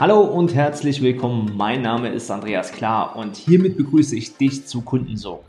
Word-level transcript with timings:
Hallo 0.00 0.20
und 0.20 0.54
herzlich 0.54 1.02
willkommen. 1.02 1.52
Mein 1.56 1.82
Name 1.82 2.08
ist 2.08 2.30
Andreas 2.30 2.72
Klar 2.72 3.14
und 3.14 3.36
hiermit 3.36 3.76
begrüße 3.76 4.16
ich 4.16 4.36
dich 4.36 4.66
zu 4.66 4.80
Kundensog. 4.80 5.44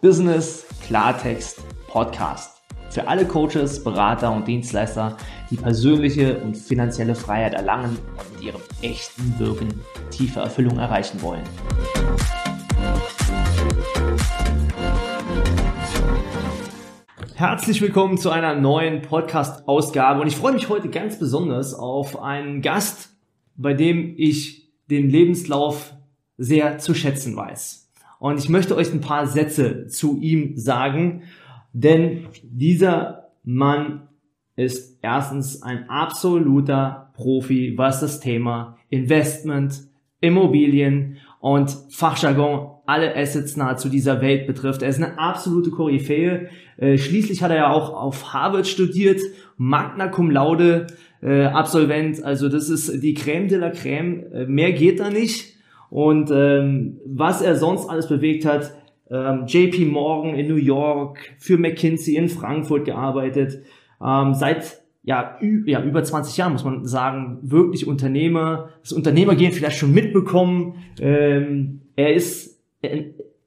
Business 0.00 0.64
Klartext 0.86 1.60
Podcast. 1.88 2.62
Für 2.88 3.08
alle 3.08 3.26
Coaches, 3.26 3.82
Berater 3.82 4.32
und 4.32 4.46
Dienstleister, 4.46 5.16
die 5.50 5.56
persönliche 5.56 6.38
und 6.38 6.56
finanzielle 6.56 7.14
Freiheit 7.14 7.54
erlangen 7.54 7.98
und 8.16 8.32
mit 8.34 8.42
ihrem 8.42 8.60
echten 8.80 9.38
Wirken 9.38 9.68
tiefe 10.10 10.40
Erfüllung 10.40 10.78
erreichen 10.78 11.20
wollen. 11.20 11.44
Herzlich 17.34 17.80
willkommen 17.80 18.18
zu 18.18 18.30
einer 18.30 18.54
neuen 18.54 19.02
Podcast-Ausgabe 19.02 20.20
und 20.20 20.26
ich 20.26 20.36
freue 20.36 20.52
mich 20.52 20.68
heute 20.68 20.90
ganz 20.90 21.18
besonders 21.18 21.74
auf 21.74 22.22
einen 22.22 22.60
Gast, 22.60 23.09
bei 23.60 23.74
dem 23.74 24.14
ich 24.16 24.70
den 24.90 25.10
Lebenslauf 25.10 25.94
sehr 26.38 26.78
zu 26.78 26.94
schätzen 26.94 27.36
weiß. 27.36 27.90
Und 28.18 28.38
ich 28.38 28.48
möchte 28.48 28.74
euch 28.76 28.92
ein 28.92 29.00
paar 29.00 29.26
Sätze 29.26 29.86
zu 29.86 30.18
ihm 30.20 30.56
sagen, 30.56 31.22
denn 31.72 32.26
dieser 32.42 33.28
Mann 33.44 34.08
ist 34.56 34.98
erstens 35.02 35.62
ein 35.62 35.88
absoluter 35.88 37.12
Profi, 37.14 37.74
was 37.76 38.00
das 38.00 38.20
Thema 38.20 38.78
Investment, 38.88 39.82
Immobilien 40.20 41.18
und 41.40 41.70
Fachjargon 41.90 42.79
alle 42.90 43.16
Assets 43.16 43.56
nahezu 43.56 43.88
dieser 43.88 44.20
Welt 44.20 44.46
betrifft. 44.46 44.82
Er 44.82 44.88
ist 44.88 45.02
eine 45.02 45.18
absolute 45.18 45.70
Koryphäe. 45.70 46.48
Äh, 46.76 46.98
schließlich 46.98 47.42
hat 47.42 47.50
er 47.50 47.56
ja 47.56 47.70
auch 47.70 47.94
auf 47.94 48.32
Harvard 48.32 48.66
studiert, 48.66 49.20
Magna 49.56 50.08
Cum 50.08 50.30
Laude 50.30 50.88
äh, 51.22 51.44
Absolvent. 51.44 52.24
Also 52.24 52.48
das 52.48 52.68
ist 52.68 53.02
die 53.02 53.16
Crème 53.16 53.46
de 53.46 53.58
la 53.58 53.68
Crème. 53.68 54.32
Äh, 54.32 54.46
mehr 54.46 54.72
geht 54.72 54.98
da 54.98 55.08
nicht. 55.10 55.54
Und 55.88 56.30
ähm, 56.32 56.98
was 57.06 57.42
er 57.42 57.56
sonst 57.56 57.88
alles 57.88 58.08
bewegt 58.08 58.44
hat, 58.44 58.72
ähm, 59.10 59.44
JP 59.46 59.86
Morgan 59.86 60.34
in 60.34 60.48
New 60.48 60.56
York, 60.56 61.18
für 61.38 61.58
McKinsey 61.58 62.16
in 62.16 62.28
Frankfurt 62.28 62.84
gearbeitet, 62.84 63.60
ähm, 64.04 64.34
seit 64.34 64.80
ja, 65.02 65.38
ja, 65.64 65.82
über 65.82 66.04
20 66.04 66.36
Jahren 66.36 66.52
muss 66.52 66.64
man 66.64 66.84
sagen, 66.84 67.38
wirklich 67.42 67.86
Unternehmer, 67.86 68.68
das 68.82 68.92
Unternehmergehen 68.92 69.52
vielleicht 69.52 69.78
schon 69.78 69.92
mitbekommen. 69.92 70.74
Ähm, 71.00 71.80
er 71.96 72.14
ist 72.14 72.59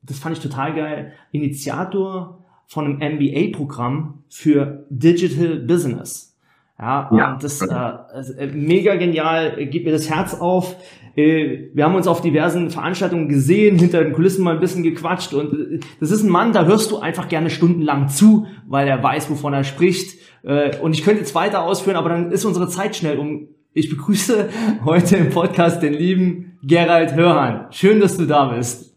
das 0.04 0.20
fand 0.20 0.38
ich 0.38 0.44
total 0.44 0.76
geil, 0.76 1.14
Initiator 1.32 2.44
von 2.68 3.02
einem 3.02 3.18
MBA-Programm 3.18 4.24
für 4.30 4.86
Digital 4.90 5.58
Business. 5.60 6.34
Ja, 6.80 7.10
ja. 7.16 7.34
und 7.34 7.44
das 7.44 7.62
äh, 7.62 8.48
mega 8.48 8.96
genial, 8.96 9.68
gibt 9.68 9.86
mir 9.86 9.92
das 9.92 10.10
Herz 10.10 10.34
auf. 10.34 10.76
Äh, 11.16 11.70
wir 11.74 11.86
haben 11.86 11.96
uns 11.96 12.08
auf 12.08 12.22
diversen 12.22 12.72
Veranstaltungen 12.72 13.30
gesehen, 13.30 13.78
hinter 13.78 14.04
den 14.04 14.14
Kulissen 14.14 14.44
mal 14.44 14.56
ein 14.56 14.60
bisschen 14.60 14.82
gequatscht 14.82 15.34
und 15.34 15.54
äh, 15.54 15.80
das 16.00 16.12
ist 16.12 16.24
ein 16.24 16.30
Mann, 16.30 16.52
da 16.52 16.66
hörst 16.66 16.92
du 16.92 16.98
einfach 16.98 17.30
gerne 17.30 17.52
stundenlang 17.52 18.10
zu, 18.10 18.48
weil 18.68 18.88
er 18.88 19.02
weiß, 19.04 19.30
wovon 19.30 19.54
er 19.54 19.64
spricht. 19.64 20.18
Äh, 20.44 20.78
und 20.80 20.94
ich 20.94 21.04
könnte 21.04 21.22
jetzt 21.22 21.36
weiter 21.36 21.64
ausführen, 21.64 21.96
aber 21.96 22.10
dann 22.10 22.32
ist 22.32 22.44
unsere 22.44 22.68
Zeit 22.68 22.96
schnell 22.96 23.20
um. 23.20 23.48
Ich 23.76 23.90
begrüße 23.90 24.50
heute 24.86 25.18
im 25.18 25.30
Podcast 25.30 25.82
den 25.82 25.94
lieben 25.94 26.58
Gerald 26.64 27.16
Hörhan. 27.16 27.68
Schön, 27.72 28.00
dass 28.00 28.18
du 28.18 28.26
da 28.26 28.46
bist. 28.46 28.93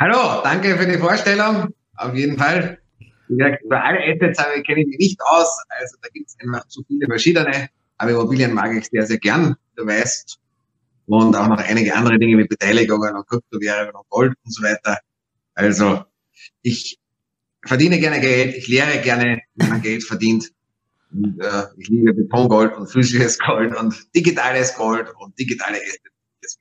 Hallo, 0.00 0.42
danke 0.44 0.76
für 0.78 0.86
die 0.86 0.96
Vorstellung. 0.96 1.74
Auf 1.96 2.14
jeden 2.14 2.38
Fall. 2.38 2.78
Über 3.28 3.82
alle 3.84 3.98
Assets 3.98 4.38
kenne 4.64 4.82
ich 4.82 4.86
mich 4.86 4.98
nicht 4.98 5.20
aus. 5.22 5.60
Also 5.70 5.96
da 6.00 6.08
gibt 6.14 6.28
es 6.28 6.36
einfach 6.38 6.68
zu 6.68 6.84
viele 6.86 7.06
verschiedene. 7.06 7.68
Aber 7.96 8.12
Immobilien 8.12 8.54
mag 8.54 8.76
ich 8.76 8.86
sehr, 8.86 9.04
sehr 9.04 9.18
gern, 9.18 9.56
du 9.74 9.84
weißt. 9.84 10.38
Und 11.06 11.34
auch 11.34 11.48
noch 11.48 11.58
einige 11.58 11.96
andere 11.96 12.16
Dinge 12.16 12.38
wie 12.38 12.46
Beteiligungen 12.46 13.16
und 13.16 13.26
Kryptowährungen 13.26 13.96
und 13.96 14.08
Gold 14.08 14.34
und 14.44 14.54
so 14.54 14.62
weiter. 14.62 14.98
Also 15.54 16.04
ich 16.62 16.96
verdiene 17.66 17.98
gerne 17.98 18.20
Geld, 18.20 18.56
ich 18.56 18.68
lehre 18.68 19.00
gerne, 19.00 19.40
wie 19.56 19.66
man 19.66 19.82
Geld 19.82 20.04
verdient. 20.04 20.52
Und, 21.10 21.40
äh, 21.40 21.64
ich 21.76 21.88
liebe 21.88 22.14
Betongold 22.14 22.76
und 22.76 22.86
physisches 22.86 23.36
Gold 23.40 23.74
und 23.74 24.14
digitales 24.14 24.76
Gold 24.76 25.12
und 25.18 25.36
digitale 25.36 25.78
Assets. 25.78 26.58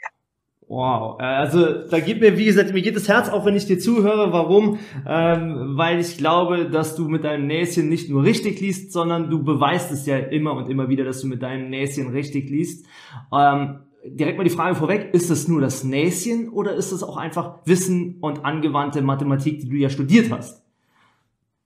Wow, 0.69 1.17
äh, 1.21 1.23
also 1.23 1.87
da 1.87 1.99
gibt 1.99 2.19
mir, 2.19 2.37
wie 2.37 2.43
gesagt, 2.43 2.73
mir 2.73 2.81
geht 2.81 2.97
das 2.97 3.07
Herz 3.07 3.29
auf, 3.29 3.45
wenn 3.45 3.55
ich 3.55 3.65
dir 3.65 3.79
zuhöre. 3.79 4.33
Warum? 4.33 4.79
Ähm, 5.07 5.77
weil 5.77 5.99
ich 5.99 6.17
glaube, 6.17 6.69
dass 6.69 6.95
du 6.95 7.07
mit 7.07 7.23
deinem 7.23 7.47
Näschen 7.47 7.87
nicht 7.87 8.09
nur 8.09 8.23
richtig 8.23 8.59
liest, 8.59 8.91
sondern 8.91 9.29
du 9.29 9.43
beweist 9.43 9.91
es 9.93 10.05
ja 10.05 10.17
immer 10.17 10.53
und 10.53 10.69
immer 10.69 10.89
wieder, 10.89 11.05
dass 11.05 11.21
du 11.21 11.27
mit 11.27 11.41
deinem 11.41 11.69
Näschen 11.69 12.09
richtig 12.09 12.49
liest. 12.49 12.85
Ähm, 13.33 13.79
direkt 14.03 14.37
mal 14.37 14.43
die 14.43 14.49
Frage 14.49 14.75
vorweg, 14.75 15.13
ist 15.13 15.29
das 15.29 15.47
nur 15.47 15.61
das 15.61 15.85
Näschen 15.85 16.49
oder 16.49 16.75
ist 16.75 16.91
das 16.91 17.01
auch 17.01 17.15
einfach 17.15 17.59
Wissen 17.65 18.17
und 18.19 18.43
angewandte 18.43 19.01
Mathematik, 19.01 19.61
die 19.61 19.69
du 19.69 19.75
ja 19.77 19.89
studiert 19.89 20.31
hast? 20.31 20.63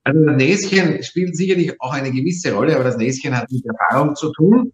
Also 0.04 0.24
das 0.24 0.38
Näschen 0.38 1.02
spielt 1.02 1.36
sicherlich 1.36 1.82
auch 1.82 1.94
eine 1.94 2.12
gewisse 2.12 2.54
Rolle, 2.54 2.76
aber 2.76 2.84
das 2.84 2.98
Näschen 2.98 3.36
hat 3.36 3.52
mit 3.52 3.64
Erfahrung 3.66 4.16
zu 4.16 4.32
tun 4.32 4.72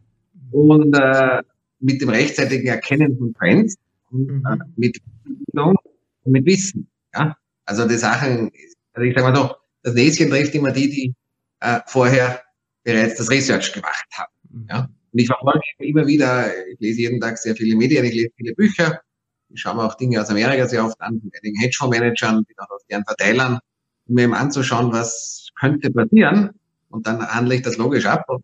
und 0.52 0.94
äh, 0.98 1.44
mit 1.80 2.02
dem 2.02 2.10
rechtzeitigen 2.10 2.68
Erkennen 2.68 3.18
von 3.18 3.34
Trends 3.34 3.78
mhm. 4.12 4.44
Äh, 4.46 4.58
mit 4.76 4.98
Bildung 5.24 5.76
und 6.24 6.32
mit 6.32 6.46
Wissen. 6.46 6.90
Ja? 7.14 7.36
Also 7.66 7.88
die 7.88 7.96
Sachen, 7.96 8.52
also 8.94 9.06
ich 9.08 9.16
sage 9.16 9.28
mal 9.28 9.34
doch, 9.34 9.60
das 9.84 9.94
Näschen 9.94 10.30
trifft 10.30 10.56
immer 10.56 10.72
die, 10.72 10.90
die 10.90 11.16
äh, 11.60 11.80
vorher 11.88 12.42
bereits 12.84 13.16
das 13.16 13.30
Research 13.30 13.74
gemacht 13.74 14.08
haben. 14.14 14.34
Mhm. 14.50 14.68
Ja? 14.70 14.90
Und 15.12 15.20
ich 15.20 15.28
verfolge 15.28 15.62
immer 15.80 16.06
wieder, 16.06 16.48
ich 16.68 16.80
lese 16.80 17.02
jeden 17.02 17.20
Tag 17.20 17.38
sehr 17.38 17.56
viele 17.56 17.76
Medien, 17.76 18.06
ich 18.06 18.14
lese 18.14 18.30
viele 18.36 18.54
Bücher, 18.54 19.02
ich 19.50 19.62
schaue 19.62 19.76
mir 19.76 19.84
auch 19.84 19.96
Dinge 19.96 20.22
aus 20.22 20.30
Amerika 20.30 20.68
sehr 20.68 20.86
oft 20.86 21.00
an, 21.02 21.20
von 21.22 21.32
einigen 21.42 21.60
Hedgefondsmanagern, 21.60 22.44
bin 22.44 22.56
auch 22.60 22.70
aus 22.70 22.86
deren 22.90 23.06
Verteilern, 23.06 23.60
um 24.08 24.16
mir 24.16 24.24
eben 24.24 24.34
anzuschauen, 24.34 24.92
was 24.92 25.48
könnte 25.60 25.90
passieren. 25.92 26.52
Und 26.90 27.08
dann 27.08 27.26
handle 27.26 27.56
ich 27.56 27.62
das 27.62 27.78
logisch 27.78 28.06
ab 28.06 28.26
und 28.28 28.44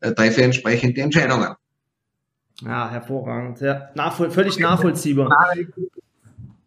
äh, 0.00 0.12
treffe 0.12 0.42
entsprechend 0.42 0.96
die 0.96 1.00
Entscheidungen. 1.00 1.54
Ja, 2.62 2.90
hervorragend. 2.90 3.60
Ja, 3.60 3.90
nachvoll 3.94 4.30
völlig 4.30 4.58
nachvollziehbar. 4.58 5.28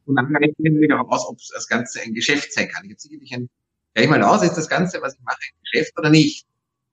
Und 0.06 0.16
dann 0.16 0.32
kann 0.32 0.44
ich 0.44 0.54
mir 0.58 1.00
auch 1.00 1.10
aus, 1.10 1.28
ob 1.28 1.38
das 1.54 1.68
Ganze 1.68 2.02
ein 2.02 2.14
Geschäft 2.14 2.54
sein 2.54 2.68
kann. 2.68 2.86
Ich 2.86 2.92
habe 2.92 3.00
sicherlich 3.00 3.34
ein, 3.34 3.50
gleich 3.94 4.10
mal 4.10 4.22
aus, 4.24 4.44
ist 4.44 4.56
das 4.56 4.70
Ganze, 4.70 5.02
was 5.02 5.16
ich 5.16 5.22
mache, 5.22 5.38
ein 5.42 5.62
Geschäft 5.64 5.98
oder 5.98 6.10
nicht? 6.10 6.46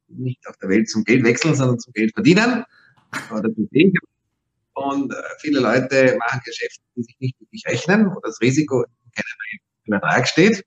Nicht 0.08 0.46
auf 0.46 0.56
der 0.58 0.68
Welt 0.68 0.88
zum 0.88 1.04
Geld 1.04 1.24
wechseln, 1.24 1.54
sondern 1.54 1.78
zum 1.78 1.92
Geld 1.92 2.12
verdienen. 2.12 2.64
Oder 3.30 3.52
zum 3.54 3.68
Geld. 3.70 3.94
Und 4.74 5.12
äh, 5.12 5.16
viele 5.38 5.60
Leute 5.60 6.16
machen 6.18 6.40
Geschäfte, 6.44 6.82
die 6.94 7.02
sich 7.02 7.16
nicht 7.18 7.40
wirklich 7.40 7.64
rechnen, 7.66 8.14
wo 8.14 8.20
das 8.20 8.40
Risiko 8.40 8.82
in 8.82 9.12
keinem 9.12 9.94
Ertrag 9.94 10.28
steht. 10.28 10.64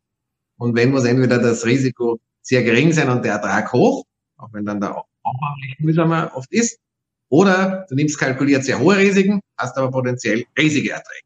Und 0.58 0.76
wenn 0.76 0.92
muss 0.92 1.06
entweder 1.06 1.38
das 1.38 1.66
Risiko 1.66 2.20
sehr 2.42 2.64
gering 2.64 2.92
sein 2.92 3.10
und 3.10 3.24
der 3.24 3.34
Ertrag 3.34 3.72
hoch, 3.72 4.06
auch 4.38 4.52
wenn 4.52 4.66
dann 4.66 4.82
der 4.82 4.98
Aufwand 4.98 5.80
mühsamer 5.80 6.32
oft 6.34 6.52
ist, 6.52 6.80
oder 7.30 7.86
du 7.90 7.96
nimmst 7.96 8.18
kalkuliert 8.20 8.64
sehr 8.64 8.80
hohe 8.80 8.98
Risiken, 8.98 9.40
hast 9.58 9.78
aber 9.78 9.92
potenziell 9.92 10.44
riesige 10.58 10.92
Erträge. 10.92 11.26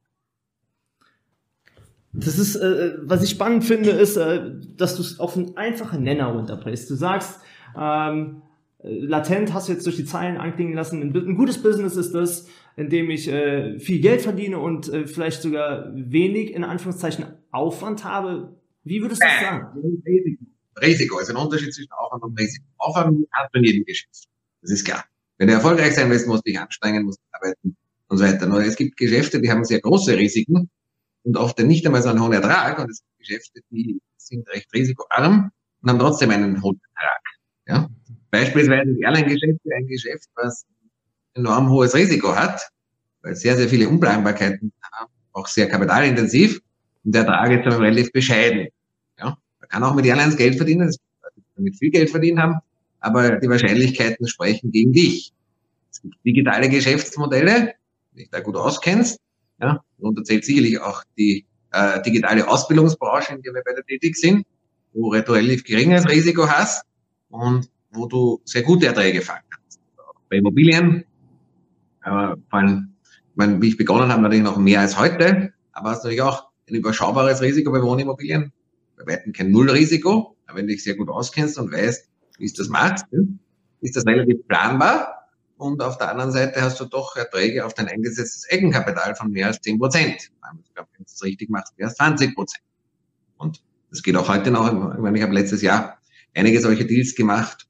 Das 2.13 2.37
ist, 2.37 2.55
äh, 2.55 2.93
was 3.01 3.23
ich 3.23 3.31
spannend 3.31 3.63
finde, 3.63 3.89
ist, 3.89 4.17
äh, 4.17 4.51
dass 4.75 4.95
du 4.95 5.01
es 5.01 5.19
auf 5.19 5.35
einen 5.35 5.57
einfachen 5.57 6.03
Nenner 6.03 6.27
runterbrichst. 6.27 6.89
Du 6.89 6.95
sagst, 6.95 7.39
ähm, 7.75 8.43
latent 8.83 9.53
hast 9.53 9.67
du 9.67 9.73
jetzt 9.73 9.85
durch 9.85 9.95
die 9.95 10.05
Zeilen 10.05 10.37
anklingen 10.37 10.75
lassen, 10.75 11.01
ein, 11.01 11.15
ein 11.15 11.35
gutes 11.35 11.61
Business 11.63 11.95
ist 11.95 12.13
das, 12.13 12.47
in 12.75 12.89
dem 12.89 13.09
ich 13.09 13.27
äh, 13.27 13.79
viel 13.79 13.99
Geld 13.99 14.21
verdiene 14.21 14.59
und 14.59 14.89
äh, 14.89 15.07
vielleicht 15.07 15.41
sogar 15.41 15.91
wenig, 15.95 16.53
in 16.53 16.63
Anführungszeichen, 16.63 17.25
Aufwand 17.51 18.03
habe. 18.03 18.57
Wie 18.83 19.01
würdest 19.01 19.23
du 19.23 19.27
das 19.27 19.37
äh, 19.37 19.43
sagen? 19.43 19.81
Risiko. 20.05 20.43
Risiko 20.81 21.19
ist 21.19 21.29
ein 21.29 21.37
Unterschied 21.37 21.73
zwischen 21.73 21.91
Aufwand 21.93 22.23
und 22.23 22.39
Risiko. 22.39 22.65
Aufwand 22.77 23.27
hat 23.31 23.53
man 23.53 23.63
jedem 23.63 23.85
Geschäft. 23.85 24.27
Das 24.61 24.71
ist 24.71 24.83
klar. 24.83 25.03
Wenn 25.43 25.49
du 25.49 25.55
erfolgreich 25.55 25.93
sein 25.93 26.09
willst, 26.09 26.25
musst 26.25 26.47
du 26.47 26.51
dich 26.51 26.57
anstrengen, 26.57 27.03
musst 27.03 27.19
arbeiten 27.33 27.75
und 28.07 28.17
so 28.17 28.23
weiter. 28.23 28.47
Nur 28.47 28.61
es 28.61 28.77
gibt 28.77 28.95
Geschäfte, 28.95 29.41
die 29.41 29.51
haben 29.51 29.65
sehr 29.65 29.81
große 29.81 30.15
Risiken 30.15 30.69
und 31.23 31.35
oft 31.35 31.59
nicht 31.59 31.85
einmal 31.85 32.01
so 32.01 32.07
einen 32.07 32.21
hohen 32.21 32.31
Ertrag. 32.31 32.79
Und 32.79 32.89
es 32.89 33.01
gibt 33.01 33.27
Geschäfte, 33.27 33.59
die 33.69 33.99
sind 34.15 34.47
recht 34.51 34.73
risikoarm 34.73 35.51
und 35.81 35.89
haben 35.89 35.99
trotzdem 35.99 36.29
einen 36.29 36.63
hohen 36.63 36.79
Ertrag. 36.95 37.21
Ja? 37.67 37.89
Beispielsweise 38.31 38.93
das 38.93 39.01
Airline-Geschäft 39.01 39.59
ein 39.75 39.87
Geschäft, 39.87 40.29
was 40.35 40.65
enorm 41.33 41.69
hohes 41.69 41.93
Risiko 41.93 42.33
hat, 42.33 42.65
weil 43.21 43.35
sehr, 43.35 43.57
sehr 43.57 43.67
viele 43.67 43.89
Unplanbarkeiten 43.89 44.71
haben, 44.93 45.11
auch 45.33 45.47
sehr 45.47 45.67
kapitalintensiv 45.67 46.61
und 47.03 47.13
der 47.13 47.23
Ertrag 47.25 47.51
ist 47.51 47.67
aber 47.67 47.83
relativ 47.83 48.13
bescheiden. 48.13 48.69
Ja? 49.19 49.37
Man 49.59 49.67
kann 49.67 49.83
auch 49.83 49.93
mit 49.93 50.05
Airlines 50.05 50.37
Geld 50.37 50.55
verdienen, 50.55 50.95
damit 51.57 51.77
viel 51.77 51.91
Geld 51.91 52.11
verdienen 52.11 52.41
haben, 52.41 52.59
aber 53.03 53.37
die 53.37 53.49
Wahrscheinlichkeiten 53.49 54.27
sprechen 54.27 54.71
gegen 54.71 54.93
dich. 54.93 55.33
Es 55.91 56.01
gibt 56.01 56.15
digitale 56.25 56.69
Geschäftsmodelle, 56.69 57.73
wenn 58.11 58.17
dich 58.17 58.29
da 58.29 58.39
gut 58.39 58.55
auskennst, 58.55 59.19
ja, 59.59 59.83
und 59.99 60.25
zählt 60.25 60.45
sicherlich 60.45 60.79
auch 60.79 61.03
die 61.17 61.45
äh, 61.71 62.01
digitale 62.01 62.47
Ausbildungsbranche, 62.47 63.33
in 63.33 63.41
der 63.41 63.53
wir 63.53 63.61
beide 63.65 63.83
tätig 63.83 64.15
sind, 64.15 64.45
wo 64.93 65.11
du 65.11 65.31
relativ 65.33 65.65
geringes 65.65 66.07
Risiko 66.07 66.47
hast 66.47 66.85
und 67.29 67.69
wo 67.91 68.07
du 68.07 68.41
sehr 68.45 68.63
gute 68.63 68.87
Erträge 68.87 69.21
fangen 69.21 69.43
kannst. 69.49 69.81
Bei 70.29 70.37
Immobilien 70.37 71.03
Aber 72.01 72.37
vor 72.49 72.59
allem, 72.59 72.93
ich 73.03 73.35
meine, 73.35 73.61
wie 73.61 73.67
ich 73.67 73.77
begonnen 73.77 74.11
habe, 74.11 74.21
natürlich 74.21 74.43
noch 74.45 74.57
mehr 74.57 74.79
als 74.79 74.97
heute, 74.97 75.53
aber 75.73 75.91
ist 75.91 75.99
natürlich 75.99 76.21
auch 76.21 76.47
ein 76.69 76.75
überschaubares 76.75 77.41
Risiko 77.41 77.71
bei 77.71 77.81
Wohnimmobilien. 77.81 78.53
Bei 78.97 79.13
weitem 79.13 79.33
kein 79.33 79.51
Nullrisiko, 79.51 80.37
aber 80.45 80.59
wenn 80.59 80.67
du 80.67 80.73
dich 80.73 80.83
sehr 80.83 80.95
gut 80.95 81.09
auskennst 81.09 81.57
und 81.57 81.71
weißt, 81.73 82.12
wie 82.37 82.45
es 82.45 82.53
das 82.53 82.69
macht, 82.69 83.05
ist 83.81 83.95
das 83.95 84.05
relativ 84.05 84.47
planbar. 84.47 85.29
Und 85.57 85.81
auf 85.81 85.97
der 85.97 86.09
anderen 86.09 86.31
Seite 86.31 86.61
hast 86.61 86.79
du 86.79 86.85
doch 86.85 87.15
Erträge 87.15 87.65
auf 87.65 87.73
dein 87.73 87.87
eingesetztes 87.87 88.47
Eigenkapital 88.51 89.15
von 89.15 89.31
mehr 89.31 89.47
als 89.47 89.61
10 89.61 89.79
Prozent. 89.79 90.15
Ich 90.15 90.73
glaube, 90.73 90.89
wenn 90.93 90.99
du 90.99 91.03
das 91.03 91.23
richtig 91.23 91.49
machst, 91.49 91.77
mehr 91.77 91.87
als 91.87 91.95
20 91.95 92.35
Prozent. 92.35 92.63
Und 93.37 93.63
das 93.89 94.01
geht 94.01 94.15
auch 94.15 94.27
heute 94.27 94.51
noch. 94.51 94.67
Ich 94.67 94.99
meine, 94.99 95.17
ich 95.17 95.23
habe 95.23 95.33
letztes 95.33 95.61
Jahr 95.61 95.99
einige 96.33 96.59
solche 96.59 96.85
Deals 96.85 97.15
gemacht, 97.15 97.67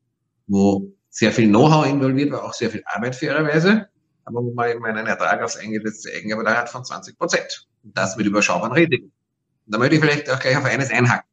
wo 0.48 0.94
sehr 1.10 1.32
viel 1.32 1.48
Know-how 1.50 1.86
involviert 1.86 2.32
war, 2.32 2.44
auch 2.44 2.54
sehr 2.54 2.70
viel 2.72 2.84
Arbeit 2.86 3.16
fairerweise, 3.16 3.90
aber 4.26 4.42
wo 4.42 4.54
man 4.54 4.72
eben 4.72 4.86
einen 4.86 5.06
Ertrag 5.06 5.42
aufs 5.44 5.58
eingesetzte 5.58 6.12
Eigenkapital 6.16 6.58
hat 6.58 6.70
von 6.70 6.84
20 6.84 7.18
Prozent. 7.18 7.68
Und 7.84 7.98
das 7.98 8.16
mit 8.16 8.26
überschaubaren 8.26 8.72
Risiken. 8.72 9.12
Da 9.66 9.78
möchte 9.78 9.96
ich 9.96 10.02
vielleicht 10.02 10.30
auch 10.30 10.40
gleich 10.40 10.58
auf 10.58 10.66
eines 10.66 10.90
einhaken. 10.90 11.28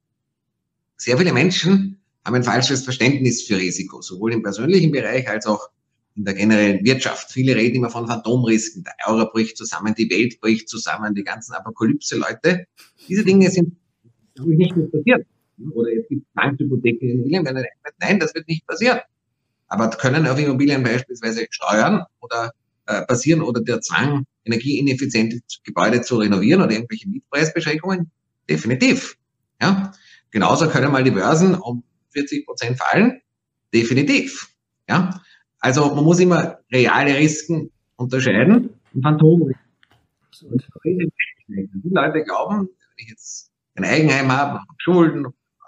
Sehr 0.96 1.16
viele 1.16 1.32
Menschen 1.32 1.99
haben 2.24 2.34
ein 2.34 2.44
falsches 2.44 2.84
Verständnis 2.84 3.42
für 3.42 3.56
Risiko, 3.56 4.02
sowohl 4.02 4.32
im 4.32 4.42
persönlichen 4.42 4.92
Bereich 4.92 5.28
als 5.28 5.46
auch 5.46 5.70
in 6.16 6.24
der 6.24 6.34
generellen 6.34 6.84
Wirtschaft. 6.84 7.30
Viele 7.32 7.54
reden 7.54 7.76
immer 7.76 7.90
von 7.90 8.06
Phantomrisiken. 8.06 8.84
Der 8.84 8.94
Euro 9.12 9.30
bricht 9.30 9.56
zusammen, 9.56 9.94
die 9.94 10.10
Welt 10.10 10.40
bricht 10.40 10.68
zusammen, 10.68 11.14
die 11.14 11.24
ganzen 11.24 11.54
Apokalypse-Leute. 11.54 12.66
Diese 13.08 13.24
Dinge 13.24 13.50
sind, 13.50 13.76
glaube 14.34 14.52
ich, 14.52 14.58
nicht 14.58 14.74
passiert. 14.92 15.26
Oder 15.72 15.90
jetzt 15.92 16.08
gibt 16.08 16.26
es 16.26 16.34
Bankhypotheken 16.34 17.06
in 17.06 17.10
Immobilien. 17.10 17.64
Nein, 18.00 18.18
das 18.18 18.34
wird 18.34 18.48
nicht 18.48 18.66
passieren. 18.66 19.00
Aber 19.68 19.88
können 19.90 20.26
auf 20.26 20.38
Immobilien 20.38 20.82
beispielsweise 20.82 21.46
steuern 21.50 22.04
oder 22.20 22.52
äh, 22.86 23.02
passieren 23.02 23.40
oder 23.40 23.60
der 23.60 23.80
Zwang, 23.80 24.24
energieineffiziente 24.44 25.40
Gebäude 25.62 26.00
zu 26.00 26.16
renovieren 26.16 26.62
oder 26.62 26.72
irgendwelche 26.72 27.08
Mietpreisbeschränkungen? 27.08 28.10
Definitiv. 28.48 29.16
Ja. 29.60 29.92
Genauso 30.32 30.68
können 30.68 30.92
mal 30.92 31.04
die 31.04 31.10
Börsen 31.10 31.54
um 31.54 31.84
40 32.12 32.46
Prozent 32.46 32.78
fallen. 32.78 33.20
Definitiv. 33.72 34.48
Ja. 34.88 35.20
Also 35.60 35.94
man 35.94 36.04
muss 36.04 36.18
immer 36.20 36.58
reale 36.72 37.16
Risiken 37.16 37.70
unterscheiden 37.96 38.70
und 38.94 39.02
Phantomrisiken. 39.02 39.60
Die 40.40 41.90
Leute 41.90 42.24
glauben, 42.24 42.68
wenn 42.68 43.04
ich 43.04 43.10
jetzt 43.10 43.52
ein 43.74 43.84
Eigenheim 43.84 44.32
habe, 44.32 44.60
Schulden, 44.78 45.26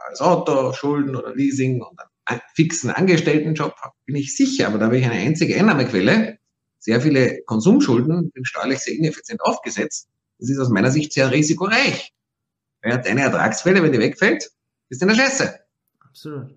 als 0.09 0.21
Auto, 0.21 0.73
Schulden 0.73 1.15
oder 1.15 1.35
Leasing 1.35 1.83
und 1.83 1.99
einen 2.25 2.41
fixen 2.55 2.91
Angestelltenjob 2.91 3.75
bin 4.07 4.17
ich 4.17 4.37
sicher, 4.37 4.69
aber 4.69 4.79
da 4.79 4.87
habe 4.87 4.99
ich 4.99 5.05
eine 5.05 5.15
einzige 5.15 5.57
Einnahmequelle, 5.57 6.39
sehr 6.79 7.01
viele 7.01 7.43
Konsumschulden, 7.45 8.31
bin 8.31 8.45
steuerlich 8.45 8.79
sehr 8.81 8.95
ineffizient 8.95 9.41
aufgesetzt. 9.43 10.09
Das 10.39 10.51
ist 10.51 10.59
aus 10.59 10.71
meiner 10.71 10.91
Sicht 10.91 11.13
sehr 11.13 11.31
risikoreich. 11.31 12.13
Ja, 12.85 12.97
deine 12.97 13.23
Ertragsquelle, 13.23 13.83
wenn 13.83 13.93
die 13.93 14.01
wegfällt, 14.01 14.51
bist 14.89 15.01
du 15.01 15.07
in 15.07 15.15
der 15.15 15.23
Scheiße. 15.23 15.62
Absolut. 16.13 16.55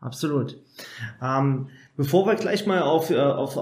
Absolut. 0.00 0.62
Ähm, 1.22 1.68
bevor 1.96 2.26
wir 2.26 2.34
gleich 2.34 2.66
mal 2.66 2.82
auf, 2.82 3.10
äh, 3.10 3.18
auf 3.18 3.56
äh, 3.56 3.60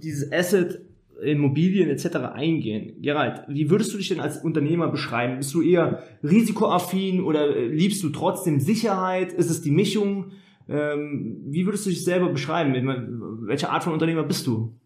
dieses 0.00 0.30
Asset, 0.32 0.82
Immobilien 1.20 1.90
etc. 1.90 2.16
eingehen, 2.32 3.02
Gerald, 3.02 3.42
wie 3.48 3.68
würdest 3.68 3.92
du 3.92 3.98
dich 3.98 4.08
denn 4.08 4.20
als 4.20 4.38
Unternehmer 4.38 4.88
beschreiben? 4.88 5.36
Bist 5.38 5.52
du 5.52 5.60
eher 5.60 6.02
risikoaffin 6.22 7.20
oder 7.20 7.54
äh, 7.56 7.66
liebst 7.66 8.02
du 8.04 8.10
trotzdem 8.10 8.60
Sicherheit? 8.60 9.32
Ist 9.32 9.50
es 9.50 9.62
die 9.62 9.72
Mischung? 9.72 10.30
Ähm, 10.68 11.42
wie 11.48 11.66
würdest 11.66 11.84
du 11.86 11.90
dich 11.90 12.04
selber 12.04 12.28
beschreiben? 12.28 12.72
Welche 13.42 13.70
Art 13.70 13.82
von 13.82 13.92
Unternehmer 13.92 14.22
bist 14.22 14.46
du? 14.46 14.78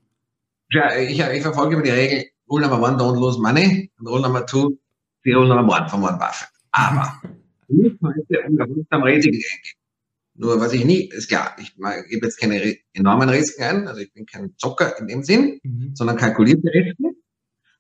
Ja, 0.71 0.97
ich, 0.97 1.21
ich 1.21 1.43
verfolge 1.43 1.75
immer 1.75 1.85
die 1.85 1.91
Regel, 1.91 2.25
Rule 2.51 2.67
number 2.67 2.89
one, 2.89 2.97
don't 2.97 3.21
lose 3.21 3.39
money. 3.39 3.91
Und 4.01 4.09
Rule 4.09 4.23
number 4.23 4.47
two, 4.47 4.79
die 5.25 5.33
Rule 5.33 5.55
number 5.55 5.77
one 5.77 5.89
von 5.89 6.03
Warren 6.03 6.19
Buffett. 6.19 6.49
Aber, 6.73 7.13
am. 8.91 9.05
Nur 10.37 10.61
was 10.61 10.73
ich 10.73 10.85
nie, 10.85 11.09
ist 11.11 11.29
klar, 11.29 11.57
ich, 11.61 11.77
ich 11.77 12.11
gebe 12.11 12.27
jetzt 12.27 12.41
keine 12.41 12.77
enormen 12.93 13.29
Risiken 13.29 13.63
ein, 13.63 13.89
also 13.89 14.01
ich 14.01 14.13
bin 14.13 14.27
kein 14.27 14.55
Zocker 14.57 14.99
in 14.99 15.07
dem 15.07 15.23
Sinn, 15.23 15.61
mhm. 15.63 15.93
sondern 15.95 16.17
kalkulierte 16.17 16.69
Risiken. 16.69 17.17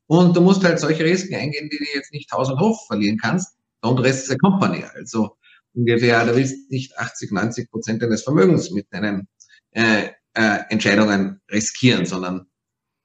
Und 0.06 0.36
du 0.36 0.40
musst 0.40 0.62
halt 0.64 0.78
solche 0.78 1.04
Risiken 1.04 1.34
eingehen, 1.34 1.68
die 1.70 1.78
du 1.78 1.84
jetzt 1.94 2.12
nicht 2.12 2.30
Haus 2.30 2.50
und 2.50 2.60
Hof 2.60 2.86
verlieren 2.86 3.18
kannst. 3.18 3.56
Don't 3.82 4.02
risk 4.02 4.26
the 4.26 4.38
company. 4.38 4.84
Also 4.94 5.36
ungefähr, 5.72 6.24
du 6.24 6.36
willst 6.36 6.70
nicht 6.70 6.96
80, 6.96 7.32
90 7.32 7.70
Prozent 7.70 8.02
deines 8.02 8.22
Vermögens 8.22 8.70
mit 8.70 8.86
deinen 8.92 9.26
äh, 9.72 10.10
äh, 10.34 10.58
Entscheidungen 10.68 11.40
riskieren, 11.50 12.06
sondern 12.06 12.46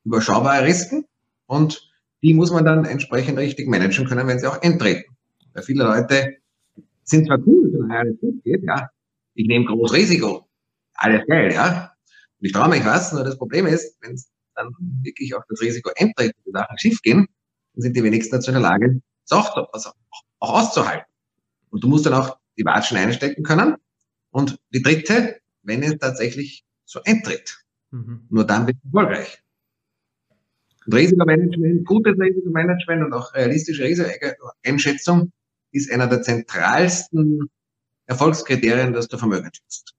überschaubare 0.03 0.65
Risiken. 0.65 1.05
Und 1.47 1.89
die 2.21 2.33
muss 2.33 2.51
man 2.51 2.65
dann 2.65 2.85
entsprechend 2.85 3.37
richtig 3.37 3.67
managen 3.67 4.05
können, 4.05 4.27
wenn 4.27 4.39
sie 4.39 4.47
auch 4.47 4.61
eintreten. 4.61 5.15
Weil 5.53 5.63
viele 5.63 5.83
Leute 5.85 6.37
sind 7.09 7.27
zwar 7.27 7.39
cool, 7.45 7.71
wenn 7.73 7.91
alles 7.91 8.19
gut 8.19 8.43
geht, 8.43 8.63
ja, 8.63 8.89
ich 9.33 9.47
nehme 9.47 9.65
großes 9.65 9.95
Risiko. 9.95 10.47
Alles 10.95 11.25
geil, 11.27 11.53
ja. 11.53 11.93
Und 12.39 12.45
ich 12.45 12.51
traue 12.51 12.69
mich 12.69 12.85
was, 12.85 13.13
nur 13.13 13.23
das 13.23 13.37
Problem 13.37 13.65
ist, 13.67 13.97
wenn 14.01 14.13
es 14.13 14.31
dann 14.55 14.73
wirklich 15.01 15.33
auf 15.35 15.43
das 15.49 15.61
Risiko 15.61 15.91
eintritt 15.97 16.35
und 16.37 16.45
die 16.45 16.51
Sachen 16.51 16.77
schief 16.77 17.01
gehen, 17.01 17.27
dann 17.73 17.81
sind 17.81 17.95
die 17.95 18.03
wenigsten 18.03 18.35
dazu 18.35 18.51
in 18.51 18.55
der 18.55 18.63
Lage, 18.63 19.01
es 19.25 19.31
auch, 19.31 19.73
also 19.73 19.91
auch 20.39 20.59
auszuhalten. 20.59 21.05
Und 21.69 21.83
du 21.83 21.87
musst 21.87 22.05
dann 22.05 22.13
auch 22.13 22.37
die 22.57 22.65
Watschen 22.65 22.97
einstecken 22.97 23.43
können. 23.43 23.75
Und 24.31 24.59
die 24.73 24.81
dritte, 24.81 25.39
wenn 25.63 25.83
es 25.83 25.97
tatsächlich 25.97 26.65
so 26.85 27.01
eintritt. 27.05 27.57
Mhm. 27.91 28.27
Nur 28.29 28.45
dann 28.45 28.67
wird 28.67 28.77
es 28.77 28.85
erfolgreich. 28.85 29.43
Und 30.85 30.93
Risikomanagement, 30.93 31.85
gutes 31.85 32.19
Risikomanagement 32.19 33.03
und 33.03 33.13
auch 33.13 33.33
realistische 33.33 33.83
Risikoeinschätzung 33.83 35.31
ist 35.71 35.91
einer 35.91 36.07
der 36.07 36.21
zentralsten 36.21 37.49
Erfolgskriterien, 38.05 38.93
dass 38.93 39.07
du 39.07 39.17
Vermögen 39.17 39.49
schützt. 39.53 39.93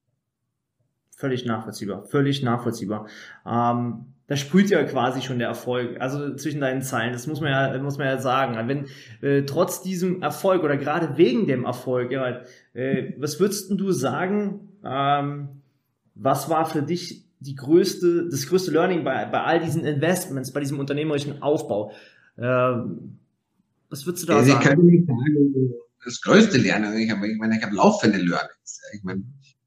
Völlig 1.17 1.44
nachvollziehbar, 1.44 2.05
völlig 2.06 2.43
nachvollziehbar. 2.43 3.06
Ähm, 3.46 4.06
da 4.26 4.37
sprüht 4.37 4.70
ja 4.70 4.82
quasi 4.84 5.22
schon 5.22 5.38
der 5.38 5.49
Erfolg, 5.49 6.00
also 6.00 6.34
zwischen 6.37 6.61
deinen 6.61 6.82
Zeilen. 6.82 7.12
Das 7.12 7.26
muss 7.26 7.40
man 7.40 7.50
ja, 7.50 7.78
muss 7.82 7.99
man 7.99 8.06
ja 8.06 8.19
sagen. 8.19 8.56
Wenn 8.69 8.87
äh, 9.28 9.44
trotz 9.44 9.82
diesem 9.82 10.22
Erfolg 10.22 10.62
oder 10.62 10.76
gerade 10.76 11.19
wegen 11.19 11.46
dem 11.46 11.64
Erfolg, 11.64 12.12
ja, 12.12 12.43
äh, 12.73 13.12
was 13.19 13.40
würdest 13.40 13.73
du 13.73 13.90
sagen? 13.90 14.69
Ähm, 14.84 15.49
was 16.14 16.49
war 16.49 16.64
für 16.66 16.82
dich 16.82 17.26
die 17.40 17.56
größte, 17.56 18.28
das 18.31 18.46
größte 18.46 18.70
Learning 18.70 19.02
bei, 19.02 19.25
bei 19.25 19.43
all 19.43 19.61
diesen 19.61 19.84
Investments, 19.84 20.52
bei 20.52 20.61
diesem 20.61 20.78
unternehmerischen 20.78 21.43
Aufbau? 21.43 21.92
Ähm, 22.38 23.18
was 23.90 24.06
würdest 24.06 24.23
du 24.25 24.26
da 24.28 24.38
also 24.38 24.52
sagen? 24.52 24.62
Ich 24.62 24.68
kann 24.68 24.87
nicht 24.87 25.06
sagen, 25.06 25.75
das 26.04 26.20
größte 26.20 26.59
Lernen. 26.59 26.97
Ich, 26.97 27.11
habe, 27.11 27.28
ich 27.28 27.38
meine, 27.38 27.56
ich 27.56 27.62
habe 27.62 27.75
laufende 27.75 28.18
Learnings. 28.18 28.80
Ich 28.94 29.02
meine, 29.02 29.23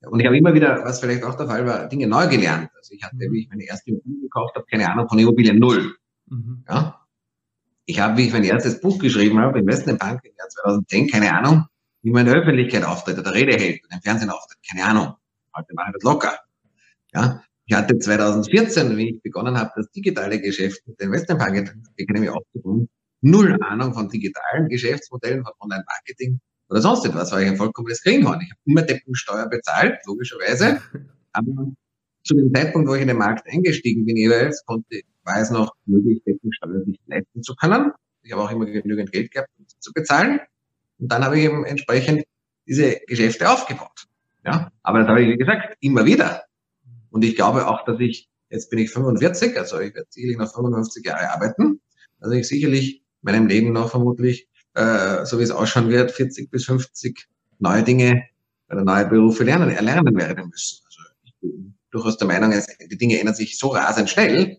und 0.06 0.20
ich 0.20 0.26
habe 0.26 0.38
immer 0.38 0.54
wieder, 0.54 0.84
was 0.84 1.00
vielleicht 1.00 1.24
auch 1.24 1.36
der 1.36 1.48
Fall 1.48 1.66
war, 1.66 1.88
Dinge 1.88 2.08
neu 2.08 2.28
gelernt. 2.28 2.70
Also 2.76 2.94
ich 2.94 3.04
hatte, 3.04 3.16
mhm. 3.16 3.32
wie 3.32 3.42
ich 3.42 3.50
meine 3.50 3.64
erste 3.64 3.92
Immobilie 3.92 4.22
gekauft 4.22 4.56
habe, 4.56 4.66
keine 4.70 4.90
Ahnung 4.92 5.08
von 5.08 5.20
Immobilien 5.20 5.60
null. 5.60 5.96
Mhm. 6.28 6.64
Ja. 6.68 7.00
Ich 7.86 8.00
habe, 8.00 8.18
wie 8.18 8.28
ich 8.28 8.34
mein 8.34 8.44
erstes 8.44 8.80
Buch 8.82 8.98
geschrieben 9.00 9.40
habe, 9.40 9.60
Investmentbank 9.60 10.24
im 10.24 10.32
Jahr 10.38 10.50
2010, 10.50 11.10
keine 11.10 11.34
Ahnung, 11.34 11.66
wie 12.02 12.12
man 12.12 12.26
in 12.26 12.34
der 12.34 12.42
Öffentlichkeit 12.42 12.84
auftritt 12.84 13.18
oder 13.18 13.34
Rede 13.34 13.54
hält 13.54 13.84
oder 13.86 13.96
im 13.96 14.02
Fernsehen 14.02 14.30
auftritt, 14.30 14.58
keine 14.70 14.86
Ahnung. 14.86 15.14
Heute 15.56 15.74
mache 15.74 15.90
ich 15.90 15.94
das 15.96 16.04
locker. 16.04 16.40
Ja. 17.14 17.44
Ich 17.66 17.76
hatte 17.76 17.98
2014, 17.98 18.98
wie 18.98 19.16
ich 19.16 19.22
begonnen 19.22 19.58
habe, 19.58 19.72
das 19.76 19.90
digitale 19.92 20.42
Geschäft 20.42 20.86
mit 20.86 21.00
der 21.00 21.08
Investmentbank 21.08 21.74
Academy 21.96 22.28
aufzubauen, 22.28 22.90
null 23.24 23.58
Ahnung 23.62 23.94
von 23.94 24.10
digitalen 24.10 24.70
Geschäftsmodellen, 24.70 25.44
von 25.44 25.54
Online-Marketing 25.60 26.40
oder 26.70 26.82
sonst 26.82 27.06
etwas, 27.06 27.32
war 27.32 27.42
ich 27.42 27.48
ein 27.48 27.58
vollkommenes 27.58 28.04
Greenhorn. 28.04 28.42
Ich 28.42 28.52
habe 28.52 28.60
immer 28.66 28.82
Deppensteuer 28.82 29.48
bezahlt, 29.48 30.00
logischerweise. 30.06 30.82
Aber 31.32 31.72
zu 32.24 32.36
dem 32.36 32.54
Zeitpunkt, 32.54 32.88
wo 32.88 32.96
ich 32.96 33.02
in 33.02 33.08
den 33.08 33.18
Markt 33.18 33.48
eingestiegen 33.48 34.06
bin 34.06 34.18
jeweils, 34.18 34.64
konnte, 34.66 35.02
war 35.24 35.40
es 35.40 35.50
noch 35.50 35.74
möglich, 35.86 36.22
Deppensteuer 36.26 36.84
nicht 36.86 37.02
leisten 37.08 37.42
zu 37.42 37.56
können. 37.56 37.92
Ich 38.22 38.32
habe 38.32 38.44
auch 38.44 38.52
immer 38.52 38.66
genügend 38.66 39.12
Geld 39.12 39.32
gehabt, 39.32 39.50
um 39.58 39.66
zu 39.68 39.92
bezahlen. 39.94 40.40
Und 41.00 41.12
dann 41.12 41.24
habe 41.24 41.38
ich 41.38 41.46
eben 41.46 41.66
entsprechend 41.66 42.24
diese 42.68 43.00
Geschäfte 43.08 43.50
aufgebaut. 43.50 44.08
Ja, 44.46 44.72
aber 44.84 45.00
das 45.00 45.08
habe 45.08 45.22
ich, 45.22 45.30
wie 45.30 45.38
gesagt, 45.38 45.78
immer 45.80 46.06
wieder. 46.06 46.44
Und 47.10 47.24
ich 47.24 47.36
glaube 47.36 47.68
auch, 47.68 47.86
dass 47.86 48.00
ich, 48.00 48.30
jetzt 48.50 48.70
bin 48.70 48.80
ich 48.80 48.90
45, 48.90 49.58
also 49.58 49.80
ich 49.80 49.94
werde 49.94 50.08
sicherlich 50.10 50.38
noch 50.38 50.54
55 50.54 51.06
Jahre 51.06 51.30
arbeiten, 51.30 51.82
also 52.20 52.36
ich 52.36 52.48
sicherlich 52.48 53.03
meinem 53.24 53.48
Leben 53.48 53.74
noch 53.74 53.92
vermutlich, 53.92 54.48
äh, 54.74 55.26
so 55.26 55.40
wie 55.40 55.44
es 55.44 55.52
ausschauen 55.52 55.90
wird, 55.90 56.12
40 56.12 56.50
bis 56.50 56.66
50 56.66 57.28
neue 57.60 57.84
Dinge 57.84 58.24
oder 58.70 58.84
neue 58.84 59.06
Berufe 59.06 59.44
lernen, 59.44 59.70
erlernen 59.70 60.16
werden 60.16 60.50
müssen. 60.50 60.84
Also 60.86 61.02
ich 61.24 61.34
bin 61.40 61.76
durchaus 61.92 62.18
der 62.18 62.28
Meinung, 62.28 62.52
die 62.52 62.98
Dinge 62.98 63.20
ändern 63.20 63.36
sich 63.36 63.58
so 63.58 63.70
rasend 63.70 64.10
schnell, 64.10 64.58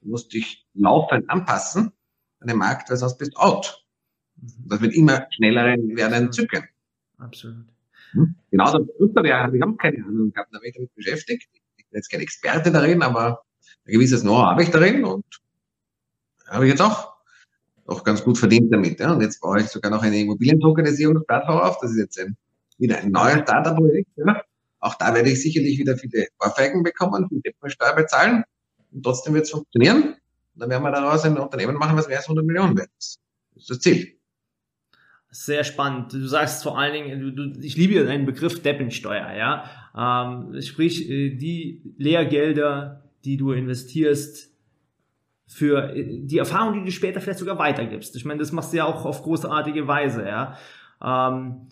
du 0.00 0.08
musst 0.08 0.32
dich 0.32 0.66
laufend 0.74 1.28
anpassen 1.28 1.92
an 2.40 2.48
den 2.48 2.56
Markt, 2.56 2.90
weil 2.90 2.96
sonst 2.96 3.18
bist 3.18 3.34
du 3.34 3.38
out. 3.38 3.84
Das 4.66 4.80
wird 4.80 4.94
immer 4.94 5.26
schneller 5.30 5.64
werden 5.66 6.32
zücken. 6.32 6.64
Absolut. 7.18 7.66
Hm? 8.12 8.34
Genauso 8.50 8.86
Kryptowährungen 8.86 9.46
habe 9.46 9.56
ich 9.56 9.62
auch 9.62 9.76
keine 9.76 10.04
Ahnung 10.04 10.32
gehabt, 10.32 10.52
da 10.52 10.56
habe 10.56 10.66
ich 10.66 10.74
damit 10.74 10.94
beschäftigt. 10.94 11.48
Ich 11.76 11.86
bin 11.88 11.98
jetzt 11.98 12.10
kein 12.10 12.20
Experte 12.20 12.72
darin, 12.72 13.02
aber 13.02 13.42
ein 13.86 13.92
gewisses 13.92 14.22
Know-how 14.22 14.46
habe 14.46 14.62
ich 14.62 14.70
darin 14.70 15.04
und 15.04 15.24
habe 16.48 16.64
ich 16.64 16.70
jetzt 16.70 16.82
auch, 16.82 17.09
auch 17.90 18.04
ganz 18.04 18.22
gut 18.22 18.38
verdient 18.38 18.72
damit. 18.72 19.00
Ja. 19.00 19.12
Und 19.12 19.20
jetzt 19.20 19.40
baue 19.40 19.60
ich 19.60 19.68
sogar 19.68 19.90
noch 19.90 20.02
eine 20.02 20.18
Immobilientokenisierungsplattform 20.18 21.60
auf. 21.60 21.78
Das 21.80 21.90
ist 21.90 21.98
jetzt 21.98 22.18
ein, 22.20 22.36
wieder 22.78 22.98
ein 22.98 23.10
neues 23.10 23.40
Startup-Projekt. 23.40 24.10
Ja. 24.16 24.42
Auch 24.78 24.94
da 24.94 25.14
werde 25.14 25.30
ich 25.30 25.42
sicherlich 25.42 25.78
wieder 25.78 25.96
viele 25.96 26.28
Ohrfeigen 26.42 26.82
bekommen, 26.82 27.28
viel 27.28 27.70
Steuer 27.70 27.94
bezahlen. 27.94 28.44
Und 28.92 29.02
trotzdem 29.02 29.34
wird 29.34 29.44
es 29.44 29.50
funktionieren. 29.50 30.14
Und 30.54 30.60
dann 30.62 30.70
werden 30.70 30.82
wir 30.82 30.90
daraus 30.90 31.24
ein 31.24 31.36
Unternehmen 31.36 31.76
machen, 31.76 31.96
was 31.96 32.08
mehr 32.08 32.18
als 32.18 32.26
100 32.26 32.46
Millionen 32.46 32.76
wert 32.78 32.90
ist. 32.98 33.18
Das 33.54 33.62
ist 33.64 33.70
das 33.70 33.80
Ziel. 33.80 34.16
Sehr 35.32 35.62
spannend. 35.62 36.12
Du 36.12 36.26
sagst 36.26 36.62
vor 36.62 36.78
allen 36.78 36.92
Dingen, 36.92 37.20
du, 37.20 37.30
du, 37.30 37.60
ich 37.60 37.76
liebe 37.76 38.04
den 38.04 38.26
Begriff 38.26 38.62
Deppensteuer, 38.62 39.32
ja. 39.32 39.64
Ähm, 39.96 40.60
sprich, 40.60 41.08
äh, 41.08 41.36
die 41.36 41.82
Lehrgelder, 41.98 43.04
die 43.24 43.36
du 43.36 43.52
investierst, 43.52 44.49
für 45.50 45.94
äh, 45.94 46.20
die 46.22 46.38
Erfahrung, 46.38 46.74
die 46.74 46.84
du 46.84 46.92
später 46.92 47.20
vielleicht 47.20 47.38
sogar 47.38 47.58
weitergibst. 47.58 48.16
Ich 48.16 48.24
meine, 48.24 48.40
das 48.40 48.52
machst 48.52 48.72
du 48.72 48.78
ja 48.78 48.84
auch 48.86 49.04
auf 49.04 49.22
großartige 49.22 49.86
Weise, 49.86 50.26
ja. 50.26 50.56
Ähm, 51.02 51.68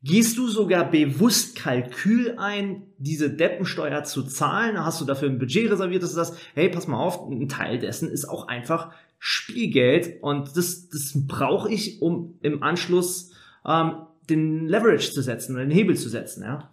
Gehst 0.00 0.38
du 0.38 0.46
sogar 0.46 0.88
bewusst 0.88 1.56
Kalkül 1.56 2.36
ein, 2.38 2.84
diese 2.98 3.30
Deppensteuer 3.30 4.04
zu 4.04 4.22
zahlen? 4.22 4.84
Hast 4.84 5.00
du 5.00 5.04
dafür 5.04 5.28
ein 5.28 5.40
Budget 5.40 5.72
reserviert, 5.72 6.04
dass 6.04 6.10
du 6.10 6.16
sagst, 6.16 6.36
hey, 6.54 6.68
pass 6.68 6.86
mal 6.86 6.98
auf, 6.98 7.28
ein 7.28 7.48
Teil 7.48 7.80
dessen 7.80 8.08
ist 8.08 8.24
auch 8.24 8.46
einfach 8.46 8.92
Spielgeld 9.18 10.22
und 10.22 10.56
das, 10.56 10.88
das 10.88 11.14
brauche 11.26 11.68
ich, 11.72 12.00
um 12.00 12.38
im 12.42 12.62
Anschluss 12.62 13.32
ähm, 13.66 14.06
den 14.30 14.68
Leverage 14.68 15.12
zu 15.12 15.20
setzen 15.20 15.56
oder 15.56 15.64
den 15.64 15.72
Hebel 15.72 15.96
zu 15.96 16.08
setzen, 16.08 16.44
ja? 16.44 16.72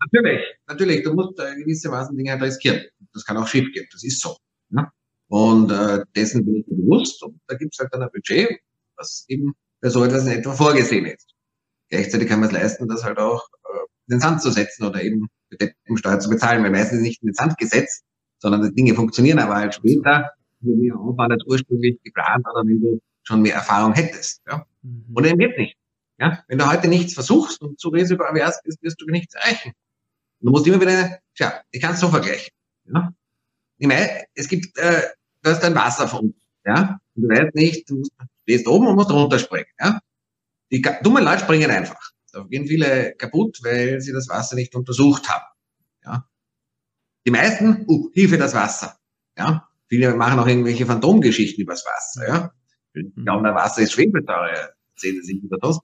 Natürlich, 0.00 0.40
natürlich. 0.66 1.04
Du 1.04 1.14
musst 1.14 1.38
äh, 1.38 1.54
gewissermaßen 1.60 2.16
Dinge 2.16 2.32
halt 2.32 2.42
riskieren. 2.42 2.82
Das 3.12 3.24
kann 3.24 3.36
auch 3.36 3.46
schief 3.46 3.72
gehen, 3.72 3.86
das 3.92 4.02
ist 4.02 4.20
so. 4.20 4.36
Ne? 4.70 4.88
Und 5.28 5.70
äh, 5.70 6.04
dessen 6.14 6.44
bin 6.44 6.56
ich 6.56 6.66
bewusst 6.66 7.22
und 7.22 7.40
da 7.46 7.56
gibt 7.56 7.74
es 7.74 7.78
halt 7.78 7.92
dann 7.92 8.02
ein 8.02 8.10
Budget, 8.12 8.60
was 8.96 9.24
eben 9.28 9.54
für 9.82 9.90
so 9.90 10.04
etwas 10.04 10.26
in 10.26 10.32
etwa 10.32 10.52
vorgesehen 10.52 11.06
ist. 11.06 11.34
Gleichzeitig 11.88 12.28
kann 12.28 12.40
man 12.40 12.48
es 12.48 12.54
leisten, 12.54 12.88
das 12.88 13.04
halt 13.04 13.18
auch 13.18 13.48
äh, 13.64 13.78
in 14.08 14.16
den 14.16 14.20
Sand 14.20 14.42
zu 14.42 14.50
setzen 14.50 14.84
oder 14.84 15.02
eben 15.02 15.28
Steuer 15.94 16.18
zu 16.18 16.30
bezahlen, 16.30 16.62
weil 16.62 16.70
meistens 16.70 17.00
nicht 17.00 17.22
in 17.22 17.28
den 17.28 17.34
Sand 17.34 17.56
gesetzt, 17.58 18.04
sondern 18.38 18.62
die 18.62 18.74
Dinge 18.74 18.94
funktionieren 18.94 19.38
aber 19.38 19.56
halt 19.56 19.74
später, 19.74 20.30
wenn 20.60 20.82
ihr 20.82 20.98
Aufwand 20.98 21.32
als 21.32 21.44
ursprünglich 21.46 21.98
geplant 22.02 22.44
oder 22.52 22.66
wenn 22.66 22.80
du 22.80 23.00
schon 23.22 23.42
mehr 23.42 23.54
Erfahrung 23.54 23.92
hättest. 23.94 24.42
Ja? 24.46 24.66
Mhm. 24.82 25.04
Und 25.14 25.26
eben 25.26 25.38
geht 25.38 25.56
nicht. 25.56 25.76
Ja? 26.18 26.42
Wenn 26.48 26.58
du 26.58 26.70
heute 26.70 26.88
nichts 26.88 27.14
versuchst 27.14 27.60
und 27.62 27.78
zu 27.78 27.88
risikoavers 27.88 28.60
bist, 28.62 28.82
wirst 28.82 29.00
du 29.00 29.06
nichts 29.06 29.34
erreichen. 29.34 29.72
du 30.40 30.50
musst 30.50 30.66
immer 30.66 30.80
wieder, 30.80 31.18
tja, 31.34 31.62
ich 31.70 31.80
kann 31.80 31.94
es 31.94 32.00
so 32.00 32.08
vergleichen. 32.08 32.52
Ja? 32.92 33.12
Ich 33.78 33.86
meine, 33.86 34.24
es 34.34 34.48
gibt, 34.48 34.76
äh, 34.78 35.02
du 35.42 35.50
hast 35.50 35.64
ein 35.64 35.74
Wasser 35.74 36.08
von 36.08 36.34
ja, 36.66 36.98
und 37.14 37.22
du 37.22 37.28
weißt 37.28 37.54
nicht, 37.54 37.90
du 37.90 38.02
stehst 38.42 38.66
oben 38.66 38.86
und 38.86 38.96
musst 38.96 39.10
runterspringen, 39.10 39.66
ja. 39.80 40.00
Die 40.70 40.82
dummen 41.02 41.24
Leute 41.24 41.40
springen 41.40 41.70
einfach. 41.70 42.10
Da 42.32 42.42
gehen 42.42 42.66
viele 42.66 43.14
kaputt, 43.16 43.60
weil 43.62 44.00
sie 44.00 44.12
das 44.12 44.28
Wasser 44.28 44.56
nicht 44.56 44.74
untersucht 44.74 45.28
haben. 45.28 45.44
Ja. 46.04 46.28
Die 47.26 47.30
meisten, 47.30 47.84
uh, 47.86 48.10
Hilfe 48.12 48.38
das 48.38 48.54
Wasser. 48.54 48.98
Ja. 49.38 49.68
Viele 49.88 50.14
machen 50.14 50.40
auch 50.40 50.46
irgendwelche 50.46 50.86
Phantomgeschichten 50.86 51.62
übers 51.62 51.84
Wasser. 51.84 52.28
Ja. 52.28 52.54
Die 52.96 53.12
mhm. 53.14 53.24
glauben, 53.24 53.44
das 53.44 53.54
Wasser 53.54 53.82
ist 53.82 53.92
Schwefelsäure. 53.92 54.74
Erzählen 54.94 55.22
sie 55.22 55.34
sich 55.34 55.42
über 55.42 55.58
das. 55.58 55.78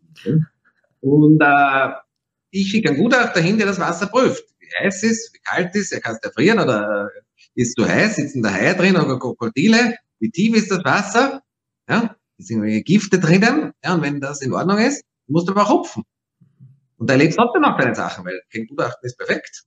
Und 1.01 1.41
äh, 1.41 1.89
ich 2.51 2.71
schicke 2.71 2.89
einen 2.89 2.99
Gutachter 2.99 3.41
hin, 3.41 3.59
der 3.59 3.67
das 3.67 3.79
Wasser 3.79 4.07
prüft. 4.07 4.45
Wie 4.59 4.85
heiß 4.85 5.03
ist, 5.05 5.35
wie 5.35 5.39
kalt 5.39 5.75
ist, 5.77 5.93
er 5.93 6.01
kann 6.01 6.17
es 6.17 6.23
erfrieren 6.23 6.59
oder 6.59 7.11
ist 7.55 7.77
zu 7.77 7.87
heiß, 7.87 8.17
sitzen 8.17 8.43
da 8.43 8.53
Haie 8.53 8.75
drin 8.75 8.97
oder 8.97 9.19
Krokodile, 9.19 9.97
wie 10.19 10.31
tief 10.31 10.57
ist 10.57 10.71
das 10.71 10.85
Wasser? 10.85 11.43
Ja, 11.89 12.17
sind 12.39 12.59
irgendwelche 12.59 12.83
Gifte 12.83 13.19
drinnen, 13.19 13.73
ja, 13.85 13.95
und 13.95 14.03
wenn 14.03 14.21
das 14.21 14.41
in 14.43 14.53
Ordnung 14.53 14.79
ist, 14.79 15.05
musst 15.27 15.49
du 15.49 15.53
aber 15.53 15.63
auch 15.63 15.71
hupfen. 15.71 16.05
Und 16.97 17.09
da 17.09 17.15
erlebst 17.15 17.39
du 17.39 17.43
trotzdem 17.43 17.63
noch 17.63 17.79
deine 17.79 17.95
Sachen, 17.95 18.25
weil 18.25 18.41
kein 18.53 18.67
Gutachten 18.67 19.07
ist 19.07 19.17
perfekt. 19.17 19.65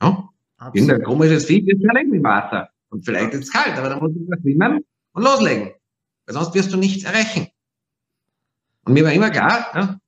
Ja? 0.00 0.28
Irgendein 0.72 1.02
komisches 1.02 1.44
Vieh 1.44 1.60
ist 1.70 1.82
ja 1.82 2.00
im 2.00 2.22
Wasser. 2.22 2.70
Und 2.88 3.04
vielleicht 3.04 3.34
ist 3.34 3.44
es 3.44 3.52
kalt, 3.52 3.76
aber 3.76 3.90
dann 3.90 3.98
musst 3.98 4.16
du 4.16 4.26
schwimmen 4.40 4.84
und 5.12 5.22
loslegen. 5.22 5.72
Weil 6.24 6.34
sonst 6.34 6.54
wirst 6.54 6.72
du 6.72 6.78
nichts 6.78 7.04
erreichen. 7.04 7.48
Und 8.84 8.94
mir 8.94 9.04
war 9.04 9.12
immer 9.12 9.30
klar, 9.30 9.70
ja, 9.74 10.00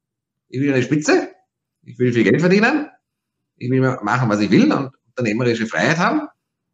ich 0.49 0.61
will 0.61 0.73
eine 0.73 0.83
Spitze, 0.83 1.35
ich 1.83 1.99
will 1.99 2.13
viel 2.13 2.25
Geld 2.25 2.41
verdienen, 2.41 2.89
ich 3.57 3.71
will 3.71 3.81
machen, 3.81 4.29
was 4.29 4.41
ich 4.41 4.51
will 4.51 4.73
und 4.73 4.93
unternehmerische 5.09 5.67
Freiheit 5.67 5.99
haben. 5.99 6.29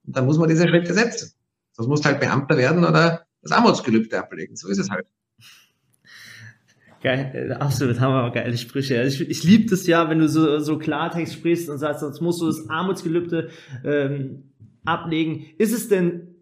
Und 0.07 0.17
dann 0.17 0.27
muss 0.27 0.39
man 0.39 0.49
diese 0.49 0.69
Schritte 0.69 0.95
setzen. 0.95 1.33
Sonst 1.73 1.89
musst 1.89 2.05
du 2.05 2.09
halt 2.09 2.21
Beamter 2.21 2.57
werden 2.57 2.85
oder 2.85 3.27
das 3.43 3.53
Armutsgelübde 3.53 4.19
ablegen. 4.19 4.57
So 4.57 4.69
ist 4.69 4.79
es 4.79 4.91
halt. 4.91 5.07
Geil, 7.03 7.51
äh, 7.51 7.53
absolut 7.53 8.01
hammergeile 8.01 8.57
Sprüche. 8.57 8.99
Also 8.99 9.23
ich, 9.23 9.29
ich 9.29 9.45
liebe 9.45 9.69
das 9.69 9.87
ja, 9.87 10.09
wenn 10.09 10.21
du 10.21 10.29
so, 10.29 10.59
so 10.61 10.79
Klartext 10.79 11.35
sprichst 11.35 11.69
und 11.69 11.79
sagst, 11.79 12.01
sonst 12.01 12.23
musst 12.23 12.41
du 12.41 12.47
das 12.47 12.71
Armutsgelübde 12.71 13.51
ähm, 13.85 14.45
ablegen. 14.87 15.47
Ist 15.59 15.75
es 15.75 15.89
denn, 15.89 16.35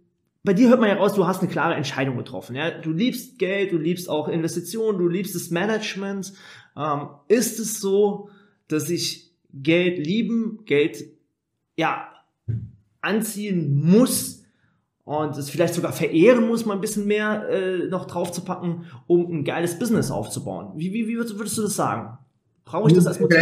bei 0.44 0.54
dir 0.54 0.68
hört 0.68 0.80
man 0.80 0.88
ja 0.88 0.96
raus, 0.96 1.14
du 1.14 1.26
hast 1.26 1.40
eine 1.40 1.50
klare 1.50 1.74
Entscheidung 1.74 2.16
getroffen. 2.16 2.54
Ja? 2.54 2.70
Du 2.70 2.92
liebst 2.92 3.40
Geld, 3.40 3.72
du 3.72 3.78
liebst 3.78 4.08
auch 4.08 4.28
Investitionen, 4.28 4.98
du 4.98 5.08
liebst 5.08 5.34
das 5.34 5.50
Management. 5.50 6.32
Ähm, 6.76 7.08
ist 7.26 7.58
es 7.58 7.80
so, 7.80 8.28
dass 8.68 8.88
ich 8.88 9.32
Geld 9.52 9.98
lieben, 9.98 10.64
Geld 10.64 11.04
ja 11.76 12.11
anziehen 13.02 13.74
muss, 13.84 14.42
und 15.04 15.36
es 15.36 15.50
vielleicht 15.50 15.74
sogar 15.74 15.92
verehren 15.92 16.46
muss, 16.46 16.64
mal 16.64 16.74
ein 16.74 16.80
bisschen 16.80 17.06
mehr 17.06 17.48
äh, 17.48 17.88
noch 17.88 18.06
drauf 18.06 18.30
zu 18.30 18.44
packen, 18.44 18.86
um 19.08 19.30
ein 19.30 19.44
geiles 19.44 19.78
Business 19.78 20.10
aufzubauen. 20.10 20.72
Wie, 20.76 20.92
wie, 20.92 21.08
wie 21.08 21.16
würdest 21.16 21.58
du 21.58 21.62
das 21.62 21.74
sagen? 21.74 22.18
Brauche 22.64 22.88
ich 22.88 22.94
das 22.94 23.06
als 23.06 23.18
Motiv? 23.18 23.38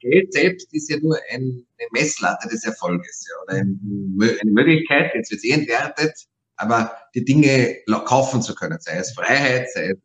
Geld 0.00 0.32
selbst 0.32 0.74
ist 0.74 0.90
ja 0.90 0.98
nur 0.98 1.16
ein, 1.30 1.64
eine 1.78 1.88
Messlatte 1.92 2.48
des 2.48 2.64
Erfolges 2.64 3.24
ja, 3.28 3.42
oder 3.44 3.62
ein, 3.62 4.18
eine 4.20 4.50
Möglichkeit, 4.50 5.12
jetzt 5.14 5.30
wird 5.30 5.38
es 5.38 5.44
eh 5.44 5.52
entwertet, 5.52 6.12
aber 6.56 6.92
die 7.14 7.24
Dinge 7.24 7.76
kaufen 8.04 8.42
zu 8.42 8.54
können, 8.54 8.78
sei 8.80 8.96
es 8.96 9.12
Freiheit, 9.12 9.70
sei 9.72 9.90
es 9.90 9.98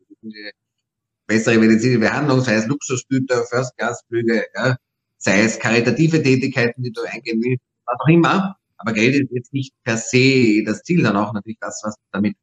bessere 1.26 1.58
medizinische 1.58 1.98
Behandlung, 1.98 2.40
sei 2.40 2.54
es 2.54 2.66
Luxusgüter, 2.66 3.44
First-Class-Flüge, 3.50 4.46
ja, 4.54 4.76
sei 5.18 5.42
es 5.42 5.58
karitative 5.58 6.22
Tätigkeiten, 6.22 6.82
die 6.82 6.92
du 6.92 7.02
eingehen 7.02 7.42
willst, 7.42 7.64
was 7.84 7.98
auch 8.00 8.08
immer. 8.08 8.56
Aber 8.78 8.92
Geld 8.92 9.14
ist 9.14 9.30
jetzt 9.32 9.52
nicht 9.52 9.74
per 9.84 9.96
se 9.96 10.62
das 10.64 10.82
Ziel, 10.82 11.04
sondern 11.04 11.24
auch 11.24 11.32
natürlich 11.32 11.58
das, 11.60 11.80
was 11.84 11.94
du 11.96 12.02
damit 12.12 12.36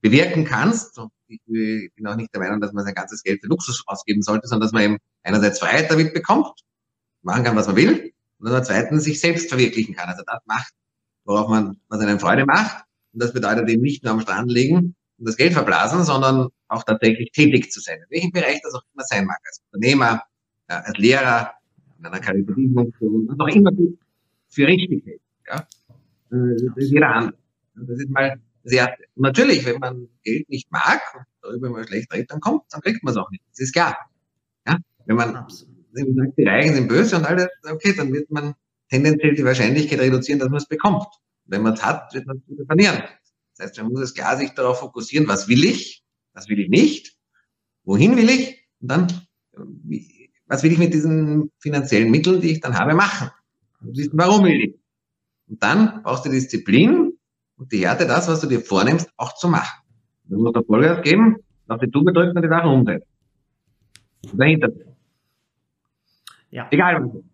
bewirken 0.00 0.44
kannst. 0.44 0.98
Und 0.98 1.12
ich 1.26 1.40
bin 1.46 2.06
auch 2.06 2.16
nicht 2.16 2.32
der 2.32 2.40
Meinung, 2.40 2.60
dass 2.60 2.72
man 2.72 2.84
sein 2.84 2.94
ganzes 2.94 3.22
Geld 3.22 3.40
für 3.40 3.48
Luxus 3.48 3.82
ausgeben 3.86 4.22
sollte, 4.22 4.46
sondern 4.46 4.66
dass 4.66 4.72
man 4.72 4.82
eben 4.82 4.98
einerseits 5.22 5.58
Freiheit 5.58 5.90
damit 5.90 6.14
bekommt, 6.14 6.52
machen 7.22 7.44
kann, 7.44 7.56
was 7.56 7.66
man 7.66 7.76
will, 7.76 8.12
und 8.38 8.50
dann 8.50 8.64
zweitens 8.64 9.04
sich 9.04 9.20
selbst 9.20 9.48
verwirklichen 9.48 9.94
kann. 9.94 10.08
Also 10.08 10.22
das 10.26 10.40
macht, 10.46 10.72
worauf 11.24 11.48
man, 11.48 11.80
was 11.88 12.00
einem 12.00 12.20
Freude 12.20 12.46
macht. 12.46 12.84
Und 13.12 13.22
das 13.22 13.32
bedeutet 13.32 13.68
eben 13.68 13.82
nicht 13.82 14.04
nur 14.04 14.12
am 14.12 14.20
Strand 14.20 14.50
liegen 14.50 14.94
und 15.18 15.28
das 15.28 15.36
Geld 15.36 15.52
verblasen, 15.52 16.04
sondern 16.04 16.48
auch 16.68 16.84
tatsächlich 16.84 17.32
tätig 17.32 17.70
zu 17.72 17.80
sein. 17.80 17.98
In 17.98 18.10
welchem 18.10 18.30
Bereich 18.30 18.60
das 18.62 18.74
auch 18.74 18.82
immer 18.94 19.04
sein 19.04 19.26
mag. 19.26 19.38
Als 19.44 19.60
Unternehmer, 19.70 20.22
als 20.68 20.96
Lehrer, 20.96 21.52
in 21.98 22.06
einer 22.06 22.20
karitativen 22.20 22.72
Funktion, 22.72 23.28
was 23.28 23.38
auch 23.40 23.54
immer 23.54 23.72
für 24.48 24.66
richtig 24.66 25.04
hält. 25.04 25.20
Ja? 25.48 25.66
Das 26.30 26.62
ist 26.76 26.90
jeder 26.90 27.14
andere. 27.14 27.38
Das 27.74 27.98
ist 27.98 28.10
mal 28.10 28.40
sehr, 28.64 28.96
natürlich, 29.16 29.64
wenn 29.64 29.78
man 29.78 30.08
Geld 30.22 30.48
nicht 30.48 30.70
mag, 30.70 31.00
darüber 31.42 31.70
mal 31.70 31.86
schlecht 31.86 32.12
redet, 32.12 32.30
dann 32.30 32.40
kommt, 32.40 32.62
dann 32.70 32.80
kriegt 32.80 33.02
man 33.02 33.12
es 33.12 33.18
auch 33.18 33.30
nicht. 33.30 33.42
Das 33.50 33.60
ist 33.60 33.72
klar. 33.72 33.96
Ja? 34.66 34.78
Wenn 35.06 35.16
man, 35.16 35.32
sagt, 35.34 36.38
die 36.38 36.44
Reichen 36.44 36.74
sind 36.74 36.88
böse 36.88 37.16
und 37.16 37.24
alles, 37.24 37.48
okay, 37.70 37.94
dann 37.96 38.12
wird 38.12 38.30
man 38.30 38.54
tendenziell 38.88 39.34
die 39.34 39.44
Wahrscheinlichkeit 39.44 40.00
reduzieren, 40.00 40.38
dass 40.38 40.50
man 40.50 40.58
es 40.58 40.68
bekommt. 40.68 41.06
Wenn 41.46 41.62
man 41.62 41.74
es 41.74 41.84
hat, 41.84 42.12
wird 42.14 42.26
man 42.26 42.42
es 42.48 42.66
verlieren. 42.66 43.02
Das 43.56 43.66
heißt, 43.66 43.82
man 43.82 43.92
muss 43.92 44.00
es 44.00 44.14
klar 44.14 44.36
sich 44.36 44.50
darauf 44.50 44.80
fokussieren, 44.80 45.26
was 45.26 45.48
will 45.48 45.64
ich, 45.64 46.04
was 46.32 46.48
will 46.48 46.60
ich 46.60 46.68
nicht, 46.68 47.16
wohin 47.84 48.16
will 48.16 48.28
ich 48.30 48.68
und 48.80 48.90
dann, 48.90 49.06
was 50.46 50.62
will 50.62 50.72
ich 50.72 50.78
mit 50.78 50.94
diesen 50.94 51.50
finanziellen 51.58 52.10
Mitteln, 52.10 52.40
die 52.40 52.52
ich 52.52 52.60
dann 52.60 52.78
habe, 52.78 52.94
machen. 52.94 53.30
Und 53.80 53.96
wissen, 53.96 54.12
warum 54.14 54.44
will 54.44 54.60
ich. 54.60 54.79
Und 55.50 55.62
dann 55.62 56.02
brauchst 56.04 56.24
du 56.24 56.30
Disziplin 56.30 57.12
und 57.56 57.72
die 57.72 57.84
Härte, 57.86 58.06
das, 58.06 58.28
was 58.28 58.40
du 58.40 58.46
dir 58.46 58.60
vornimmst, 58.60 59.10
auch 59.16 59.34
zu 59.34 59.48
machen. 59.48 59.82
Du 60.24 60.38
musst 60.38 60.54
da 60.54 60.62
Vollgas 60.62 61.02
geben, 61.02 61.36
auf 61.66 61.80
die 61.80 61.90
Tube 61.90 62.14
drücken 62.14 62.36
und 62.36 62.42
die 62.42 62.48
Sachen 62.48 62.70
umdrehen. 62.70 63.02
Und 64.30 64.38
dahinter. 64.38 64.68
Ja. 66.50 66.68
Egal 66.70 67.04
was. 67.04 67.29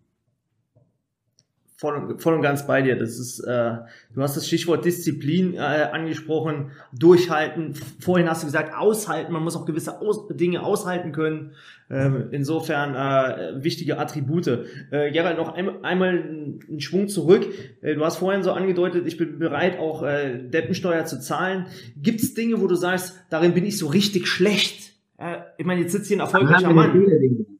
Voll 1.77 1.95
und, 1.95 2.21
voll 2.21 2.33
und 2.33 2.41
ganz 2.41 2.65
bei 2.67 2.81
dir. 2.81 2.97
Das 2.97 3.19
ist, 3.19 3.39
äh, 3.39 3.77
du 4.13 4.21
hast 4.21 4.35
das 4.35 4.47
Stichwort 4.47 4.83
Disziplin 4.83 5.53
äh, 5.53 5.57
angesprochen, 5.59 6.71
durchhalten. 6.91 7.75
Vorhin 7.99 8.27
hast 8.29 8.43
du 8.43 8.47
gesagt, 8.47 8.73
aushalten. 8.75 9.31
Man 9.31 9.43
muss 9.43 9.55
auch 9.55 9.65
gewisse 9.65 10.01
Aus 10.01 10.27
Dinge 10.27 10.63
aushalten 10.63 11.11
können. 11.11 11.51
Ähm, 11.89 12.29
insofern 12.31 12.95
äh, 12.95 13.63
wichtige 13.63 13.97
Attribute. 13.99 14.47
Äh, 14.91 15.11
Gerald, 15.11 15.37
noch 15.37 15.53
ein, 15.53 15.83
einmal 15.85 16.09
einen 16.09 16.79
Schwung 16.79 17.07
zurück. 17.07 17.47
Äh, 17.81 17.95
du 17.95 18.03
hast 18.03 18.17
vorhin 18.17 18.43
so 18.43 18.51
angedeutet, 18.51 19.07
ich 19.07 19.17
bin 19.17 19.39
bereit, 19.39 19.79
auch 19.79 20.03
äh, 20.03 20.37
Deppensteuer 20.49 21.05
zu 21.05 21.19
zahlen. 21.19 21.67
Gibt 21.95 22.21
es 22.21 22.33
Dinge, 22.33 22.59
wo 22.59 22.67
du 22.67 22.75
sagst, 22.75 23.15
darin 23.29 23.53
bin 23.53 23.65
ich 23.65 23.77
so 23.77 23.87
richtig 23.87 24.27
schlecht? 24.27 24.93
Äh, 25.17 25.37
ich 25.57 25.65
meine, 25.65 25.81
jetzt 25.81 25.91
sitzt 25.93 26.07
hier 26.07 26.17
ein 26.17 26.21
erfolgreicher 26.21 26.73
Mann. 26.73 26.91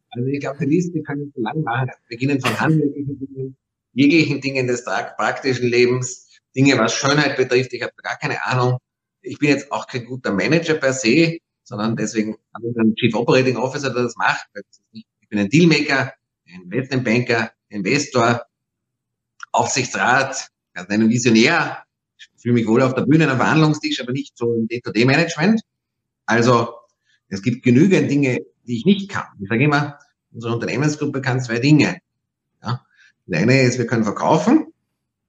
Also 0.09 0.27
ich 0.29 0.39
glaube, 0.39 0.57
die 0.59 0.65
Liste 0.65 1.01
kann 1.03 1.21
ich 1.21 1.33
so 1.35 1.41
lang 1.41 1.61
machen. 1.61 1.89
Beginnen 2.09 2.41
von 2.41 2.59
handwerklichen 2.59 3.19
Dingen, 3.19 3.57
jeglichen 3.97 4.39
Dingen 4.41 4.67
des 4.67 4.85
praktischen 4.85 5.67
Lebens, 5.67 6.29
Dinge, 6.55 6.77
was 6.77 6.93
Schönheit 6.93 7.35
betrifft. 7.35 7.73
Ich 7.73 7.81
habe 7.81 7.93
gar 8.03 8.15
keine 8.17 8.45
Ahnung. 8.45 8.77
Ich 9.21 9.39
bin 9.39 9.49
jetzt 9.49 9.71
auch 9.71 9.87
kein 9.87 10.05
guter 10.05 10.31
Manager 10.31 10.75
per 10.75 10.93
se, 10.93 11.39
sondern 11.63 11.95
deswegen 11.95 12.37
habe 12.53 12.67
ich 12.69 12.77
einen 12.77 12.95
Chief 12.95 13.15
Operating 13.15 13.57
Officer, 13.57 13.91
der 13.91 14.03
das 14.03 14.15
macht. 14.15 14.45
Ich 14.91 15.05
bin 15.29 15.39
ein 15.39 15.49
Dealmaker, 15.49 16.13
ein 16.47 16.61
Investmentbanker, 16.61 17.51
Investor, 17.69 18.45
Aufsichtsrat, 19.51 20.47
also 20.75 20.89
ein 20.89 21.09
Visionär. 21.09 21.83
Ich 22.17 22.29
fühle 22.37 22.53
mich 22.53 22.67
wohl 22.67 22.83
auf 22.83 22.93
der 22.93 23.01
Bühne 23.01 23.29
am 23.29 23.37
Verhandlungstisch, 23.37 23.99
aber 23.99 24.11
nicht 24.11 24.37
so 24.37 24.53
im 24.53 24.67
D2D-Management. 24.67 25.61
Also 26.27 26.75
es 27.29 27.41
gibt 27.41 27.63
genügend 27.63 28.11
Dinge, 28.11 28.45
die 28.67 28.77
ich 28.77 28.85
nicht 28.85 29.09
kann. 29.09 29.25
Ich 29.41 29.49
sage 29.49 29.63
immer, 29.63 29.97
unsere 30.31 30.53
Unternehmensgruppe 30.53 31.19
kann 31.21 31.41
zwei 31.41 31.57
Dinge. 31.57 31.97
Ja? 32.61 32.85
Das 33.27 33.41
eine 33.41 33.61
ist, 33.61 33.77
wir 33.77 33.85
können 33.85 34.03
verkaufen. 34.03 34.73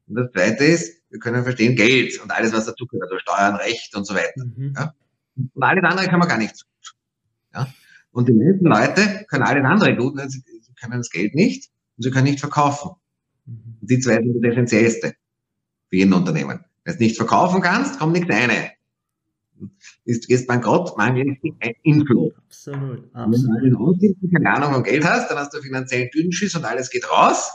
Und 0.07 0.15
das 0.15 0.31
zweite 0.33 0.65
ist, 0.65 1.03
wir 1.11 1.19
können 1.19 1.43
verstehen 1.43 1.77
Geld 1.77 2.21
und 2.23 2.31
alles, 2.31 2.53
was 2.53 2.67
dazu 2.67 2.87
gehört, 2.87 3.11
also 3.11 3.19
Steuern, 3.19 3.57
Recht 3.57 3.95
und 3.95 4.07
so 4.07 4.15
weiter. 4.15 4.45
Mhm. 4.45 4.75
Ja? 4.77 4.95
Und 5.37 5.63
alles 5.63 5.85
andere 5.85 6.09
kann 6.09 6.19
man 6.19 6.29
gar 6.29 6.39
nicht 6.39 6.53
gut. 6.53 6.97
Ja? 7.55 7.69
Und 8.13 8.29
die 8.29 8.33
meisten 8.33 8.67
Leute 8.67 9.27
können 9.29 9.45
alles 9.45 9.65
andere 9.65 9.97
gut, 9.97 10.19
sie 10.31 10.43
können 10.81 10.99
das 10.99 11.11
Geld 11.11 11.35
nicht 11.35 11.71
und 11.97 12.05
sie 12.05 12.11
können 12.11 12.25
nicht 12.25 12.41
verkaufen. 12.41 12.93
Mhm. 13.47 13.77
Und 13.81 13.91
die 13.91 13.99
zwei 13.99 14.17
sind 14.17 14.43
das 14.43 14.53
Essentiellste 14.53 15.15
für 15.89 15.97
jeden 15.97 16.13
Unternehmen. 16.13 16.65
Wenn 16.85 16.97
du 16.97 17.03
nicht 17.03 17.17
verkaufen 17.17 17.61
kannst, 17.61 17.99
kommt 17.99 18.15
nichts 18.15 18.33
rein 18.33 18.51
ist, 20.05 20.29
ist 20.31 20.47
bankrott, 20.47 20.97
mangels 20.97 21.37
ein 21.61 21.75
Inflow. 21.83 22.33
Absolut, 22.47 23.15
absolut. 23.15 24.01
Wenn 24.01 24.17
du 24.21 24.31
keine 24.31 24.55
Ahnung 24.55 24.73
vom 24.75 24.83
Geld 24.83 25.05
hast, 25.05 25.31
dann 25.31 25.39
hast 25.39 25.53
du 25.53 25.61
finanziellen 25.61 26.09
Dünnschiss 26.15 26.55
und 26.55 26.65
alles 26.65 26.91
geht 26.91 27.11
raus. 27.11 27.53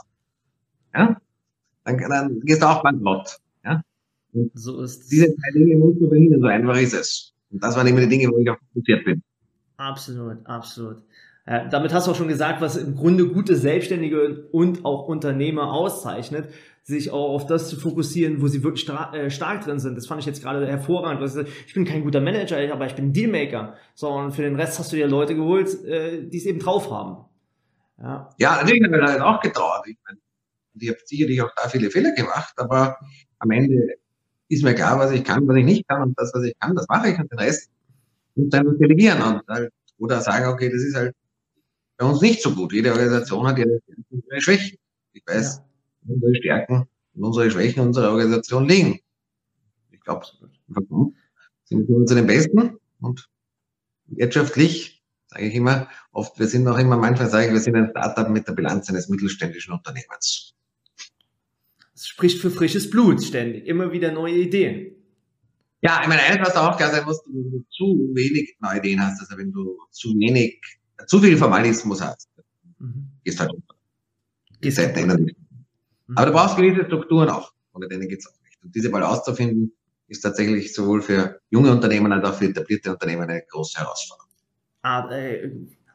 Ja? 0.94 1.18
Dann, 1.84 1.98
dann 1.98 2.40
gehst 2.42 2.62
du 2.62 2.68
auch 2.68 2.84
bankrott. 2.84 3.40
Ja? 3.64 3.82
Und 4.34 4.52
so 4.54 4.82
ist 4.82 5.12
diese 5.12 5.28
drei 5.28 5.52
Dinge 5.54 5.76
musst 5.78 6.02
du 6.02 6.08
verhindern, 6.08 6.42
so 6.42 6.48
einfach 6.48 6.78
ist 6.78 6.94
es. 6.94 7.34
Und 7.52 7.64
das 7.64 7.76
waren 7.76 7.88
immer 7.88 8.02
die 8.02 8.10
Dinge, 8.10 8.30
wo 8.30 8.38
ich 8.38 8.50
auch 8.50 8.58
fokussiert 8.74 9.06
bin. 9.06 9.22
Absolut, 9.78 10.46
absolut. 10.46 10.98
Äh, 11.46 11.68
damit 11.70 11.94
hast 11.94 12.08
du 12.08 12.12
auch 12.12 12.16
schon 12.16 12.30
gesagt, 12.30 12.62
was 12.62 12.78
im 12.78 12.96
Grunde 12.96 13.28
gute 13.28 13.56
Selbstständige 13.56 14.48
und 14.52 14.86
auch 14.86 15.08
Unternehmer 15.08 15.74
auszeichnet 15.74 16.50
sich 16.84 17.12
auch 17.12 17.34
auf 17.34 17.48
das 17.48 17.70
zu 17.70 17.80
fokussieren, 17.80 18.42
wo 18.42 18.48
sie 18.48 18.62
wirklich 18.62 18.88
äh, 18.90 19.30
stark 19.30 19.64
drin 19.64 19.80
sind. 19.80 19.96
Das 19.96 20.06
fand 20.06 20.20
ich 20.20 20.26
jetzt 20.26 20.44
gerade 20.44 20.68
hervorragend. 20.68 21.48
Ich 21.66 21.74
bin 21.74 21.86
kein 21.86 22.04
guter 22.04 22.20
Manager, 22.20 22.58
aber 22.74 22.86
ich 22.86 22.96
bin 22.96 23.14
Dealmaker. 23.14 23.76
So, 23.96 24.10
und 24.10 24.34
für 24.34 24.42
den 24.42 24.58
Rest 24.58 24.80
hast 24.80 24.92
du 24.92 24.98
dir 24.98 25.08
Leute 25.08 25.34
geholt, 25.34 25.82
äh, 25.86 26.28
die 26.28 26.38
es 26.38 26.46
eben 26.46 26.60
drauf 26.60 26.92
haben. 26.92 27.26
Ja, 28.02 28.30
ja 28.38 28.58
natürlich 28.58 28.84
habe 28.84 28.98
ich 28.98 29.02
halt 29.02 29.22
auch 29.22 29.40
getraut. 29.40 29.84
Ich, 29.86 29.98
mein, 30.06 30.18
ich 30.80 30.90
habe 30.90 31.00
sicherlich 31.06 31.42
auch 31.42 31.52
da 31.56 31.70
viele 31.70 31.90
Fehler 31.90 32.12
gemacht, 32.14 32.54
aber 32.58 32.98
am 33.40 33.52
Ende 33.52 33.96
ist 34.50 34.64
mir 34.64 34.76
klar, 34.76 35.00
was 35.00 35.12
ich 35.12 35.24
kann, 35.24 35.48
was 35.48 35.58
ich 35.58 35.66
nicht 35.66 35.88
kann 35.88 36.02
und 36.02 36.20
das, 36.20 36.32
was 36.34 36.44
ich 36.44 36.58
kann, 36.60 36.76
das 36.76 36.88
mache 36.88 37.10
ich 37.10 37.20
und 37.20 37.32
den 37.32 37.40
Rest 37.40 37.70
muss 38.36 38.50
dann 38.50 38.78
delegieren 38.78 39.22
und 39.22 39.42
halt, 39.48 39.72
oder 39.98 40.22
sagen, 40.22 40.48
okay, 40.48 40.70
das 40.70 40.82
ist 40.82 40.96
halt 40.96 41.16
bei 41.98 42.06
uns 42.06 42.22
nicht 42.22 42.42
so 42.42 42.54
gut. 42.54 42.74
Jede 42.74 42.92
Organisation 42.92 43.48
hat 43.48 43.60
ihre, 43.60 43.80
Schwächen. 44.40 44.78
Ich 45.14 45.24
weiß, 45.28 45.58
ja 45.58 45.64
unsere 46.08 46.36
Stärken 46.36 46.88
und 47.14 47.24
unsere 47.24 47.52
Schwächen 47.52 47.82
unserer 47.82 48.12
Organisation 48.12 48.68
liegen. 48.68 49.00
Ich 49.92 50.02
glaube, 50.02 50.26
sind 51.66 51.88
wir 51.88 52.06
zu 52.06 52.16
den 52.16 52.28
Besten 52.28 52.78
und 53.02 53.30
wirtschaftlich 54.08 55.04
sage 55.28 55.48
ich 55.48 55.56
immer, 55.56 55.90
oft, 56.12 56.38
wir 56.40 56.48
sind 56.48 56.64
noch 56.64 56.78
immer, 56.78 56.98
manchmal 56.98 57.30
sage 57.30 57.48
ich, 57.48 57.54
wir 57.54 57.60
sind 57.60 57.76
ein 57.76 57.90
Startup 57.90 58.30
mit 58.30 58.48
der 58.48 58.54
Bilanz 58.54 58.90
eines 58.90 59.10
mittelständischen 59.10 59.74
Unternehmens. 59.74 60.53
Es 62.14 62.16
spricht 62.16 62.42
für 62.42 62.52
frisches 62.52 62.92
Blut 62.92 63.24
ständig, 63.24 63.66
immer 63.66 63.92
wieder 63.92 64.12
neue 64.12 64.36
Ideen. 64.36 64.92
Ja, 65.82 66.00
ich 66.04 66.08
meine, 66.08 66.22
eines, 66.22 66.48
was 66.48 66.56
auch 66.56 66.78
klar 66.78 66.92
sein 66.92 67.06
muss, 67.06 67.24
wenn 67.26 67.50
du 67.50 67.66
zu 67.72 68.12
wenig 68.14 68.56
neue 68.62 68.78
Ideen 68.78 69.04
hast, 69.04 69.20
also 69.20 69.36
wenn 69.36 69.52
du 69.52 69.80
zu 69.90 70.10
wenig, 70.10 70.62
zu 71.08 71.20
viel 71.20 71.36
Formalismus 71.36 72.02
hast, 72.02 72.30
mhm. 72.78 73.08
gehst 73.24 73.40
halt 73.40 73.52
unter. 73.52 73.74
Gehst 74.62 74.78
halt 74.78 74.96
unter. 74.96 75.18
Aber 76.16 76.26
du 76.28 76.32
brauchst 76.34 76.56
gewisse 76.56 76.86
Strukturen 76.86 77.30
auch, 77.30 77.52
ohne 77.74 77.88
denen 77.88 78.08
geht's 78.08 78.28
auch 78.28 78.44
nicht. 78.44 78.64
Und 78.64 78.76
diese 78.76 78.92
Balance 78.92 79.24
zu 79.24 79.34
finden, 79.34 79.72
ist 80.08 80.22
tatsächlich 80.22 80.72
sowohl 80.72 81.02
für 81.02 81.42
junge 81.50 81.72
Unternehmen 81.72 82.14
als 82.14 82.24
auch 82.26 82.36
für 82.36 82.46
etablierte 82.46 82.92
Unternehmen 82.92 83.24
eine 83.24 83.42
große 83.50 83.80
Herausforderung. 83.80 84.30
Ah, 84.84 85.10
äh, 85.12 85.50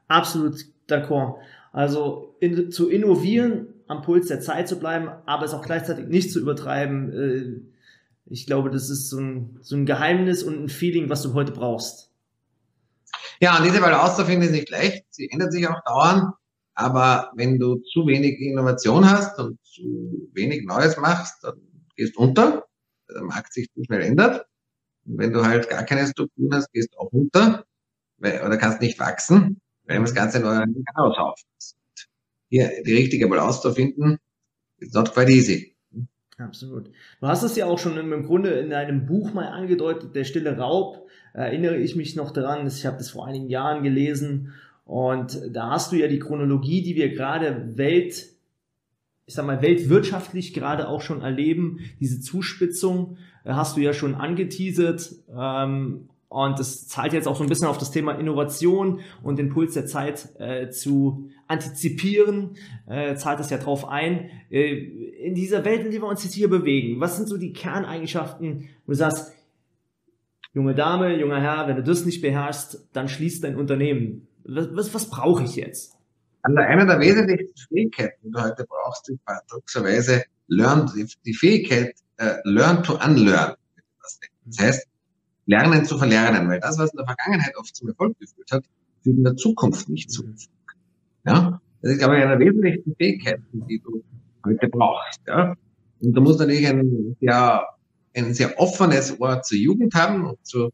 absolut 0.09 0.64
d'accord. 0.88 1.37
Also 1.70 2.35
in, 2.40 2.72
zu 2.72 2.88
innovieren, 2.88 3.68
am 3.88 4.03
Puls 4.03 4.29
der 4.29 4.40
Zeit 4.40 4.68
zu 4.68 4.79
bleiben, 4.79 5.09
aber 5.27 5.44
es 5.44 5.55
auch 5.55 5.64
gleichzeitig 5.64 6.07
nicht 6.07 6.31
zu 6.31 6.40
übertreiben. 6.40 7.12
Äh, 7.12 7.61
ich 8.31 8.46
glaube, 8.46 8.70
das 8.70 8.90
ist 8.90 9.09
so 9.09 9.18
ein, 9.18 9.59
so 9.62 9.77
ein 9.77 9.87
Geheimnis 9.87 10.42
und 10.42 10.62
ein 10.62 10.68
Feeling, 10.68 11.09
was 11.09 11.22
du 11.22 11.35
heute 11.35 11.53
brauchst. 11.53 12.11
Ja, 13.40 13.57
und 13.57 13.64
diese 13.64 13.81
Balance 13.81 14.16
zu 14.16 14.24
finden 14.24 14.42
ist 14.42 14.53
nicht 14.53 14.70
leicht. 14.70 15.05
Sie 15.11 15.31
ändert 15.31 15.53
sich 15.53 15.66
auch 15.66 15.83
dauernd. 15.85 16.35
Aber 16.74 17.33
wenn 17.35 17.59
du 17.59 17.77
zu 17.92 18.07
wenig 18.07 18.38
Innovation 18.40 19.11
hast 19.11 19.38
und 19.38 19.59
zu 19.64 20.29
wenig 20.33 20.64
Neues 20.64 20.96
machst, 20.96 21.42
dann 21.42 21.61
gehst 21.96 22.16
du 22.16 22.20
unter, 22.20 22.66
weil 23.07 23.16
der 23.16 23.24
Markt 23.24 23.53
sich 23.53 23.68
zu 23.72 23.83
schnell 23.85 24.03
ändert. 24.03 24.46
Und 25.05 25.18
wenn 25.18 25.33
du 25.33 25.44
halt 25.44 25.68
gar 25.68 25.83
keine 25.83 26.07
Strukturen 26.07 26.55
hast, 26.55 26.70
gehst 26.72 26.92
du 26.92 26.98
auch 26.98 27.11
unter 27.11 27.64
weil, 28.18 28.42
oder 28.44 28.57
kannst 28.57 28.81
nicht 28.81 28.98
wachsen, 28.98 29.61
weil 29.85 30.01
das 30.01 30.14
Ganze 30.14 30.38
ein 30.38 30.85
Chaos 30.94 31.16
aufpasst. 31.16 31.77
Hier 32.48 32.70
die 32.84 32.94
richtige 32.94 33.28
Balance 33.28 33.61
zu 33.61 33.72
finden, 33.72 34.18
ist 34.78 34.94
not 34.94 35.12
quite 35.12 35.30
easy. 35.30 35.74
Absolut. 36.38 36.90
Du 37.20 37.26
hast 37.26 37.42
es 37.42 37.56
ja 37.56 37.66
auch 37.66 37.78
schon 37.78 37.96
im 37.96 38.24
Grunde 38.24 38.50
in 38.50 38.72
einem 38.72 39.06
Buch 39.06 39.34
mal 39.34 39.48
angedeutet, 39.48 40.14
Der 40.14 40.24
stille 40.24 40.56
Raub. 40.56 41.08
Erinnere 41.34 41.76
ich 41.76 41.96
mich 41.96 42.16
noch 42.16 42.30
daran, 42.30 42.66
ich 42.66 42.87
habe 42.87 42.96
das 42.96 43.11
vor 43.11 43.26
einigen 43.26 43.48
Jahren 43.48 43.82
gelesen 43.82 44.52
und 44.88 45.38
da 45.50 45.72
hast 45.72 45.92
du 45.92 45.96
ja 45.96 46.08
die 46.08 46.18
Chronologie, 46.18 46.82
die 46.82 46.96
wir 46.96 47.11
gerade 47.11 47.76
Welt, 47.76 48.28
ich 49.26 49.34
sag 49.34 49.44
mal, 49.44 49.61
weltwirtschaftlich 49.61 50.54
gerade 50.54 50.88
auch 50.88 51.02
schon 51.02 51.20
erleben. 51.20 51.80
Diese 52.00 52.22
Zuspitzung 52.22 53.18
äh, 53.44 53.52
hast 53.52 53.76
du 53.76 53.80
ja 53.82 53.92
schon 53.92 54.14
angeteasert. 54.14 55.12
Ähm, 55.30 56.08
und 56.28 56.58
das 56.58 56.86
zahlt 56.88 57.12
jetzt 57.12 57.26
auch 57.26 57.36
so 57.36 57.42
ein 57.42 57.48
bisschen 57.48 57.68
auf 57.68 57.78
das 57.78 57.90
Thema 57.90 58.12
Innovation 58.12 59.00
und 59.22 59.38
den 59.38 59.48
Puls 59.48 59.74
der 59.74 59.86
Zeit 59.86 60.28
äh, 60.38 60.70
zu 60.70 61.30
antizipieren, 61.46 62.56
äh, 62.86 63.14
zahlt 63.16 63.40
das 63.40 63.50
ja 63.50 63.58
drauf 63.58 63.88
ein. 63.88 64.30
Äh, 64.50 64.74
in 64.74 65.34
dieser 65.34 65.64
Welt, 65.64 65.84
in 65.84 65.90
der 65.90 66.02
wir 66.02 66.08
uns 66.08 66.24
jetzt 66.24 66.34
hier 66.34 66.50
bewegen, 66.50 67.00
was 67.00 67.16
sind 67.16 67.28
so 67.28 67.38
die 67.38 67.52
Kerneigenschaften, 67.52 68.68
wo 68.84 68.92
du 68.92 68.96
sagst, 68.96 69.32
junge 70.52 70.74
Dame, 70.74 71.18
junger 71.18 71.40
Herr, 71.40 71.66
wenn 71.66 71.76
du 71.76 71.82
das 71.82 72.04
nicht 72.04 72.20
beherrschst, 72.20 72.88
dann 72.92 73.08
schließt 73.08 73.44
dein 73.44 73.56
Unternehmen 73.56 74.28
was, 74.48 74.68
was, 74.72 74.94
was 74.94 75.10
brauche 75.10 75.44
ich 75.44 75.56
jetzt? 75.56 75.94
Also 76.42 76.58
eine 76.58 76.86
der 76.86 77.00
wesentlichsten 77.00 77.54
Fähigkeiten, 77.68 78.16
die 78.22 78.30
du 78.30 78.40
heute 78.40 78.64
brauchst, 78.64 79.08
ist 79.10 79.24
paradoxerweise 79.24 80.24
learn, 80.46 80.90
die 81.24 81.34
Fähigkeit, 81.34 81.94
uh, 82.20 82.36
learn 82.44 82.82
to 82.82 82.94
unlearn. 82.94 83.54
Das 84.46 84.58
heißt, 84.58 84.88
lernen 85.48 85.84
zu 85.87 85.98
verlernen, 85.98 86.48
weil 86.48 86.61
das, 86.61 86.78
was 86.78 86.92
in 86.92 86.98
der 86.98 87.06
Vergangenheit 87.06 87.56
oft 87.56 87.74
zum 87.74 87.88
Erfolg 87.88 88.18
geführt 88.18 88.52
hat, 88.52 88.64
führt 89.02 89.16
in 89.16 89.24
der 89.24 89.34
Zukunft 89.37 89.88
nicht 89.88 90.11
zu 90.11 90.22
Erfolg. 90.22 90.76
Ja? 91.24 91.61
Das 91.80 91.92
ist, 91.92 91.98
glaube 91.98 92.16
ich, 92.16 92.22
eine 92.22 92.37
der 92.37 92.46
wesentlichsten 92.46 92.94
Fähigkeiten, 92.96 93.66
die 93.66 93.80
du 93.80 94.04
heute 94.44 94.68
brauchst. 94.68 95.20
Ja? 95.26 95.54
Und 96.00 96.12
du 96.12 96.20
musst 96.20 96.38
natürlich 96.38 96.66
ein 96.68 97.16
sehr, 97.20 97.66
ein 98.14 98.34
sehr 98.34 98.61
offenes 98.61 99.18
Ohr 99.18 99.40
zur 99.42 99.58
Jugend 99.58 99.94
haben 99.94 100.26
und 100.26 100.46
zu, 100.46 100.70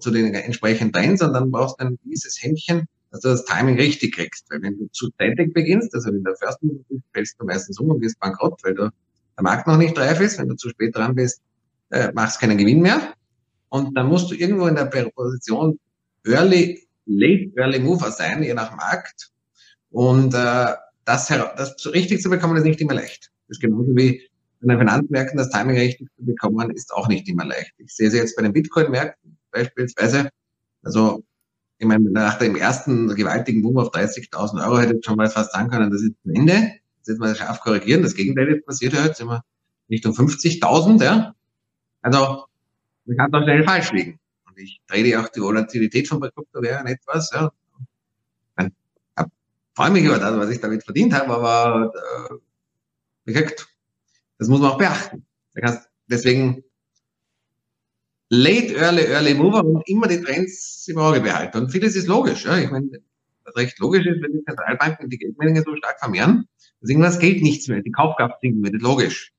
zu 0.00 0.10
den 0.12 0.32
entsprechenden 0.34 0.92
Trends 0.92 1.20
und 1.20 1.32
dann 1.32 1.50
brauchst 1.50 1.80
du 1.80 1.86
ein 1.86 1.98
gewisses 2.04 2.40
Händchen, 2.40 2.86
dass 3.10 3.22
du 3.22 3.28
das 3.28 3.44
Timing 3.44 3.76
richtig 3.76 4.14
kriegst. 4.14 4.46
Weil 4.50 4.62
wenn 4.62 4.78
du 4.78 4.86
zu 4.92 5.10
zeitig 5.18 5.52
beginnst, 5.52 5.92
also 5.94 6.12
du 6.12 6.20
der 6.20 6.36
First 6.36 6.60
bist, 6.60 7.02
fällst 7.12 7.40
du 7.40 7.44
meistens 7.44 7.80
um 7.80 7.90
und 7.90 8.00
wirst 8.00 8.20
bankrott, 8.20 8.60
weil 8.62 8.74
du, 8.74 8.82
der 9.36 9.42
Markt 9.42 9.66
noch 9.66 9.76
nicht 9.76 9.98
reif 9.98 10.20
ist. 10.20 10.38
Wenn 10.38 10.48
du 10.48 10.54
zu 10.54 10.68
spät 10.68 10.94
dran 10.94 11.16
bist, 11.16 11.42
äh, 11.90 12.12
machst 12.12 12.40
keinen 12.40 12.56
Gewinn 12.56 12.82
mehr. 12.82 13.15
Und 13.76 13.94
dann 13.94 14.06
musst 14.06 14.30
du 14.30 14.34
irgendwo 14.34 14.66
in 14.68 14.74
der 14.74 14.86
Position 14.86 15.78
Early, 16.24 16.82
Late 17.04 17.52
Early 17.56 17.78
Mover 17.78 18.10
sein, 18.10 18.42
je 18.42 18.54
nach 18.54 18.74
Markt. 18.74 19.30
Und 19.90 20.32
äh, 20.32 20.72
das, 21.04 21.28
das 21.28 21.92
richtig 21.92 22.22
zu 22.22 22.30
bekommen, 22.30 22.56
ist 22.56 22.64
nicht 22.64 22.80
immer 22.80 22.94
leicht. 22.94 23.30
Das 23.48 23.58
ist 23.58 23.60
genauso 23.60 23.94
wie 23.94 24.22
an 24.62 24.68
den 24.68 24.78
Finanzmärkten 24.78 25.36
das 25.36 25.50
Timing 25.50 25.76
richtig 25.76 26.08
zu 26.16 26.24
bekommen, 26.24 26.70
ist 26.70 26.90
auch 26.94 27.06
nicht 27.08 27.28
immer 27.28 27.44
leicht. 27.44 27.74
Ich 27.76 27.94
sehe 27.94 28.10
sie 28.10 28.16
jetzt 28.16 28.34
bei 28.34 28.42
den 28.42 28.54
Bitcoin-Märkten 28.54 29.36
beispielsweise. 29.52 30.30
Also, 30.82 31.22
ich 31.76 31.86
meine, 31.86 32.10
nach 32.10 32.38
dem 32.38 32.56
ersten 32.56 33.14
gewaltigen 33.14 33.60
Boom 33.60 33.76
auf 33.76 33.90
30.000 33.90 34.64
Euro 34.66 34.78
hätte 34.80 34.96
ich 34.96 35.04
schon 35.04 35.16
mal 35.16 35.28
fast 35.28 35.52
sagen 35.52 35.68
können, 35.68 35.90
das 35.90 36.00
ist 36.00 36.14
zu 36.22 36.30
Ende. 36.30 36.72
Jetzt 36.96 37.08
wird 37.08 37.18
man 37.18 37.36
scharf 37.36 37.60
korrigieren. 37.60 38.02
Das 38.02 38.14
Gegenteil 38.14 38.48
ist 38.48 38.64
passiert 38.64 38.94
ja 38.94 39.04
jetzt 39.04 39.20
immer 39.20 39.44
Richtung 39.90 40.14
50.000, 40.14 41.04
ja. 41.04 41.34
Also, 42.00 42.46
man 43.06 43.16
kann 43.16 43.30
doch 43.30 43.42
schnell 43.42 43.64
falsch 43.64 43.92
liegen. 43.92 44.18
Und 44.46 44.58
ich 44.58 44.80
trete 44.86 45.20
auch 45.20 45.28
die 45.28 45.40
Volatilität 45.40 46.08
von 46.08 46.20
Kryptowährungen 46.20 46.92
etwas, 46.92 47.30
ja. 47.32 47.50
Ich 48.58 49.82
freue 49.82 49.90
mich 49.90 50.04
über 50.04 50.18
das, 50.18 50.36
was 50.36 50.50
ich 50.50 50.60
damit 50.60 50.84
verdient 50.84 51.12
habe, 51.12 51.34
aber, 51.34 51.92
äh, 51.94 52.34
wie 53.26 53.34
das 54.38 54.48
muss 54.48 54.60
man 54.60 54.70
auch 54.70 54.78
beachten. 54.78 55.26
Deswegen 56.08 56.64
late, 58.30 58.74
early, 58.74 59.02
early 59.02 59.34
mover 59.34 59.64
und 59.64 59.88
immer 59.88 60.08
die 60.08 60.20
Trends 60.20 60.88
im 60.88 60.98
Auge 60.98 61.20
behalten. 61.20 61.58
Und 61.58 61.70
vieles 61.70 61.94
ist 61.96 62.06
logisch. 62.06 62.44
Ja. 62.44 62.58
Ich 62.58 62.70
meine, 62.70 62.88
was 63.44 63.56
recht 63.56 63.78
logisch 63.78 64.06
ist, 64.06 64.22
wenn 64.22 64.32
die 64.32 64.44
Zentralbanken 64.44 65.08
die 65.08 65.18
Geldmenge 65.18 65.62
so 65.62 65.76
stark 65.76 65.98
vermehren, 65.98 66.48
dass 66.80 66.90
irgendwas 66.90 67.18
Geld 67.18 67.42
nichts 67.42 67.68
mehr, 67.68 67.82
die 67.82 67.92
Kaufkraft 67.92 68.40
sinken 68.40 68.62
wird, 68.64 68.80
logisch. 68.82 69.32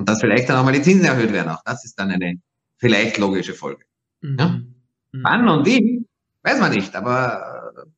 Und 0.00 0.08
dass 0.08 0.20
vielleicht 0.20 0.48
dann 0.48 0.56
auch 0.56 0.64
mal 0.64 0.72
die 0.72 0.80
Zinsen 0.80 1.04
erhöht 1.04 1.30
werden, 1.30 1.50
auch 1.50 1.62
das 1.62 1.84
ist 1.84 1.98
dann 1.98 2.10
eine 2.10 2.40
vielleicht 2.78 3.18
logische 3.18 3.52
Folge. 3.52 3.84
Mhm. 4.22 4.36
Ja. 4.38 4.46
Mhm. 4.48 4.74
Wann 5.22 5.46
und 5.46 5.66
wie, 5.66 6.06
weiß 6.42 6.58
man 6.58 6.72
nicht, 6.72 6.96
aber 6.96 7.74
äh, 7.76 7.90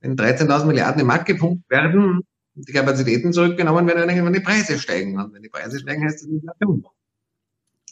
wenn 0.00 0.16
13.000 0.16 0.64
Milliarden 0.64 1.00
im 1.00 1.06
Markt 1.06 1.26
gepumpt 1.26 1.70
werden, 1.70 2.22
die 2.56 2.72
Kapazitäten 2.72 3.32
zurückgenommen 3.32 3.86
werden, 3.86 4.08
dann 4.08 4.32
die 4.32 4.40
Preise 4.40 4.80
steigen. 4.80 5.16
Und 5.16 5.32
wenn 5.32 5.42
die 5.42 5.48
Preise 5.48 5.78
steigen, 5.78 6.02
heißt 6.02 6.24
das 6.24 6.28
Inflation. 6.28 6.84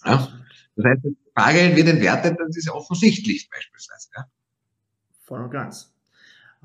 Ja? 0.05 0.29
Das 0.75 0.85
heißt, 0.85 1.07
Bargeld 1.33 1.77
wird 1.77 1.87
entwertet, 1.87 2.37
das 2.41 2.57
ist 2.57 2.69
offensichtlich 2.69 3.49
beispielsweise. 3.49 4.09
Ja? 4.17 4.25
Voll 5.25 5.41
und 5.41 5.51
ganz. 5.53 5.95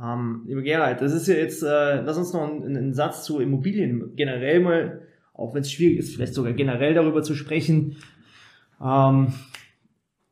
Ähm, 0.01 0.45
lieber 0.47 0.63
Gerald, 0.63 0.99
das 1.01 1.13
ist 1.13 1.27
ja 1.27 1.35
jetzt, 1.35 1.61
äh, 1.61 2.01
lass 2.01 2.17
uns 2.17 2.33
noch 2.33 2.41
einen, 2.41 2.75
einen 2.75 2.93
Satz 2.95 3.23
zu 3.23 3.39
Immobilien 3.39 4.15
generell 4.15 4.61
mal, 4.61 5.07
auch 5.37 5.53
wenn 5.53 5.61
es 5.61 5.71
schwierig 5.71 5.99
ist, 5.99 6.15
vielleicht 6.15 6.33
sogar 6.33 6.53
generell 6.53 6.93
darüber 6.93 7.23
zu 7.23 7.35
sprechen. 7.35 7.97
Ähm, 8.83 9.33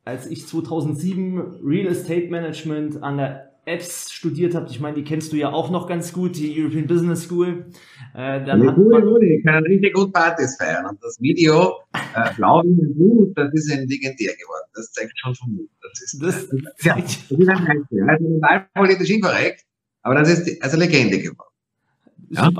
als 0.04 0.26
ich 0.26 0.46
2007 0.46 1.60
Real 1.64 1.86
Estate 1.86 2.28
Management 2.28 3.02
an 3.02 3.16
der 3.16 3.52
Apps 3.64 4.12
studiert 4.12 4.54
habt, 4.54 4.70
ich 4.70 4.78
meine, 4.78 4.94
die 4.94 5.02
kennst 5.02 5.32
du 5.32 5.36
ja 5.36 5.52
auch 5.52 5.70
noch 5.70 5.88
ganz 5.88 6.12
gut, 6.12 6.36
die 6.36 6.54
European 6.56 6.86
Business 6.86 7.24
School. 7.24 7.66
Äh, 8.14 8.44
dann 8.44 8.62
ja, 8.62 8.70
hat 8.70 8.78
cool, 8.78 9.02
man, 9.02 9.22
ich 9.22 9.44
kann 9.44 9.64
richtig 9.64 9.94
gut 9.94 10.12
Partys 10.12 10.56
feiern. 10.56 10.86
Und 10.86 11.02
das 11.02 11.20
Video 11.20 11.74
äh, 11.92 12.32
Blau 12.36 12.62
wie 12.62 12.94
Mut, 12.94 13.36
das 13.36 13.52
ist 13.54 13.72
ein 13.72 13.88
legendär 13.88 14.34
geworden. 14.36 14.70
Das 14.74 14.92
zeigt 14.92 15.18
schon 15.18 15.34
vom 15.34 15.54
Mut. 15.54 15.68
Das 15.82 16.00
ist, 16.00 16.22
das, 16.22 16.48
das, 16.48 16.84
ja, 16.84 16.94
das 16.94 17.30
ist 17.30 17.48
ein. 17.48 18.08
Also 18.08 18.28
total 18.40 18.66
politisch 18.74 19.10
inkorrekt, 19.10 19.64
aber 20.02 20.14
das 20.14 20.30
ist 20.30 20.62
also 20.62 20.76
Legende 20.76 21.18
geworden. 21.18 21.50
Ja? 22.30 22.50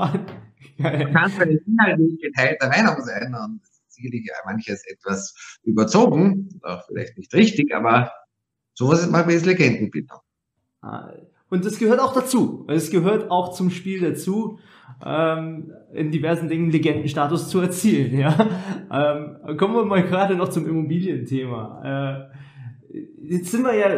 Du 1.07 1.11
kannst 1.11 1.37
bei 1.39 1.45
den 1.45 1.59
Inhalten 1.65 2.05
nicht 2.05 2.21
geteilter 2.21 2.69
Meinung 2.69 3.01
sein 3.01 3.33
und 3.33 3.61
sicherlich 3.87 4.29
manches 4.45 4.85
etwas 4.87 5.59
überzogen, 5.63 6.49
auch 6.61 6.85
vielleicht 6.87 7.17
nicht 7.17 7.33
richtig, 7.33 7.73
aber 7.73 8.11
sowas 8.73 9.01
ist 9.01 9.11
mal 9.11 9.27
wie 9.27 9.33
Legendenbildung. 9.33 10.19
Und 11.49 11.65
das 11.65 11.79
gehört 11.79 11.99
auch 11.99 12.13
dazu. 12.13 12.65
Es 12.67 12.91
gehört 12.91 13.31
auch 13.31 13.53
zum 13.53 13.69
Spiel 13.69 14.01
dazu, 14.01 14.59
ähm, 15.05 15.71
in 15.93 16.11
diversen 16.11 16.49
Dingen 16.49 16.71
Legendenstatus 16.71 17.49
zu 17.49 17.59
erzielen. 17.59 18.17
Ja? 18.19 18.35
Ähm, 18.89 19.57
kommen 19.57 19.75
wir 19.75 19.85
mal 19.85 20.03
gerade 20.03 20.35
noch 20.35 20.49
zum 20.49 20.67
Immobilienthema. 20.67 22.29
Äh, 22.93 22.99
jetzt 23.21 23.51
sind 23.51 23.63
wir 23.63 23.75
ja, 23.75 23.89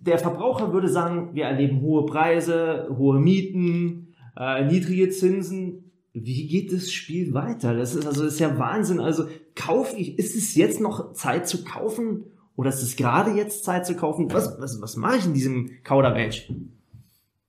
der 0.00 0.18
Verbraucher 0.18 0.72
würde 0.72 0.88
sagen, 0.88 1.30
wir 1.34 1.44
erleben 1.44 1.80
hohe 1.80 2.06
Preise, 2.06 2.88
hohe 2.96 3.18
Mieten, 3.18 4.05
äh, 4.36 4.64
niedrige 4.64 5.10
Zinsen. 5.10 5.92
Wie 6.12 6.46
geht 6.48 6.72
das 6.72 6.90
Spiel 6.90 7.34
weiter? 7.34 7.74
Das 7.74 7.94
ist 7.94 8.06
also 8.06 8.24
das 8.24 8.34
ist 8.34 8.40
ja 8.40 8.58
Wahnsinn. 8.58 9.00
Also 9.00 9.28
kaufe 9.54 9.96
ich, 9.96 10.18
ist 10.18 10.34
es 10.34 10.54
jetzt 10.54 10.80
noch 10.80 11.12
Zeit 11.12 11.46
zu 11.48 11.64
kaufen 11.64 12.24
oder 12.54 12.70
ist 12.70 12.82
es 12.82 12.96
gerade 12.96 13.32
jetzt 13.32 13.64
Zeit 13.64 13.86
zu 13.86 13.94
kaufen? 13.94 14.32
Was, 14.32 14.58
was, 14.58 14.80
was 14.80 14.96
mache 14.96 15.18
ich 15.18 15.26
in 15.26 15.34
diesem 15.34 15.82
Kauderwelsch? 15.84 16.50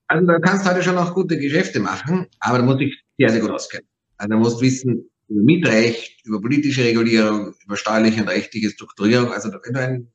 Also 0.07 0.25
da 0.25 0.39
kannst 0.39 0.65
du 0.65 0.69
heute 0.69 0.83
schon 0.83 0.95
noch 0.95 1.13
gute 1.13 1.37
Geschäfte 1.37 1.79
machen, 1.79 2.27
aber 2.39 2.57
da 2.59 2.63
musst 2.63 2.79
dich 2.79 3.03
sehr, 3.17 3.29
sehr 3.29 3.41
gut 3.41 3.51
auskennen. 3.51 3.87
Also 4.17 4.29
da 4.29 4.37
musst 4.37 4.61
wissen 4.61 5.09
über 5.27 5.43
Mietrecht, 5.43 6.25
über 6.25 6.41
politische 6.41 6.83
Regulierung, 6.83 7.53
über 7.63 7.75
steuerliche 7.75 8.21
und 8.21 8.29
rechtliche 8.29 8.69
Strukturierung. 8.69 9.31
Also 9.31 9.49
wenn 9.49 9.73
du 9.73 9.79
ein 9.79 10.11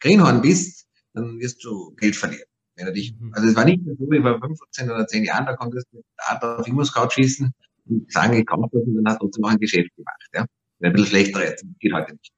Greenhorn 0.00 0.40
bist, 0.40 0.86
dann 1.12 1.38
wirst 1.40 1.62
du 1.64 1.94
Geld 1.96 2.16
verlieren. 2.16 2.48
Wenn 2.76 2.86
du 2.86 2.92
dich, 2.92 3.14
mhm. 3.18 3.32
also 3.34 3.48
es 3.48 3.56
war 3.56 3.64
nicht 3.64 3.82
so 3.84 4.10
wie 4.10 4.20
vor 4.20 4.40
15 4.40 4.90
oder 4.90 5.06
10 5.06 5.24
Jahren, 5.24 5.46
da 5.46 5.54
konntest 5.56 5.86
du 5.92 5.98
mit 5.98 6.06
Data 6.16 6.56
auf 6.56 6.66
Immo-Scout 6.66 7.10
schießen 7.10 7.52
und 7.86 8.12
sagen, 8.12 8.34
ich 8.34 8.46
kaufe 8.46 8.68
das 8.72 8.82
und 8.82 8.94
dann 8.96 9.06
hast 9.06 9.20
du 9.20 9.26
trotzdem 9.26 9.44
auch 9.44 9.50
ein 9.50 9.58
Geschäft 9.58 9.94
gemacht. 9.96 10.28
Ja? 10.34 10.46
Ein 10.82 10.92
bisschen 10.92 11.08
schlechter 11.08 11.44
jetzt, 11.44 11.64
geht 11.78 11.92
heute 11.92 12.12
nicht. 12.12 12.32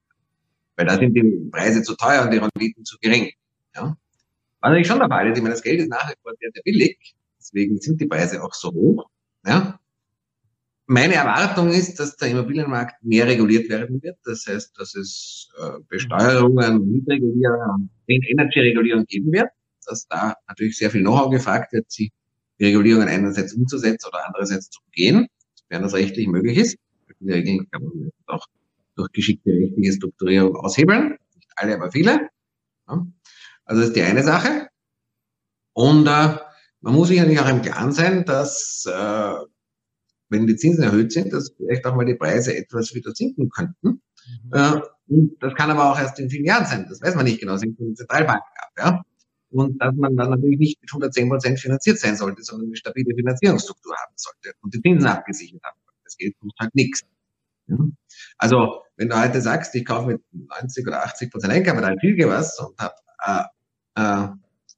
Weil 0.76 0.86
da 0.86 0.98
sind 0.98 1.14
die 1.14 1.48
Preise 1.50 1.82
zu 1.82 1.96
teuer 1.96 2.22
und 2.22 2.32
die 2.32 2.38
Renditen 2.38 2.84
zu 2.84 2.98
gering. 3.00 3.30
Ja? 3.74 3.96
Was 4.60 4.70
natürlich 4.70 4.86
schon 4.86 4.98
der 4.98 5.08
Fall 5.08 5.32
ich 5.32 5.38
meine, 5.38 5.54
das 5.54 5.62
Geld 5.62 5.80
ist 5.80 5.88
nach 5.88 6.08
wie 6.10 6.14
vor 6.22 6.32
sehr, 6.38 6.50
sehr 6.52 6.62
billig, 6.62 7.14
deswegen 7.38 7.78
sind 7.78 8.00
die 8.00 8.06
Preise 8.06 8.42
auch 8.42 8.52
so 8.52 8.70
hoch. 8.72 9.08
Ja? 9.46 9.78
Meine 10.88 11.14
Erwartung 11.14 11.70
ist, 11.70 11.98
dass 11.98 12.16
der 12.16 12.28
Immobilienmarkt 12.28 13.02
mehr 13.02 13.26
reguliert 13.26 13.68
werden 13.68 14.00
wird. 14.02 14.18
Das 14.24 14.46
heißt, 14.46 14.78
dass 14.78 14.94
es 14.94 15.48
äh, 15.58 15.80
Besteuerungen, 15.88 16.92
Mietregulierungen, 16.92 17.90
Energy-Regulierung 18.06 19.04
geben 19.06 19.32
wird, 19.32 19.48
dass 19.86 20.06
da 20.06 20.34
natürlich 20.48 20.78
sehr 20.78 20.90
viel 20.90 21.02
Know-how 21.02 21.30
gefragt 21.30 21.72
wird, 21.72 21.86
die 21.98 22.12
Regulierungen 22.60 23.08
einerseits 23.08 23.54
umzusetzen 23.54 24.08
oder 24.08 24.26
andererseits 24.26 24.70
zu 24.70 24.80
umgehen, 24.86 25.28
sofern 25.54 25.82
das 25.82 25.94
rechtlich 25.94 26.26
möglich 26.26 26.58
ist. 26.58 26.78
Die 27.20 27.32
Regeln 27.32 27.68
kann 27.70 27.82
man 27.82 28.10
auch 28.26 28.46
durch 28.96 29.10
geschickte 29.12 29.50
rechtliche 29.50 29.92
Strukturierung 29.92 30.56
aushebeln. 30.56 31.16
Nicht 31.34 31.48
alle, 31.56 31.74
aber 31.74 31.92
viele. 31.92 32.28
Ja. 32.88 33.06
Also 33.64 33.80
das 33.80 33.88
ist 33.90 33.96
die 33.96 34.02
eine 34.02 34.22
Sache. 34.22 34.68
Und 35.72 36.06
äh, 36.06 36.36
man 36.80 36.94
muss 36.94 37.08
sich 37.08 37.18
natürlich 37.18 37.40
auch 37.40 37.48
im 37.48 37.62
Klaren 37.62 37.92
sein, 37.92 38.24
dass 38.24 38.86
äh, 38.86 39.34
wenn 40.28 40.46
die 40.46 40.56
Zinsen 40.56 40.84
erhöht 40.84 41.12
sind, 41.12 41.32
dass 41.32 41.52
vielleicht 41.56 41.84
auch 41.84 41.94
mal 41.94 42.06
die 42.06 42.14
Preise 42.14 42.56
etwas 42.56 42.94
wieder 42.94 43.12
sinken 43.14 43.48
könnten. 43.50 44.02
Mhm. 44.44 44.52
Äh, 44.52 44.80
und 45.08 45.36
das 45.40 45.54
kann 45.54 45.70
aber 45.70 45.90
auch 45.90 45.98
erst 45.98 46.18
in 46.18 46.30
vielen 46.30 46.46
Jahren 46.46 46.66
sein. 46.66 46.86
Das 46.88 47.00
weiß 47.00 47.14
man 47.14 47.24
nicht 47.24 47.40
genau. 47.40 47.52
Das 47.52 47.62
hängt 47.62 47.76
von 47.76 47.86
den 47.86 47.96
Zentralbanken 47.96 48.46
ab. 48.56 48.72
Ja? 48.78 49.02
Und 49.50 49.80
dass 49.80 49.94
man 49.94 50.16
dann 50.16 50.30
natürlich 50.30 50.58
nicht 50.58 50.80
mit 50.80 50.90
110 50.90 51.28
Prozent 51.28 51.60
finanziert 51.60 51.98
sein 51.98 52.16
sollte, 52.16 52.42
sondern 52.42 52.68
eine 52.68 52.76
stabile 52.76 53.14
Finanzierungsstruktur 53.14 53.94
haben 53.94 54.14
sollte 54.16 54.52
und 54.60 54.74
die 54.74 54.80
Zinsen 54.80 55.06
abgesichert 55.08 55.62
haben. 55.62 55.78
Das 56.04 56.16
Geld 56.16 56.34
kostet 56.40 56.58
halt 56.60 56.74
nichts. 56.74 57.04
Ja? 57.68 57.76
Also, 58.38 58.82
wenn 58.96 59.08
du 59.08 59.20
heute 59.20 59.40
sagst, 59.40 59.74
ich 59.74 59.84
kaufe 59.84 60.08
mit 60.08 60.22
90 60.32 60.86
oder 60.86 61.04
80 61.04 61.30
Prozent 61.30 61.52
Eigenkapital 61.52 61.98
viel 62.00 62.16
was 62.28 62.58
und 62.58 62.78
habe, 62.78 62.94
äh, 63.24 63.42
äh, 64.00 64.28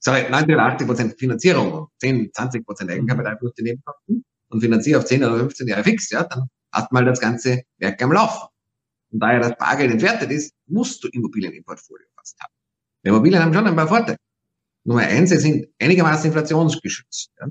sorry, 0.01 0.31
90 0.31 0.55
oder 0.55 0.65
80 0.65 0.87
Prozent 0.87 1.19
Finanzierung, 1.19 1.89
10, 1.99 2.31
20 2.33 2.67
Prozent 2.67 2.91
Eigenkapital 2.91 3.37
plus 3.37 3.55
die 3.55 3.63
Nebenkosten 3.63 4.25
und 4.49 4.61
finanziere 4.61 4.99
auf 4.99 5.07
10 5.07 5.25
oder 5.25 5.39
15 5.39 5.69
Jahre 5.69 5.85
fix, 5.85 6.11
ja, 6.11 6.25
dann 6.25 6.49
hat 6.73 6.93
mal 6.93 7.05
das 7.05 7.21
ganze 7.21 7.63
Werk 7.79 8.03
am 8.03 8.13
Laufen. 8.13 8.49
Und 9.11 9.21
da 9.21 9.33
ja 9.33 9.39
das 9.41 9.57
Bargeld 9.57 9.91
entwertet 9.91 10.31
ist, 10.31 10.55
musst 10.67 11.03
du 11.03 11.09
Immobilien 11.09 11.53
im 11.53 11.65
Portfolio 11.65 12.07
fast 12.17 12.39
haben. 12.41 12.53
Immobilien 13.03 13.43
haben 13.43 13.55
schon 13.55 13.67
ein 13.67 13.77
paar 13.77 13.89
Vorteile. 13.89 14.19
Nummer 14.89 15.03
eins, 15.03 15.31
sie 15.31 15.37
sind 15.37 15.69
einigermaßen 15.79 16.27
inflationsgeschützt. 16.27 17.31
Ja 17.41 17.49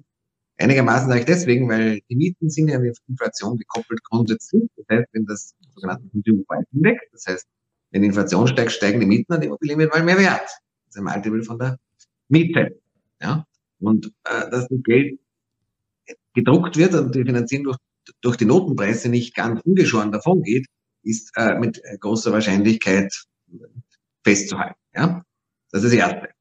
einigermaßen 0.57 1.07
sage 1.07 1.21
ich 1.21 1.25
deswegen, 1.25 1.69
weil 1.69 2.01
die 2.09 2.15
Mieten 2.15 2.49
sind 2.49 2.67
ja 2.67 2.79
mit 2.79 2.97
Inflation 3.07 3.57
gekoppelt 3.57 4.03
grundsätzlich. 4.03 4.63
Das 4.75 4.85
heißt, 4.89 5.07
wenn 5.13 5.25
das 5.25 5.55
sogenannte 5.73 6.07
Consumer 6.09 6.43
Price 6.47 6.65
Index, 6.73 7.01
das 7.11 7.25
heißt, 7.27 7.47
wenn 7.91 8.01
die 8.01 8.07
Inflation 8.07 8.47
steigt, 8.47 8.71
steigen 8.71 8.99
die 8.99 9.05
Mieten 9.05 9.33
und 9.33 9.41
die 9.41 9.47
Immobilien 9.47 9.79
wird 9.79 9.93
mal 9.93 10.03
mehr 10.03 10.17
wert. 10.17 10.41
Das 10.41 10.95
ist 10.95 10.97
ein 10.97 11.03
Multiple 11.03 11.43
von 11.43 11.59
der 11.59 11.77
Miete. 12.27 12.79
Ja? 13.21 13.45
Und 13.79 14.07
äh, 14.23 14.49
dass 14.49 14.67
das 14.67 14.79
Geld 14.83 15.19
gedruckt 16.33 16.77
wird 16.77 16.93
und 16.95 17.15
die 17.15 17.23
Finanzierung 17.23 17.65
durch, 17.65 17.77
durch 18.21 18.37
die 18.37 18.45
Notenpreise 18.45 19.09
nicht 19.09 19.35
ganz 19.35 19.61
ungeschoren 19.61 20.11
davon 20.11 20.41
geht, 20.41 20.65
ist 21.03 21.31
äh, 21.37 21.57
mit 21.57 21.81
großer 21.99 22.31
Wahrscheinlichkeit 22.31 23.13
festzuhalten. 24.23 24.79
Ja? 24.93 25.23
Das 25.71 25.83
ist 25.83 25.93
das 25.93 25.99
Erste. 25.99 26.36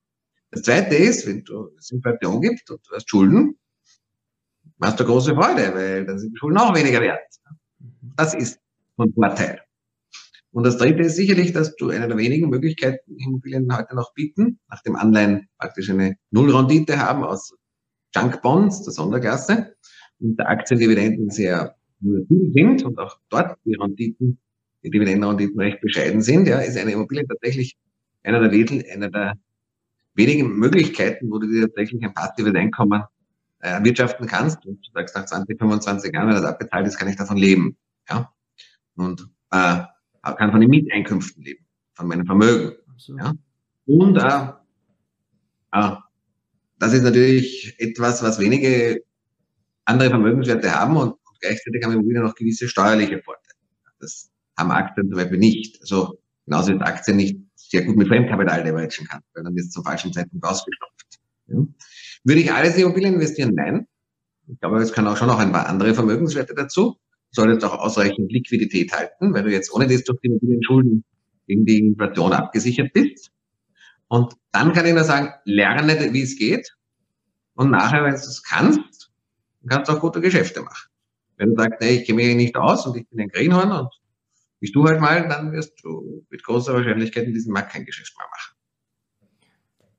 Das 0.56 0.62
Zweite 0.62 0.94
ist, 0.94 1.26
wenn 1.26 1.44
du 1.44 1.68
es 1.78 1.90
Inflation 1.90 2.40
gibt 2.40 2.70
und 2.70 2.80
du 2.88 2.94
hast 2.94 3.10
Schulden, 3.10 3.58
machst 4.78 4.98
du 4.98 5.04
große 5.04 5.34
Freude, 5.34 5.74
weil 5.74 6.06
dann 6.06 6.18
sind 6.18 6.32
die 6.32 6.38
Schulden 6.38 6.56
auch 6.56 6.74
weniger 6.74 7.02
wert. 7.02 7.20
Das 8.16 8.32
ist 8.32 8.58
von 8.96 9.12
Vorteil. 9.12 9.60
Und 10.52 10.64
das 10.64 10.78
dritte 10.78 11.02
ist 11.02 11.16
sicherlich, 11.16 11.52
dass 11.52 11.76
du 11.76 11.90
eine 11.90 12.08
der 12.08 12.16
wenigen 12.16 12.48
Möglichkeiten 12.48 13.18
Immobilien 13.18 13.70
heute 13.70 13.94
noch 13.94 14.14
bieten, 14.14 14.58
nach 14.70 14.82
dem 14.82 14.96
Anleihen 14.96 15.46
praktisch 15.58 15.90
eine 15.90 16.16
Nullrendite 16.30 16.98
haben 16.98 17.22
aus 17.22 17.54
Junk 18.14 18.40
Bonds 18.40 18.82
der 18.82 18.94
Sonderklasse 18.94 19.76
und 20.20 20.38
der 20.38 20.48
Aktiendividenden 20.48 21.28
sehr 21.28 21.76
volatil 22.00 22.52
sind 22.54 22.82
und 22.82 22.98
auch 22.98 23.18
dort 23.28 23.58
die 23.66 23.74
Renditen, 23.74 24.38
die 24.82 24.88
Dividendenrenditen 24.88 25.60
recht 25.60 25.82
bescheiden 25.82 26.22
sind, 26.22 26.48
ja, 26.48 26.60
ist 26.60 26.78
eine 26.78 26.92
Immobilie 26.92 27.26
tatsächlich 27.26 27.76
einer 28.22 28.40
der, 28.40 28.52
Wedel, 28.52 28.82
einer 28.90 29.10
der 29.10 29.34
wenigen 30.16 30.56
Möglichkeiten, 30.56 31.30
wo 31.30 31.38
du 31.38 31.46
dir 31.46 31.66
tatsächlich 31.66 32.02
ein 32.02 32.14
passives 32.14 32.54
Einkommen 32.54 33.04
äh, 33.60 33.68
erwirtschaften 33.68 34.26
kannst 34.26 34.64
und 34.66 34.86
du 34.86 34.92
sagst, 34.92 35.14
nach 35.14 35.26
20, 35.26 35.58
25 35.58 36.12
Jahren, 36.12 36.28
wenn 36.28 36.36
das 36.36 36.44
abbezahlt 36.44 36.86
ist, 36.86 36.98
kann 36.98 37.08
ich 37.08 37.16
davon 37.16 37.36
leben. 37.36 37.76
Ja? 38.08 38.32
Und 38.96 39.28
äh, 39.50 39.82
kann 40.22 40.50
von 40.50 40.60
den 40.60 40.70
Mieteinkünften 40.70 41.42
leben, 41.42 41.64
von 41.94 42.08
meinem 42.08 42.26
Vermögen. 42.26 42.76
So. 42.96 43.16
Ja? 43.16 43.34
Und 43.86 44.16
äh, 44.16 44.48
äh, 45.72 45.96
das 46.78 46.92
ist 46.92 47.02
natürlich 47.02 47.74
etwas, 47.78 48.22
was 48.22 48.38
wenige 48.38 49.02
andere 49.84 50.10
Vermögenswerte 50.10 50.74
haben 50.74 50.96
und, 50.96 51.10
und 51.10 51.40
gleichzeitig 51.40 51.84
haben 51.84 51.92
Immobilien 51.92 52.24
noch 52.24 52.34
gewisse 52.34 52.68
steuerliche 52.68 53.22
Vorteile. 53.22 53.58
Das 54.00 54.30
haben 54.58 54.70
Aktien 54.70 55.08
zum 55.08 55.16
Beispiel 55.16 55.38
nicht. 55.38 55.80
Also 55.80 56.18
genauso 56.44 56.72
wie 56.72 56.80
Aktien 56.80 57.16
nicht 57.16 57.45
sehr 57.70 57.84
gut 57.84 57.96
mit 57.96 58.08
Fremdkapital 58.08 58.64
leveragen 58.64 59.06
kann, 59.06 59.20
weil 59.34 59.44
dann 59.44 59.54
wird 59.54 59.66
es 59.66 59.72
zum 59.72 59.84
falschen 59.84 60.12
Zeitpunkt 60.12 60.44
ausgestopft. 60.44 61.18
Ja. 61.48 61.56
Würde 62.24 62.40
ich 62.40 62.52
alles 62.52 62.76
in 62.76 62.82
Immobilien 62.82 63.14
investieren? 63.14 63.54
Nein. 63.54 63.86
Ich 64.48 64.60
glaube, 64.60 64.78
es 64.78 64.92
kann 64.92 65.06
auch 65.06 65.16
schon 65.16 65.28
noch 65.28 65.38
ein 65.38 65.52
paar 65.52 65.68
andere 65.68 65.94
Vermögenswerte 65.94 66.54
dazu. 66.54 66.98
Solltest 67.30 67.64
auch 67.64 67.78
ausreichend 67.78 68.30
Liquidität 68.30 68.92
halten, 68.92 69.34
weil 69.34 69.42
du 69.42 69.50
jetzt 69.50 69.72
ohne 69.72 69.86
das 69.86 70.04
durch 70.04 70.20
die 70.20 70.28
Immobilienschulden 70.28 71.04
gegen 71.46 71.64
die 71.64 71.78
Inflation 71.78 72.32
abgesichert 72.32 72.92
bist. 72.92 73.30
Und 74.08 74.34
dann 74.52 74.72
kann 74.72 74.86
ich 74.86 74.94
nur 74.94 75.04
sagen, 75.04 75.32
lerne, 75.44 76.12
wie 76.12 76.22
es 76.22 76.36
geht. 76.36 76.76
Und 77.54 77.70
nachher, 77.70 78.04
wenn 78.04 78.12
du 78.12 78.16
es 78.16 78.42
kannst, 78.42 79.10
kannst 79.68 79.90
du 79.90 79.94
auch 79.94 80.00
gute 80.00 80.20
Geschäfte 80.20 80.62
machen. 80.62 80.88
Wenn 81.36 81.50
du 81.50 81.62
sagst, 81.62 81.80
nee, 81.80 81.96
ich 81.96 82.06
kenne 82.06 82.22
mich 82.22 82.36
nicht 82.36 82.56
aus 82.56 82.86
und 82.86 82.96
ich 82.96 83.08
bin 83.08 83.20
ein 83.20 83.28
Greenhorn 83.28 83.72
und 83.72 83.88
ich 84.66 84.72
tu 84.72 84.84
halt 84.84 85.00
mal, 85.00 85.28
dann 85.28 85.52
wirst 85.52 85.82
du 85.84 86.24
mit 86.28 86.42
großer 86.42 86.74
Wahrscheinlichkeit 86.74 87.24
in 87.24 87.32
diesem 87.32 87.52
Markt 87.52 87.72
kein 87.72 87.84
Geschäft 87.84 88.16
mehr 88.18 88.26
machen. 88.26 88.56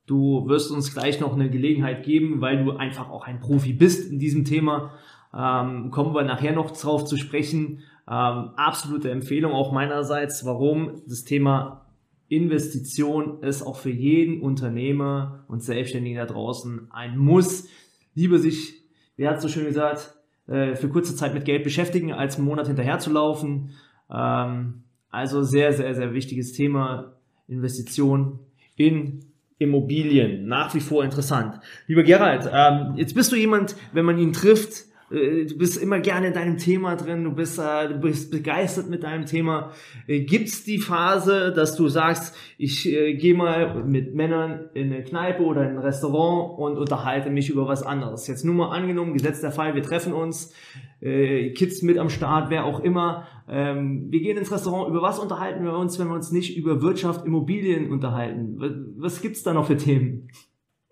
Du 0.06 0.48
wirst 0.48 0.72
uns 0.72 0.94
gleich 0.94 1.20
noch 1.20 1.34
eine 1.34 1.50
Gelegenheit 1.50 2.04
geben, 2.04 2.42
weil 2.42 2.64
du 2.64 2.72
einfach 2.74 3.10
auch 3.10 3.26
ein 3.26 3.40
Profi 3.40 3.74
bist 3.74 4.12
in 4.12 4.20
diesem 4.20 4.44
Thema. 4.44 4.94
Ähm, 5.34 5.90
kommen 5.92 6.14
wir 6.14 6.24
nachher 6.24 6.54
noch 6.54 6.72
drauf 6.72 7.06
zu 7.06 7.18
sprechen. 7.18 7.80
Ähm, 8.10 8.52
absolute 8.56 9.10
Empfehlung 9.10 9.54
auch 9.54 9.72
meinerseits. 9.72 10.46
Warum? 10.46 11.02
Das 11.08 11.24
Thema 11.24 11.86
Investition 12.28 13.42
ist 13.42 13.62
auch 13.62 13.78
für 13.78 13.90
jeden 13.90 14.42
Unternehmer 14.42 15.46
und 15.48 15.64
Selbstständigen 15.64 16.18
da 16.18 16.26
draußen 16.26 16.92
ein 16.92 17.18
Muss. 17.18 17.70
Lieber 18.16 18.40
sich, 18.40 18.84
wer 19.16 19.32
hat 19.32 19.42
so 19.42 19.48
schön 19.48 19.66
gesagt, 19.66 20.14
äh, 20.48 20.76
für 20.76 20.90
kurze 20.90 21.16
Zeit 21.16 21.34
mit 21.34 21.46
Geld 21.46 21.64
beschäftigen, 21.64 22.14
als 22.14 22.38
einen 22.38 22.46
Monat 22.46 22.68
hinterher 22.68 23.00
zu 23.00 23.12
laufen. 23.12 23.72
Ähm, 23.72 23.72
also 24.08 25.44
sehr, 25.44 25.74
sehr, 25.74 25.94
sehr 25.96 26.14
wichtiges 26.14 26.54
Thema. 26.54 27.14
Investition 27.48 28.40
in 28.76 29.26
Immobilien. 29.58 30.48
Nach 30.48 30.74
wie 30.76 30.80
vor 30.80 31.04
interessant. 31.04 31.60
Lieber 31.88 32.04
Gerald, 32.04 32.50
ähm, 32.52 32.94
jetzt 32.96 33.16
bist 33.16 33.32
du 33.32 33.36
jemand, 33.36 33.76
wenn 33.94 34.06
man 34.06 34.20
ihn 34.20 34.34
trifft, 34.34 34.86
äh, 35.10 35.46
du 35.46 35.58
bist 35.58 35.82
immer 35.82 36.00
gerne 36.00 36.28
in 36.28 36.34
deinem 36.34 36.58
Thema 36.58 36.96
drin, 36.96 37.24
du 37.24 37.32
bist, 37.32 37.58
äh, 37.58 37.88
du 37.88 37.96
bist 37.96 38.30
begeistert 38.30 38.90
mit 38.90 39.04
deinem 39.04 39.26
Thema. 39.26 39.72
Äh, 40.06 40.20
gibt's 40.20 40.64
die 40.64 40.78
Phase, 40.78 41.54
dass 41.54 41.76
du 41.76 41.88
sagst, 41.88 42.36
ich 42.58 42.88
äh, 42.88 43.16
gehe 43.16 43.34
mal 43.34 43.84
mit 43.84 44.14
Männern 44.14 44.70
in 44.74 44.94
eine 44.94 45.04
Kneipe 45.04 45.44
oder 45.44 45.64
in 45.64 45.78
ein 45.78 45.80
Restaurant 45.80 46.60
und 46.60 46.78
unterhalte 46.78 47.32
mich 47.32 47.50
über 47.50 47.68
was 47.68 47.82
anderes? 47.82 48.28
Jetzt 48.28 48.46
nur 48.46 48.54
mal 48.54 48.70
angenommen, 48.70 49.14
gesetzt 49.14 49.42
der 49.42 49.52
Fall, 49.52 49.74
wir 49.74 49.84
treffen 49.84 50.14
uns, 50.14 50.54
äh, 51.02 51.52
Kids 51.52 51.82
mit 51.82 51.98
am 51.98 52.10
Start, 52.10 52.50
wer 52.50 52.66
auch 52.66 52.82
immer. 52.82 53.28
Ähm, 53.50 54.08
wir 54.12 54.20
gehen 54.20 54.38
ins 54.38 54.52
Restaurant, 54.52 54.90
über 54.90 55.02
was 55.02 55.20
unterhalten 55.20 55.64
wir 55.64 55.74
uns, 55.74 55.98
wenn 56.00 56.08
wir 56.08 56.16
uns 56.16 56.32
nicht 56.32 56.58
über 56.58 56.82
Wirtschaft, 56.82 57.26
Immobilien 57.26 57.92
unterhalten? 57.92 58.58
Was, 58.98 59.22
gibt's 59.22 59.44
da 59.44 59.54
noch 59.54 59.68
für 59.68 59.78
Themen? 59.78 60.30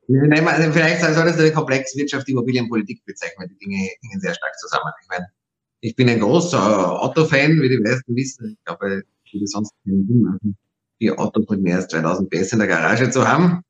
Vielleicht 0.07 1.01
solltest 1.01 1.39
du 1.39 1.43
eine 1.43 1.51
komplexe 1.51 1.97
Wirtschaft, 1.97 2.29
Immobilienpolitik 2.29 3.03
bezeichnen. 3.05 3.49
Die 3.49 3.57
Dinge 3.57 3.77
hängen 3.77 4.21
sehr 4.21 4.33
stark 4.33 4.57
zusammen. 4.57 4.91
Ich 5.01 5.07
meine, 5.09 5.25
ich 5.81 5.95
bin 5.95 6.07
ein 6.09 6.19
großer 6.19 7.01
Otto-Fan, 7.03 7.61
wie 7.61 7.69
die 7.69 7.79
meisten 7.79 8.15
wissen. 8.15 8.57
Ich 8.57 8.65
glaube, 8.65 9.03
viele 9.29 9.47
sonst 9.47 9.73
keinen 9.83 10.07
Sinn 10.07 10.21
machen, 10.21 10.57
die 11.01 11.11
Autos 11.11 11.49
mit 11.49 11.61
mehr 11.61 11.77
als 11.77 11.87
2000 11.87 12.29
PS 12.29 12.53
in 12.53 12.59
der 12.59 12.67
Garage 12.67 13.09
zu 13.09 13.27
haben. 13.27 13.63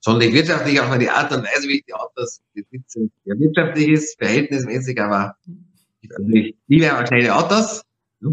Sondern 0.00 0.32
wirtschaftlich 0.32 0.80
auch 0.80 0.88
mal 0.88 0.98
die 0.98 1.10
Art 1.10 1.30
und 1.32 1.44
Weise, 1.44 1.68
wie 1.68 1.78
ich 1.78 1.84
die 1.84 1.94
Autos 1.94 2.40
besitze, 2.54 3.10
ja, 3.24 3.38
wirtschaftlich 3.38 3.88
ist, 3.88 4.18
verhältnismäßig, 4.18 5.00
aber 5.00 5.36
also 6.10 6.28
ich 6.30 6.56
liebe 6.66 6.92
aber 6.92 7.06
schnelle 7.06 7.34
Autos. 7.34 7.82
Ja. 8.20 8.30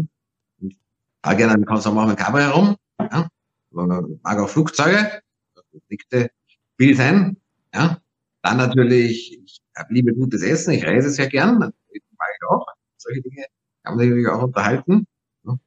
Fahre 1.22 1.36
gerne 1.36 1.54
an 1.54 1.64
Konsum 1.64 1.98
auch 1.98 2.06
mit 2.06 2.16
Kabel 2.16 2.42
herum. 2.42 2.76
Ja 2.98 3.28
mag 3.70 4.38
auch 4.38 4.48
Flugzeuge, 4.48 5.22
das 5.54 5.64
dickte 5.90 6.30
viel 6.78 6.96
sein. 6.96 7.36
Ja. 7.74 8.00
Dann 8.42 8.56
natürlich, 8.56 9.38
ich 9.38 9.60
liebe 9.90 10.14
gutes 10.14 10.42
Essen, 10.42 10.72
ich 10.72 10.86
reise 10.86 11.10
sehr 11.10 11.28
gern, 11.28 11.58
mag 11.58 11.72
ich 11.90 12.02
auch. 12.48 12.66
Solche 12.96 13.22
Dinge 13.22 13.44
kann 13.82 13.96
man 13.96 14.06
natürlich 14.06 14.28
auch 14.28 14.42
unterhalten. 14.42 15.06
Ja. 15.44 15.58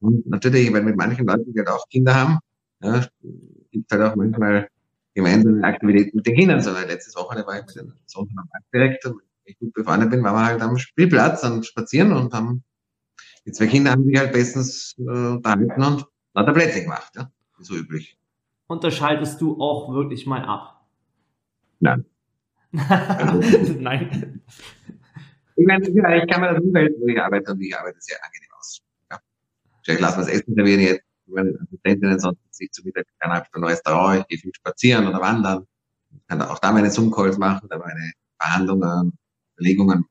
Und 0.00 0.26
natürlich, 0.26 0.72
weil 0.72 0.82
mit 0.82 0.96
manchen 0.96 1.26
Leuten, 1.26 1.52
die 1.52 1.58
halt 1.58 1.68
auch 1.68 1.88
Kinder 1.88 2.14
haben, 2.14 2.38
ja, 2.80 3.06
gibt 3.70 3.90
halt 3.90 4.02
auch 4.02 4.16
manchmal 4.16 4.68
gemeinsame 5.14 5.62
Aktivitäten 5.64 6.16
mit 6.16 6.26
den 6.26 6.36
Kindern. 6.36 6.60
So, 6.60 6.72
letztes 6.72 7.14
Wochenende 7.16 7.46
war 7.46 7.58
ich 7.58 7.66
mit 7.66 7.76
dem 7.76 7.92
Sohn 8.06 8.28
einem 8.28 8.48
Bankdirektor, 8.52 9.12
wenn 9.12 9.20
ich 9.52 9.58
gut 9.58 9.72
befreundet 9.72 10.10
bin, 10.10 10.22
waren 10.22 10.34
wir 10.34 10.44
halt 10.44 10.62
am 10.62 10.78
Spielplatz 10.78 11.44
und 11.44 11.64
spazieren 11.66 12.12
und 12.12 12.32
haben, 12.34 12.64
die 13.46 13.52
zwei 13.52 13.66
Kinder 13.66 13.92
haben 13.92 14.04
sich 14.04 14.18
halt 14.18 14.32
bestens 14.32 14.94
äh, 14.98 15.02
unterhalten 15.02 15.82
und 15.82 16.06
hat 16.34 16.46
er 16.46 16.52
Plätze 16.52 16.82
gemacht. 16.82 17.12
Ja 17.16 17.30
so 17.64 17.74
üblich. 17.74 18.18
Unterscheidest 18.66 19.40
du 19.40 19.60
auch 19.60 19.92
wirklich 19.92 20.26
mal 20.26 20.44
ab? 20.44 20.86
Nein. 21.80 22.04
Also, 22.88 23.72
Nein. 23.78 24.42
Ich 25.56 25.66
meine, 25.66 25.86
ich 25.86 26.30
kann 26.30 26.40
mir 26.40 26.54
das 26.54 26.62
Umfeld, 26.62 26.94
wo 26.98 27.06
ich 27.06 27.20
arbeite, 27.20 27.52
und 27.52 27.60
ich 27.60 27.76
arbeite 27.76 28.00
sehr 28.00 28.16
angenehm 28.24 28.50
aus. 28.58 28.80
Ja. 29.10 29.18
Vielleicht 29.84 30.00
lassen 30.00 30.18
wir 30.18 30.24
das 30.24 30.34
Essen 30.34 30.54
servieren 30.54 30.80
jetzt, 30.80 31.02
meine 31.26 31.58
Assistentinnen 31.60 32.18
sonst 32.18 32.38
sich 32.50 32.70
zu 32.72 32.82
Mittag 32.84 33.06
von 33.20 33.30
einem 33.30 33.64
Restaurant, 33.64 34.20
ich 34.20 34.28
gehe 34.28 34.38
viel 34.38 34.54
spazieren 34.54 35.06
oder 35.06 35.20
wandern. 35.20 35.66
Ich 36.10 36.26
kann 36.26 36.42
auch 36.42 36.58
da 36.58 36.72
meine 36.72 36.90
Zoom-Calls 36.90 37.38
machen, 37.38 37.68
da 37.68 37.78
meine 37.78 38.12
Verhandlungen, 38.38 39.18
Überlegungen 39.62 40.04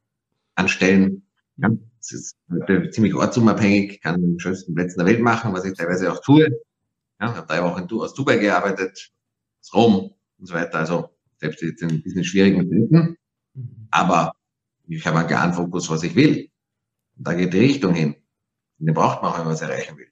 anstellen. 0.55 1.23
Ja, 1.57 1.69
das 1.97 2.11
ist 2.11 2.37
ziemlich 2.91 3.13
ortsunabhängig, 3.13 4.01
kann 4.01 4.21
den 4.21 4.39
schönsten 4.39 4.73
Plätzen 4.73 4.99
der 4.99 5.07
Welt 5.07 5.21
machen, 5.21 5.53
was 5.53 5.65
ich 5.65 5.73
teilweise 5.73 6.11
auch 6.11 6.21
tue. 6.21 6.49
Ja, 7.19 7.31
ich 7.31 7.37
habe 7.37 7.47
drei 7.47 7.63
Wochen 7.63 7.87
aus 7.99 8.13
Dubai 8.13 8.37
gearbeitet, 8.37 9.11
aus 9.61 9.73
Rom 9.73 10.13
und 10.39 10.45
so 10.45 10.53
weiter. 10.53 10.79
Also 10.79 11.09
selbst 11.37 11.61
jetzt 11.61 11.81
in 11.81 12.01
diesen 12.01 12.23
schwierigen 12.23 12.61
Zeiten. 12.61 13.17
Mhm. 13.53 13.87
Aber 13.91 14.33
ich 14.87 15.05
habe 15.05 15.19
einen 15.19 15.27
klaren 15.27 15.53
Fokus, 15.53 15.89
was 15.89 16.03
ich 16.03 16.15
will. 16.15 16.49
Und 17.17 17.27
da 17.27 17.33
geht 17.33 17.53
die 17.53 17.59
Richtung 17.59 17.93
hin. 17.93 18.15
Und 18.79 18.87
den 18.87 18.95
braucht 18.95 19.21
man 19.21 19.31
auch, 19.31 19.37
wenn 19.37 19.45
man 19.45 19.53
es 19.53 19.61
erreichen 19.61 19.97
will. 19.97 20.07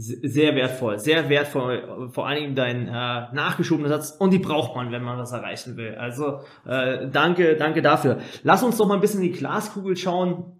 Sehr 0.00 0.54
wertvoll, 0.54 1.00
sehr 1.00 1.28
wertvoll, 1.28 2.08
vor 2.12 2.32
Dingen 2.32 2.54
dein 2.54 2.86
äh, 2.86 2.90
nachgeschobener 3.34 3.88
Satz 3.88 4.12
und 4.12 4.30
die 4.30 4.38
braucht 4.38 4.76
man, 4.76 4.92
wenn 4.92 5.02
man 5.02 5.18
was 5.18 5.32
erreichen 5.32 5.76
will. 5.76 5.96
Also 5.96 6.42
äh, 6.64 7.08
danke, 7.10 7.56
danke 7.56 7.82
dafür. 7.82 8.20
Lass 8.44 8.62
uns 8.62 8.76
doch 8.76 8.86
mal 8.86 8.94
ein 8.94 9.00
bisschen 9.00 9.22
in 9.22 9.32
die 9.32 9.36
Glaskugel 9.36 9.96
schauen. 9.96 10.52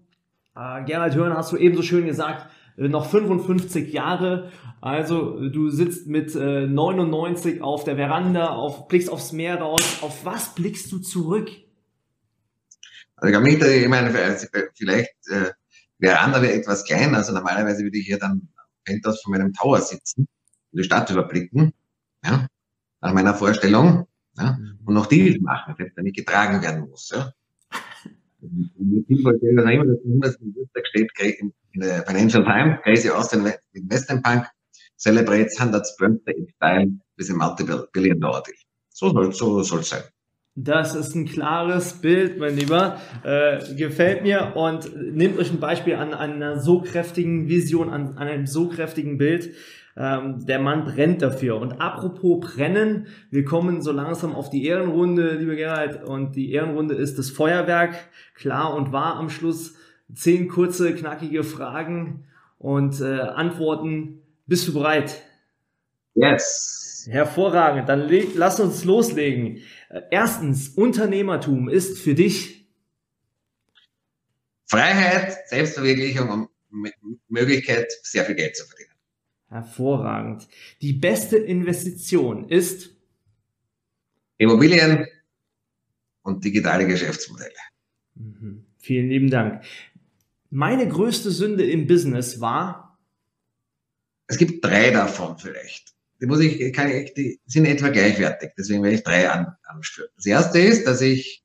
Äh, 0.57 0.83
Gerald 0.87 1.15
Hörner 1.15 1.37
hast 1.37 1.53
du 1.53 1.57
eben 1.57 1.77
so 1.77 1.83
schön 1.83 2.05
gesagt, 2.05 2.51
äh, 2.77 2.89
noch 2.89 3.09
55 3.09 3.93
Jahre. 3.93 4.51
Also 4.81 5.49
du 5.49 5.71
sitzt 5.71 6.09
mit 6.09 6.35
äh, 6.35 6.67
99 6.67 7.63
auf 7.63 7.85
der 7.85 7.95
Veranda, 7.95 8.49
auf, 8.49 8.89
blickst 8.89 9.09
aufs 9.09 9.31
Meer 9.31 9.61
raus. 9.61 9.99
Auf 10.01 10.25
was 10.25 10.57
blickst 10.57 10.91
du 10.91 10.99
zurück? 10.99 11.49
Also 13.15 13.41
ich, 13.41 13.63
ich 13.63 13.89
meine, 13.89 14.11
vielleicht 14.11 15.29
äh, 15.31 15.53
Veranda 16.01 16.43
wäre 16.43 16.55
etwas 16.55 16.85
klein. 16.85 17.15
Also 17.15 17.33
normalerweise 17.33 17.85
würde 17.85 17.99
ich 17.99 18.07
hier 18.07 18.19
dann 18.19 18.49
Penthouse 18.89 19.23
von 19.23 19.33
meinem 19.33 19.53
Tower 19.53 19.81
sitzen 19.81 20.27
und 20.73 20.79
die 20.79 20.85
Stadt 20.85 21.11
überblicken. 21.11 21.73
Ja, 22.25 22.47
nach 23.01 23.13
meiner 23.13 23.35
Vorstellung. 23.35 24.07
Ja, 24.37 24.57
und 24.85 24.95
noch 24.95 25.07
Deals 25.07 25.41
machen, 25.41 25.75
wenn 25.95 26.07
ich 26.07 26.15
getragen 26.15 26.63
werden 26.63 26.89
muss. 26.89 27.11
Ja. 27.11 27.33
Ich 28.41 29.25
wollte 29.25 29.47
immer, 29.49 29.85
dass 29.85 30.37
im 30.37 30.55
Dienstag 30.55 30.87
steht, 30.87 31.11
in 31.73 31.81
der 31.81 32.05
Financial 32.07 32.45
Times, 32.45 32.79
Crazy 32.83 33.11
Austrian 33.11 33.53
Investment 33.73 34.23
Bank 34.23 34.47
celebrates 34.97 35.59
100th 35.59 35.97
birthday 35.99 36.35
in 36.37 36.49
style 36.57 36.89
with 37.17 37.31
a 37.31 37.35
multi-billion 37.35 38.21
dollar 38.21 38.43
deal. 38.43 38.57
So 38.91 39.11
soll 39.11 39.33
so 39.33 39.63
soll's 39.63 39.89
sein. 39.89 40.03
Das 40.61 40.97
ist 40.97 41.15
ein 41.15 41.25
klares 41.25 42.01
Bild, 42.01 42.41
mein 42.41 42.57
Lieber. 42.57 43.01
Äh, 43.23 43.77
gefällt 43.77 44.23
mir 44.23 44.55
und 44.57 44.91
nehmt 45.15 45.39
euch 45.39 45.53
ein 45.53 45.61
Beispiel 45.61 45.95
an, 45.95 46.13
an 46.13 46.33
einer 46.33 46.59
so 46.59 46.81
kräftigen 46.81 47.49
Vision, 47.49 47.91
an, 47.91 48.19
an 48.19 48.27
einem 48.27 48.47
so 48.49 48.69
kräftigen 48.69 49.19
Bild. 49.19 49.55
Ähm, 49.97 50.45
der 50.47 50.59
Mann 50.59 50.85
brennt 50.85 51.23
dafür. 51.23 51.61
Und 51.61 51.81
apropos 51.81 52.41
brennen, 52.41 53.07
wir 53.31 53.45
kommen 53.45 53.83
so 53.83 53.93
langsam 53.93 54.35
auf 54.35 54.51
die 54.51 54.67
Ehrenrunde, 54.67 55.37
liebe 55.37 55.55
Gerald. 55.55 56.03
Und 56.03 56.35
die 56.35 56.51
Ehrenrunde 56.51 56.97
ist 56.97 57.21
das 57.21 57.31
Feuerwerk. 57.31 57.95
Klar 58.35 58.75
und 58.75 58.91
wahr 58.91 59.15
am 59.15 59.31
Schluss. 59.31 59.77
Zehn 60.13 60.49
kurze, 60.49 60.93
knackige 60.93 61.45
Fragen 61.45 62.25
und 62.59 63.01
äh, 63.01 63.21
Antworten. 63.21 64.23
Bist 64.49 64.67
du 64.67 64.75
bereit? 64.75 65.23
Yes. 66.15 67.07
Hervorragend. 67.09 67.89
Dann 67.89 68.11
lass 68.35 68.59
uns 68.59 68.85
loslegen. 68.85 69.59
Äh, 69.89 70.03
erstens, 70.11 70.69
Unternehmertum 70.71 71.69
ist 71.69 71.99
für 71.99 72.15
dich 72.15 72.67
Freiheit, 74.67 75.37
Selbstverwirklichung 75.49 76.29
und 76.29 76.49
Möglichkeit, 77.29 77.91
sehr 78.03 78.25
viel 78.25 78.35
Geld 78.35 78.57
zu 78.57 78.67
verdienen. 78.67 78.93
Hervorragend. 79.49 80.47
Die 80.83 80.93
beste 80.93 81.39
Investition 81.39 82.51
ist 82.51 82.91
Immobilien 84.37 85.07
und 86.23 86.45
digitale 86.45 86.87
Geschäftsmodelle. 86.87 87.51
Mhm. 88.15 88.67
Vielen 88.77 89.09
lieben 89.09 89.31
Dank. 89.31 89.65
Meine 90.51 90.87
größte 90.87 91.31
Sünde 91.31 91.69
im 91.69 91.87
Business 91.87 92.41
war? 92.41 92.99
Es 94.27 94.37
gibt 94.37 94.63
drei 94.63 94.91
davon 94.91 95.39
vielleicht. 95.39 95.95
Die 96.21 96.27
muss 96.27 96.41
ich, 96.41 96.73
kann 96.73 96.91
ich, 96.91 97.15
die 97.15 97.41
sind 97.47 97.67
etwa 97.67 97.89
gleichwertig. 97.89 98.53
Deswegen 98.59 98.83
werde 98.83 98.97
ich 98.97 99.05
drei 99.05 99.31
an, 99.31 99.55
anführen. 99.63 100.11
Das 100.17 100.27
erste 100.27 100.59
ist, 100.59 100.87
dass 100.87 101.01
ich 101.01 101.45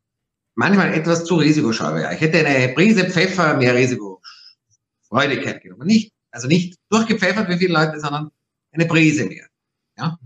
manchmal 0.56 0.94
etwas 0.94 1.26
zu 1.26 1.36
risikoscheu 1.36 1.96
wäre. 1.96 2.14
Ich 2.14 2.22
hätte 2.22 2.46
eine 2.46 2.74
Prise 2.74 3.10
Pfeffer 3.10 3.56
mehr 3.58 3.76
Risikofreudigkeit 3.76 5.62
genommen. 5.62 5.88
Nicht, 5.88 6.12
also 6.32 6.48
nicht 6.48 6.78
durchgepfeffert 6.90 7.50
wie 7.50 7.58
viele 7.58 7.74
Leute, 7.74 8.00
sondern 8.00 8.32
eine 8.72 8.86
Prise 8.86 9.26
mehr. 9.26 9.48
Ja? 9.98 10.18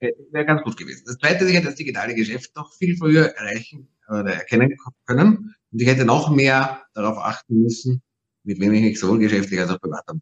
Wäre 0.00 0.46
ganz 0.46 0.62
gut 0.62 0.76
gewesen. 0.76 1.04
Das 1.06 1.18
zweite 1.18 1.44
ist, 1.44 1.50
ich 1.50 1.56
hätte 1.56 1.66
das 1.66 1.76
digitale 1.76 2.14
Geschäft 2.14 2.56
noch 2.56 2.74
viel 2.74 2.96
früher 2.96 3.26
erreichen 3.36 3.88
oder 4.08 4.34
erkennen 4.34 4.76
können. 5.06 5.54
Und 5.70 5.80
ich 5.80 5.86
hätte 5.86 6.04
noch 6.04 6.30
mehr 6.30 6.82
darauf 6.94 7.18
achten 7.18 7.62
müssen, 7.62 8.02
mit 8.42 8.58
wem 8.58 8.72
ich 8.74 8.82
mich 8.82 8.98
sowohl 8.98 9.20
geschäftlich 9.20 9.60
als 9.60 9.70
auch 9.70 9.80
privat 9.80 10.04
habe. 10.08 10.20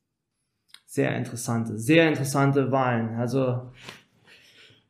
Sehr 0.92 1.16
interessante, 1.16 1.78
sehr 1.78 2.08
interessante 2.08 2.72
Wahlen. 2.72 3.14
Also 3.14 3.70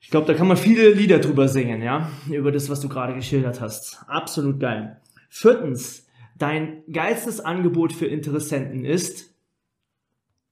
ich 0.01 0.09
glaube, 0.09 0.27
da 0.27 0.33
kann 0.33 0.49
man 0.49 0.57
viele 0.57 0.93
Lieder 0.93 1.19
drüber 1.19 1.47
singen, 1.47 1.83
ja, 1.83 2.11
über 2.31 2.53
das, 2.53 2.71
was 2.71 2.81
du 2.81 2.89
gerade 2.89 3.13
geschildert 3.15 3.61
hast. 3.61 3.99
Absolut 4.07 4.59
geil. 4.59 4.99
Viertens, 5.29 6.07
dein 6.39 6.85
geilstes 6.91 7.41
Angebot 7.41 7.93
für 7.93 8.07
Interessenten 8.07 8.87
ist? 8.87 9.35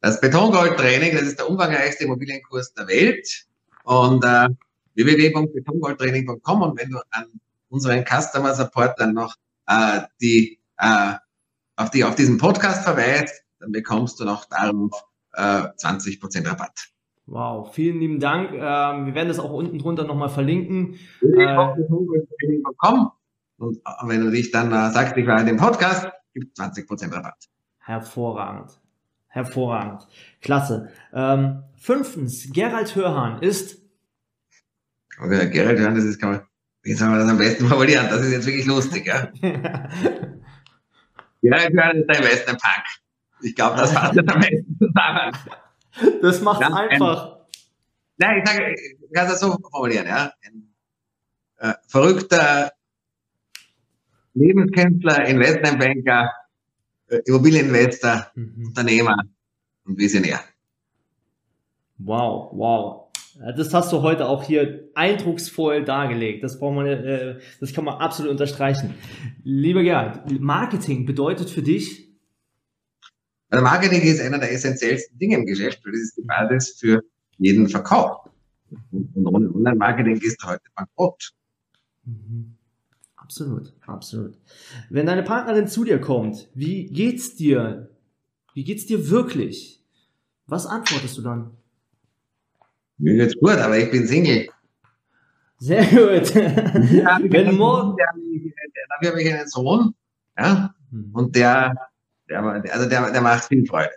Das 0.03 0.21
Betongold-Training, 0.21 1.15
das 1.15 1.23
ist 1.23 1.39
der 1.39 1.49
umfangreichste 1.49 2.05
Immobilienkurs 2.05 2.75
der 2.75 2.87
Welt. 2.87 3.47
Und 3.85 4.23
äh, 4.27 4.51
www.betongoldtraining.com 4.97 6.61
und 6.61 6.79
wenn 6.79 6.91
du 6.91 6.99
an 7.09 7.25
unseren 7.71 8.05
Customer 8.05 8.55
Support 8.55 9.01
dann 9.01 9.15
noch 9.15 9.35
äh, 9.67 10.03
die, 10.21 10.61
äh, 10.77 11.15
auf, 11.77 11.89
die 11.89 12.05
auf 12.05 12.17
diesen 12.17 12.37
Podcast 12.37 12.85
verweist, 12.85 13.45
dann 13.61 13.73
bekommst 13.73 14.21
du 14.21 14.27
noch 14.27 14.45
darauf 14.45 15.08
äh, 15.39 15.69
20% 15.79 16.47
Rabatt. 16.47 16.89
Wow, 17.27 17.73
vielen 17.75 18.01
lieben 18.01 18.21
Dank. 18.21 18.53
Ähm, 18.53 19.07
wir 19.07 19.15
werden 19.15 19.29
das 19.29 19.39
auch 19.39 19.53
unten 19.53 19.79
drunter 19.79 20.05
nochmal 20.05 20.31
verlinken. 20.31 20.99
Äh, 21.21 21.57
und 23.59 23.81
wenn 24.05 24.25
du 24.25 24.31
dich 24.31 24.51
dann 24.51 24.73
äh, 24.73 24.91
sagst, 24.91 25.17
ich 25.17 25.27
war 25.27 25.39
in 25.41 25.47
dem 25.47 25.59
Podcast, 25.59 26.09
gibt 26.33 26.59
20% 26.59 27.13
Rabatt. 27.13 27.37
Hervorragend. 27.79 28.81
Hervorragend. 29.27 30.07
Klasse. 30.41 30.91
Ähm, 31.13 31.65
fünftens, 31.77 32.51
Gerald 32.53 32.97
Hörhan 32.97 33.43
ist. 33.43 33.83
Okay, 35.21 35.51
Gerald 35.51 35.79
Hörhan, 35.79 35.97
das 35.97 36.05
ist, 36.05 36.19
kann 36.19 36.31
man, 36.31 36.41
wie 36.83 36.95
soll 36.95 37.11
man 37.11 37.19
das 37.19 37.29
am 37.29 37.37
besten 37.37 37.67
formulieren? 37.67 38.07
Das 38.09 38.23
ist 38.23 38.33
jetzt 38.33 38.47
wirklich 38.47 38.67
lustig, 38.67 39.07
ja? 39.07 39.31
Gerald 41.43 41.73
Hörhan 41.75 41.99
ist 41.99 42.09
der 42.09 42.23
beste 42.23 42.53
Punk. 42.53 42.85
Ich 43.43 43.55
glaube, 43.55 43.77
das 43.77 43.93
fasst 43.93 44.19
am 44.19 44.25
besten. 44.41 44.68
Das 46.23 46.41
macht 46.43 46.61
ja, 46.61 46.69
einfach. 46.69 47.33
Ein, 47.33 47.39
nein, 48.19 48.43
ich 48.43 48.49
sage, 48.49 48.75
ich 48.75 49.13
kann 49.13 49.29
das 49.29 49.41
so 49.41 49.57
formulieren, 49.71 50.07
ja. 50.07 50.33
Ein 50.45 50.69
äh, 51.59 51.75
verrückter 51.89 52.71
Lebenskünstler, 54.35 55.27
Investmentbanker, 55.27 56.31
äh, 57.09 57.21
Immobilieninvestor, 57.27 58.27
mhm. 58.35 58.67
Unternehmer 58.69 59.17
und 59.85 59.99
Visionär. 59.99 60.41
Wow, 61.99 62.53
wow. 62.53 63.09
Das 63.57 63.73
hast 63.73 63.93
du 63.93 64.03
heute 64.03 64.27
auch 64.27 64.43
hier 64.43 64.91
eindrucksvoll 64.95 65.85
dargelegt. 65.85 66.43
Das 66.43 66.59
braucht 66.59 66.75
man, 66.75 66.87
äh, 66.87 67.39
das 67.61 67.73
kann 67.73 67.85
man 67.85 67.99
absolut 67.99 68.33
unterstreichen. 68.33 68.95
Lieber 69.45 69.83
Gerhard, 69.83 70.31
Marketing 70.41 71.07
bedeutet 71.07 71.51
für 71.51 71.63
dich 71.63 72.08
also 73.51 73.65
Marketing 73.65 74.03
ist 74.03 74.21
einer 74.21 74.39
der 74.39 74.53
essentiellsten 74.53 75.19
Dinge 75.19 75.37
im 75.37 75.47
Geschäft, 75.47 75.85
weil 75.85 75.93
das 75.93 76.03
ist 76.03 76.17
die 76.17 76.23
Basis 76.23 76.77
für 76.79 77.03
jeden 77.39 77.69
Verkauf. 77.69 78.29
Und 78.91 79.27
ohne 79.27 79.49
Online-Marketing 79.55 80.21
ist 80.21 80.43
heute 80.45 80.65
bankrott. 80.75 81.33
Mhm. 82.05 82.55
Absolut, 83.17 83.73
absolut. 83.87 84.39
Wenn 84.91 85.07
deine 85.07 85.23
Partnerin 85.23 85.69
zu 85.69 85.85
dir 85.85 86.01
kommt, 86.01 86.49
wie 86.55 86.87
geht's 86.87 87.37
dir? 87.37 87.91
Wie 88.55 88.65
geht's 88.65 88.87
dir 88.87 89.11
wirklich? 89.11 89.83
Was 90.47 90.67
antwortest 90.67 91.19
du 91.19 91.23
dann? 91.23 91.51
Mir 92.97 93.17
geht's 93.17 93.39
gut, 93.39 93.53
aber 93.53 93.79
ich 93.79 93.91
bin 93.91 94.07
Single. 94.07 94.49
Sehr 95.59 95.85
gut. 95.85 96.35
Ja, 96.93 97.19
Wenn 97.23 97.57
morgen. 97.57 97.97
Dafür 98.89 99.11
habe 99.11 99.23
ich 99.23 99.33
einen 99.33 99.49
Sohn, 99.49 99.95
ja, 100.37 100.75
mhm. 100.91 101.11
und 101.13 101.37
der 101.37 101.88
der, 102.29 102.75
also 102.75 102.89
der, 102.89 103.11
der 103.11 103.21
macht 103.21 103.45
viel 103.45 103.67
Freude. 103.67 103.91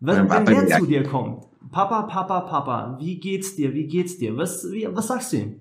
Wenn, 0.00 0.28
wenn 0.30 0.66
der 0.66 0.78
zu 0.78 0.86
dir 0.86 1.02
kommt, 1.02 1.46
Papa, 1.70 2.02
Papa, 2.02 2.40
Papa, 2.40 2.96
wie 3.00 3.20
geht's 3.20 3.54
dir, 3.54 3.72
wie 3.74 3.86
geht's 3.86 4.18
dir? 4.18 4.36
Was, 4.36 4.70
wie, 4.70 4.88
was 4.90 5.08
sagst 5.08 5.32
du 5.32 5.36
ihm? 5.36 5.60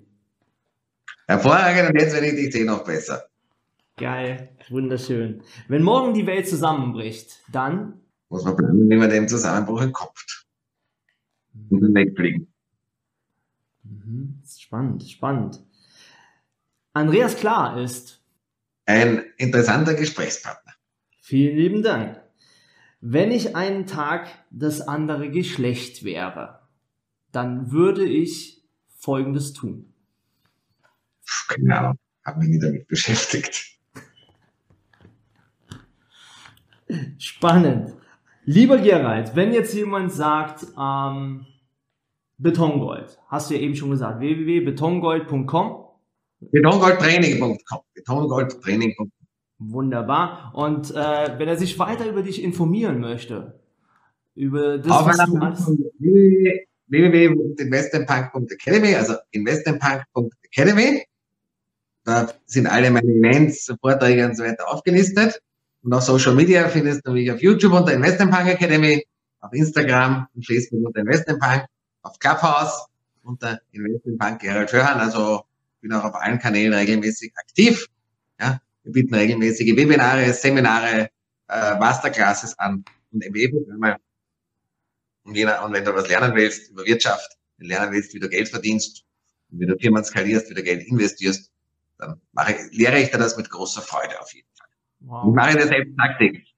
Hervorragend 1.28 1.90
und 1.90 2.02
jetzt, 2.02 2.16
wenn 2.16 2.24
ich 2.24 2.36
dich 2.36 2.54
sehe, 2.54 2.66
noch 2.66 2.84
besser. 2.84 3.24
Geil, 3.98 4.50
wunderschön. 4.70 5.44
Wenn 5.68 5.84
morgen 5.84 6.14
die 6.14 6.26
Welt 6.26 6.48
zusammenbricht, 6.48 7.42
dann 7.52 8.02
muss 8.30 8.46
man 8.46 8.56
planen, 8.56 8.90
wie 8.90 8.96
man 8.96 9.10
den 9.10 9.28
Zusammenbruch 9.28 9.82
entkommt. 9.82 10.46
Und 11.70 11.82
dann 11.82 11.94
wegfliegen. 11.94 12.48
Mhm. 13.84 14.42
Spannend, 14.48 15.04
spannend. 15.04 15.62
Andreas 16.94 17.36
Klar 17.36 17.80
ist 17.80 18.22
ein 18.86 19.24
interessanter 19.38 19.94
Gesprächspartner. 19.94 20.69
Vielen 21.30 21.58
lieben 21.58 21.84
Dank. 21.84 22.20
Wenn 23.02 23.30
ich 23.30 23.56
einen 23.56 23.86
Tag 23.86 24.30
das 24.50 24.82
andere 24.82 25.30
Geschlecht 25.30 26.04
wäre, 26.04 26.62
dann 27.32 27.72
würde 27.72 28.04
ich 28.04 28.64
Folgendes 28.98 29.54
tun. 29.54 29.94
Genau, 31.50 31.94
habe 32.26 32.40
mich 32.40 32.50
nie 32.50 32.60
damit 32.60 32.88
beschäftigt. 32.88 33.78
Spannend. 37.20 37.94
Lieber 38.46 38.80
Gerald, 38.80 39.36
wenn 39.36 39.54
jetzt 39.54 39.76
jemand 39.76 40.12
sagt, 40.12 40.66
ähm, 40.76 41.46
Betongold, 42.40 43.20
hast 43.28 43.52
du 43.52 43.54
ja 43.54 43.60
eben 43.60 43.76
schon 43.76 43.92
gesagt, 43.92 44.20
www.betongold.com. 44.20 45.86
Betongoldtraining.com. 46.40 47.82
Betongoldtraining.com. 47.94 49.12
Wunderbar. 49.60 50.52
Und 50.56 50.90
äh, 50.92 51.38
wenn 51.38 51.48
er 51.48 51.58
sich 51.58 51.78
weiter 51.78 52.08
über 52.08 52.24
dich 52.24 52.42
informieren 52.42 53.00
möchte, 53.00 53.60
über 54.34 54.78
das, 54.78 54.92
Auf 54.92 55.06
was 55.06 55.18
du 55.26 55.38
alles... 55.38 55.68
www.investmentpunk.academy, 56.88 58.96
also 58.96 59.16
investmentpunk.academy. 59.32 61.04
Da 62.06 62.30
sind 62.46 62.68
alle 62.68 62.90
meine 62.90 63.12
Events, 63.12 63.70
Vorträge 63.82 64.26
und 64.26 64.38
so 64.38 64.44
weiter 64.44 64.72
aufgelistet. 64.72 65.42
Und 65.84 65.92
auf 65.94 66.04
Social 66.04 66.36
Media 66.36 66.70
findest 66.70 67.06
du 67.06 67.12
mich 67.12 67.30
auf 67.30 67.42
YouTube 67.42 67.74
unter 67.74 67.92
Investmentpunk 67.94 68.48
Academy, 68.48 69.06
auf 69.42 69.52
Instagram 69.54 70.28
und 70.34 70.46
Facebook 70.46 70.86
unter 70.86 71.02
Investmentpunk, 71.02 71.66
auf 72.02 72.18
Clubhouse 72.18 72.86
unter 73.24 73.60
Investmentpunk 73.72 74.40
Gerald 74.40 74.72
Hörhan. 74.72 75.02
Also 75.02 75.44
bin 75.82 75.92
auch 75.92 76.06
auf 76.06 76.16
allen 76.16 76.40
Kanälen 76.40 76.74
regelmäßig 76.74 77.34
aktiv. 77.36 77.90
Wir 78.90 79.04
bieten 79.04 79.14
regelmäßige 79.14 79.76
Webinare, 79.76 80.34
Seminare, 80.34 81.10
äh, 81.48 81.78
Masterclasses 81.78 82.58
an 82.58 82.84
und 83.12 83.24
MBA-Programme. 83.24 83.98
Und, 85.26 85.38
und 85.38 85.74
wenn 85.74 85.86
du 85.86 85.94
was 85.94 86.10
lernen 86.10 86.36
willst 86.36 86.72
über 86.72 86.86
Wirtschaft, 86.86 87.38
wenn 87.58 87.68
du 87.68 87.76
lernen 87.76 87.92
willst, 87.92 88.16
wie 88.16 88.20
du 88.20 88.28
Geld 88.28 88.50
verdienst, 88.50 89.04
wie 89.50 89.68
du 89.68 89.78
Firmen 89.78 90.04
skalierst, 90.04 90.50
wie 90.50 90.56
du 90.56 90.64
Geld 90.64 90.88
investierst, 90.88 91.52
dann 92.00 92.20
mache, 92.32 92.56
lehre 92.72 93.00
ich 93.00 93.12
dir 93.12 93.20
das 93.20 93.38
mit 93.38 93.48
großer 93.50 93.82
Freude 93.82 94.20
auf 94.20 94.34
jeden 94.34 94.48
Fall. 94.58 94.68
Wow. 95.02 95.28
Ich 95.28 95.36
mache 95.36 95.58
das 95.58 95.68
selbst 95.68 95.96
tagtäglich. 95.96 96.56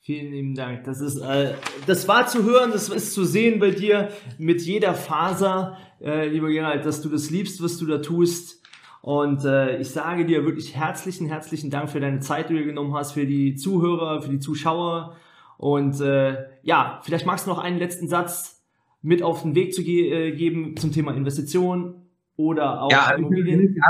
Vielen 0.00 0.32
lieben 0.32 0.54
Dank. 0.54 0.84
Das 0.84 1.00
ist, 1.00 1.16
äh, 1.16 1.54
das 1.86 2.06
war 2.06 2.26
zu 2.26 2.44
hören, 2.44 2.70
das 2.70 2.90
ist 2.90 3.14
zu 3.14 3.24
sehen 3.24 3.60
bei 3.60 3.70
dir 3.70 4.12
mit 4.36 4.60
jeder 4.60 4.94
Faser, 4.94 5.78
äh, 6.02 6.28
lieber 6.28 6.48
Gerald, 6.48 6.84
dass 6.84 7.00
du 7.00 7.08
das 7.08 7.30
liebst, 7.30 7.62
was 7.62 7.78
du 7.78 7.86
da 7.86 7.98
tust. 7.98 8.62
Und 9.06 9.44
äh, 9.44 9.78
ich 9.78 9.90
sage 9.90 10.26
dir 10.26 10.44
wirklich 10.44 10.74
herzlichen, 10.74 11.28
herzlichen 11.28 11.70
Dank 11.70 11.88
für 11.88 12.00
deine 12.00 12.18
Zeit, 12.18 12.50
die 12.50 12.54
du 12.54 12.64
genommen 12.64 12.92
hast, 12.92 13.12
für 13.12 13.24
die 13.24 13.54
Zuhörer, 13.54 14.20
für 14.20 14.30
die 14.30 14.40
Zuschauer. 14.40 15.16
Und 15.58 16.00
äh, 16.00 16.46
ja, 16.62 17.00
vielleicht 17.04 17.24
magst 17.24 17.46
du 17.46 17.50
noch 17.50 17.60
einen 17.60 17.78
letzten 17.78 18.08
Satz 18.08 18.64
mit 19.02 19.22
auf 19.22 19.42
den 19.42 19.54
Weg 19.54 19.74
zu 19.74 19.84
ge 19.84 20.10
äh, 20.10 20.32
geben 20.34 20.76
zum 20.76 20.90
Thema 20.90 21.14
Investition 21.14 22.08
oder 22.34 22.82
auch 22.82 22.90
ja, 22.90 23.12
Immobilien. 23.12 23.80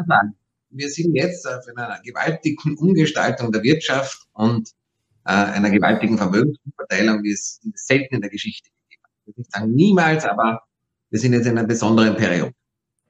Wir 0.69 0.89
sind 0.91 1.15
jetzt 1.15 1.49
auf 1.49 1.65
einer 1.75 1.99
gewaltigen 2.05 2.77
Umgestaltung 2.77 3.51
der 3.53 3.63
Wirtschaft 3.63 4.29
und 4.35 4.69
äh, 5.25 5.31
einer 5.31 5.71
gewaltigen 5.71 6.19
Vermögensverteilung, 6.19 7.23
wie 7.23 7.33
es 7.33 7.63
selten 7.75 8.17
in 8.17 8.21
der 8.21 8.29
Geschichte 8.29 8.69
gegeben 8.91 9.05
hat. 9.05 9.13
Ich 9.23 9.27
würde 9.29 9.41
nicht 9.41 9.53
sagen 9.53 9.75
niemals, 9.75 10.27
aber 10.27 10.61
wir 11.09 11.19
sind 11.19 11.33
jetzt 11.33 11.47
in 11.47 11.57
einer 11.57 11.67
besonderen 11.67 12.17
Periode. 12.17 12.53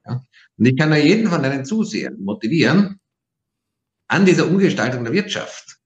Ja? 0.06 0.22
Und 0.58 0.66
ich 0.66 0.76
kann 0.76 0.88
nur 0.88 0.98
jeden 0.98 1.28
von 1.28 1.42
deinen 1.42 1.64
Zusehern 1.64 2.18
motivieren, 2.18 3.00
an 4.08 4.24
dieser 4.24 4.46
Umgestaltung 4.46 5.04
der 5.04 5.12
Wirtschaft 5.12 5.78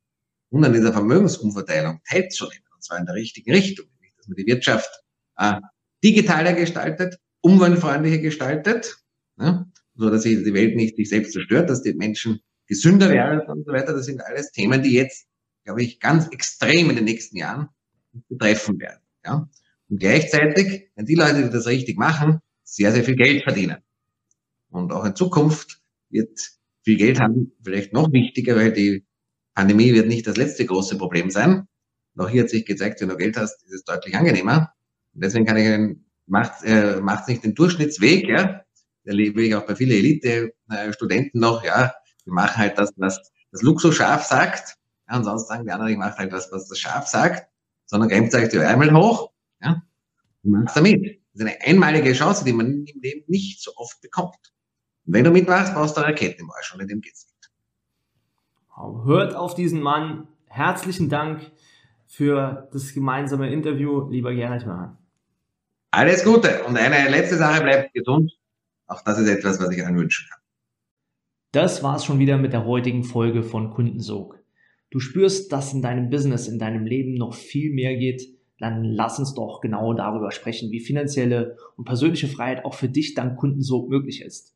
und 0.51 0.65
an 0.65 0.73
dieser 0.73 0.93
Vermögensumverteilung 0.93 2.01
teilzunehmen, 2.09 2.65
und 2.75 2.85
zwar 2.85 2.99
in 2.99 3.07
der 3.07 3.15
richtigen 3.15 3.51
Richtung, 3.51 3.87
nämlich 3.95 4.15
dass 4.17 4.29
man 4.29 4.37
die 4.37 4.47
Wirtschaft 4.47 4.91
äh, 5.37 5.61
digitaler 6.05 6.53
gestaltet, 6.53 7.19
umweltfreundlicher 7.41 8.19
gestaltet, 8.19 8.97
ja? 9.39 9.67
so 9.95 10.11
dass 10.11 10.23
sich 10.23 10.43
die 10.45 10.55
Welt 10.55 10.77
nicht 10.77 10.97
sich 10.97 11.09
selbst 11.09 11.33
zerstört, 11.33 11.71
dass 11.71 11.83
die 11.83 11.95
Menschen 11.95 12.41
gesünder 12.67 13.11
werden 13.11 13.41
und 13.49 13.65
so 13.65 13.73
weiter. 13.73 13.95
Das 13.95 14.07
sind 14.07 14.21
alles 14.23 14.53
Themen, 14.53 14.83
die 14.83 14.93
jetzt 14.93 15.27
glaube 15.65 15.83
ich, 15.83 16.01
ganz 16.01 16.29
extrem 16.29 16.91
in 16.91 16.97
den 16.97 17.05
nächsten 17.05 17.37
Jahren 17.37 17.69
betreffen 18.29 18.79
werden. 18.81 19.01
Ja? 19.25 19.49
Und 19.89 20.01
gleichzeitig, 20.01 20.91
wenn 20.95 21.07
die 21.07 21.15
Leute, 21.15 21.45
die 21.45 21.51
das 21.51 21.67
richtig 21.67 21.99
machen, 21.99 22.41
sehr, 22.63 22.93
sehr 22.93 23.05
viel 23.05 23.17
Geld 23.17 23.43
verdienen. 23.43 23.79
Und 24.71 24.93
auch 24.93 25.05
in 25.05 25.17
Zukunft 25.17 25.81
wird 26.09 26.39
viel 26.83 26.97
Geld 26.97 27.21
haben 27.21 27.53
vielleicht 27.63 27.93
noch 27.93 28.13
wichtiger, 28.13 28.57
weil 28.57 28.73
die 28.73 29.05
Pandemie 29.55 29.93
wird 29.93 30.09
nicht 30.09 30.27
das 30.27 30.37
letzte 30.37 30.65
große 30.65 30.97
Problem 30.97 31.31
sein. 31.31 31.67
Auch 32.17 32.29
hier 32.29 32.43
hat 32.43 32.51
sich 32.51 32.67
gezeigt, 32.67 33.01
wenn 33.01 33.09
du 33.09 33.17
Geld 33.17 33.37
hast, 33.37 33.63
ist 33.65 33.73
es 33.73 33.85
deutlich 33.85 34.15
angenehmer. 34.15 34.73
Und 35.15 35.25
deswegen 35.25 35.47
kann 35.47 35.57
ich 35.57 35.67
einen, 35.67 36.05
macht, 36.27 36.63
äh, 36.65 37.01
macht 37.01 37.29
nicht 37.29 37.45
den 37.45 37.55
Durchschnittsweg, 37.55 38.29
ja. 38.29 38.63
Erlebe 39.05 39.43
ich 39.43 39.55
auch 39.55 39.65
bei 39.67 39.75
vielen 39.75 39.93
Elite-Studenten 39.93 41.39
äh, 41.39 41.41
noch, 41.41 41.65
ja. 41.65 41.95
Wir 42.25 42.33
machen 42.35 42.59
halt 42.59 42.79
das, 42.79 42.93
was 42.97 43.33
das 43.51 43.63
Luxus 43.63 43.95
scharf 43.97 44.25
sagt. 44.25 44.77
Ja, 45.09 45.17
und 45.17 45.25
sonst 45.25 45.49
sagen 45.49 45.65
die 45.65 45.73
anderen, 45.73 45.93
ich 45.93 45.99
mache 45.99 46.19
halt 46.19 46.33
was, 46.33 46.53
was 46.53 46.69
das 46.69 46.79
Schaf 46.79 47.07
sagt, 47.07 47.49
sondern 47.87 48.09
greift 48.09 48.35
euch 48.35 48.49
die 48.51 48.59
Ärmel 48.59 48.93
hoch, 48.93 49.33
ja, 49.61 49.83
und 50.45 50.51
machst 50.51 50.77
damit. 50.77 51.21
Das 51.33 51.43
ist 51.43 51.47
eine 51.47 51.61
einmalige 51.63 52.13
Chance, 52.13 52.45
die 52.45 52.53
man 52.53 52.85
im 52.85 53.01
Leben 53.01 53.25
nicht 53.27 53.63
so 53.63 53.73
oft 53.77 54.01
bekommt. 54.01 54.37
Wenn 55.05 55.25
du 55.25 55.31
mitmachst, 55.31 55.75
brauchst 55.75 55.97
du 55.97 56.01
eine 56.01 56.11
Rakete 56.11 56.41
im 56.41 56.51
Arsch 56.51 56.75
in 56.79 56.87
dem 56.87 57.01
geht's 57.01 57.27
nicht. 57.27 57.51
Hört 59.05 59.35
auf 59.35 59.55
diesen 59.55 59.83
Mann. 59.83 60.29
Herzlichen 60.47 61.09
Dank 61.09 61.51
für 62.07 62.69
das 62.73 62.93
gemeinsame 62.95 63.53
Interview, 63.53 64.09
lieber 64.09 64.35
Gerhard 64.35 64.67
Mann. 64.67 64.99
Alles 65.91 66.25
Gute. 66.25 66.65
Und 66.65 66.77
eine 66.77 67.11
letzte 67.11 67.37
Sache, 67.37 67.63
bleibt 67.63 67.93
gesund. 67.93 68.33
Auch 68.87 69.03
das 69.03 69.19
ist 69.19 69.29
etwas, 69.29 69.61
was 69.61 69.71
ich 69.71 69.85
anwünschen 69.85 70.27
kann. 70.31 70.41
Das 71.53 71.83
war's 71.83 72.05
schon 72.05 72.19
wieder 72.19 72.39
mit 72.39 72.53
der 72.53 72.65
heutigen 72.65 73.05
Folge 73.05 73.43
von 73.43 73.71
Kundensog 73.71 74.41
du 74.91 74.99
spürst, 74.99 75.53
dass 75.53 75.73
in 75.73 75.83
deinem 75.83 76.11
Business, 76.11 76.49
in 76.49 76.59
deinem 76.59 76.85
Leben 76.85 77.15
noch 77.15 77.35
viel 77.35 77.73
mehr 77.73 77.97
geht, 77.97 78.23
dann 78.59 78.85
lass 78.85 79.19
uns 79.19 79.35
doch 79.35 79.61
genau 79.61 79.95
darüber 79.95 80.31
sprechen, 80.33 80.71
wie 80.71 80.81
finanzielle 80.81 81.57
und 81.77 81.85
persönliche 81.85 82.29
Freiheit 82.29 82.65
auch 82.65 82.75
für 82.75 82.89
dich 82.89 83.15
dank 83.15 83.39
Kundensog 83.39 83.89
möglich 83.89 84.21
ist. 84.21 84.55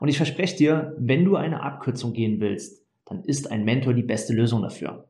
Und 0.00 0.08
ich 0.08 0.16
verspreche 0.16 0.56
dir, 0.56 0.96
wenn 0.98 1.24
du 1.24 1.36
eine 1.36 1.62
Abkürzung 1.62 2.12
gehen 2.12 2.40
willst, 2.40 2.84
dann 3.04 3.22
ist 3.22 3.52
ein 3.52 3.64
Mentor 3.64 3.94
die 3.94 4.02
beste 4.02 4.32
Lösung 4.32 4.62
dafür. 4.62 5.08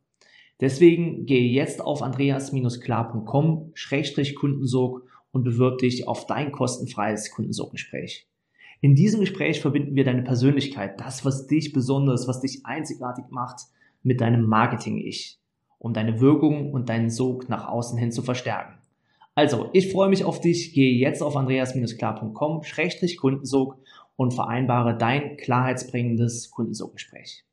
Deswegen 0.60 1.24
gehe 1.24 1.48
jetzt 1.48 1.80
auf 1.80 2.02
andreas-klar.com-kundensog 2.02 5.02
und 5.32 5.44
bewirb 5.44 5.78
dich 5.78 6.06
auf 6.06 6.26
dein 6.26 6.52
kostenfreies 6.52 7.30
Kundensoggespräch. 7.30 8.26
In 8.82 8.94
diesem 8.94 9.20
Gespräch 9.20 9.60
verbinden 9.60 9.94
wir 9.94 10.04
deine 10.04 10.22
Persönlichkeit, 10.22 10.98
das, 11.00 11.22
was 11.24 11.46
dich 11.46 11.72
besonders, 11.72 12.26
was 12.26 12.40
dich 12.40 12.64
einzigartig 12.64 13.26
macht, 13.30 13.66
mit 14.02 14.20
deinem 14.20 14.44
Marketing-Ich, 14.46 15.38
um 15.78 15.92
deine 15.92 16.20
Wirkung 16.20 16.72
und 16.72 16.88
deinen 16.88 17.10
Sog 17.10 17.48
nach 17.48 17.68
außen 17.68 17.96
hin 17.98 18.10
zu 18.10 18.22
verstärken. 18.22 18.74
Also, 19.34 19.68
ich 19.72 19.92
freue 19.92 20.08
mich 20.08 20.24
auf 20.24 20.40
dich. 20.40 20.72
Gehe 20.72 20.94
jetzt 20.94 21.22
auf 21.22 21.36
andreas-klar.com-kundensog 21.36 23.76
und 24.20 24.34
vereinbare 24.34 24.98
dein 24.98 25.38
klarheitsbringendes 25.38 26.50
Kundensoggespräch. 26.50 27.46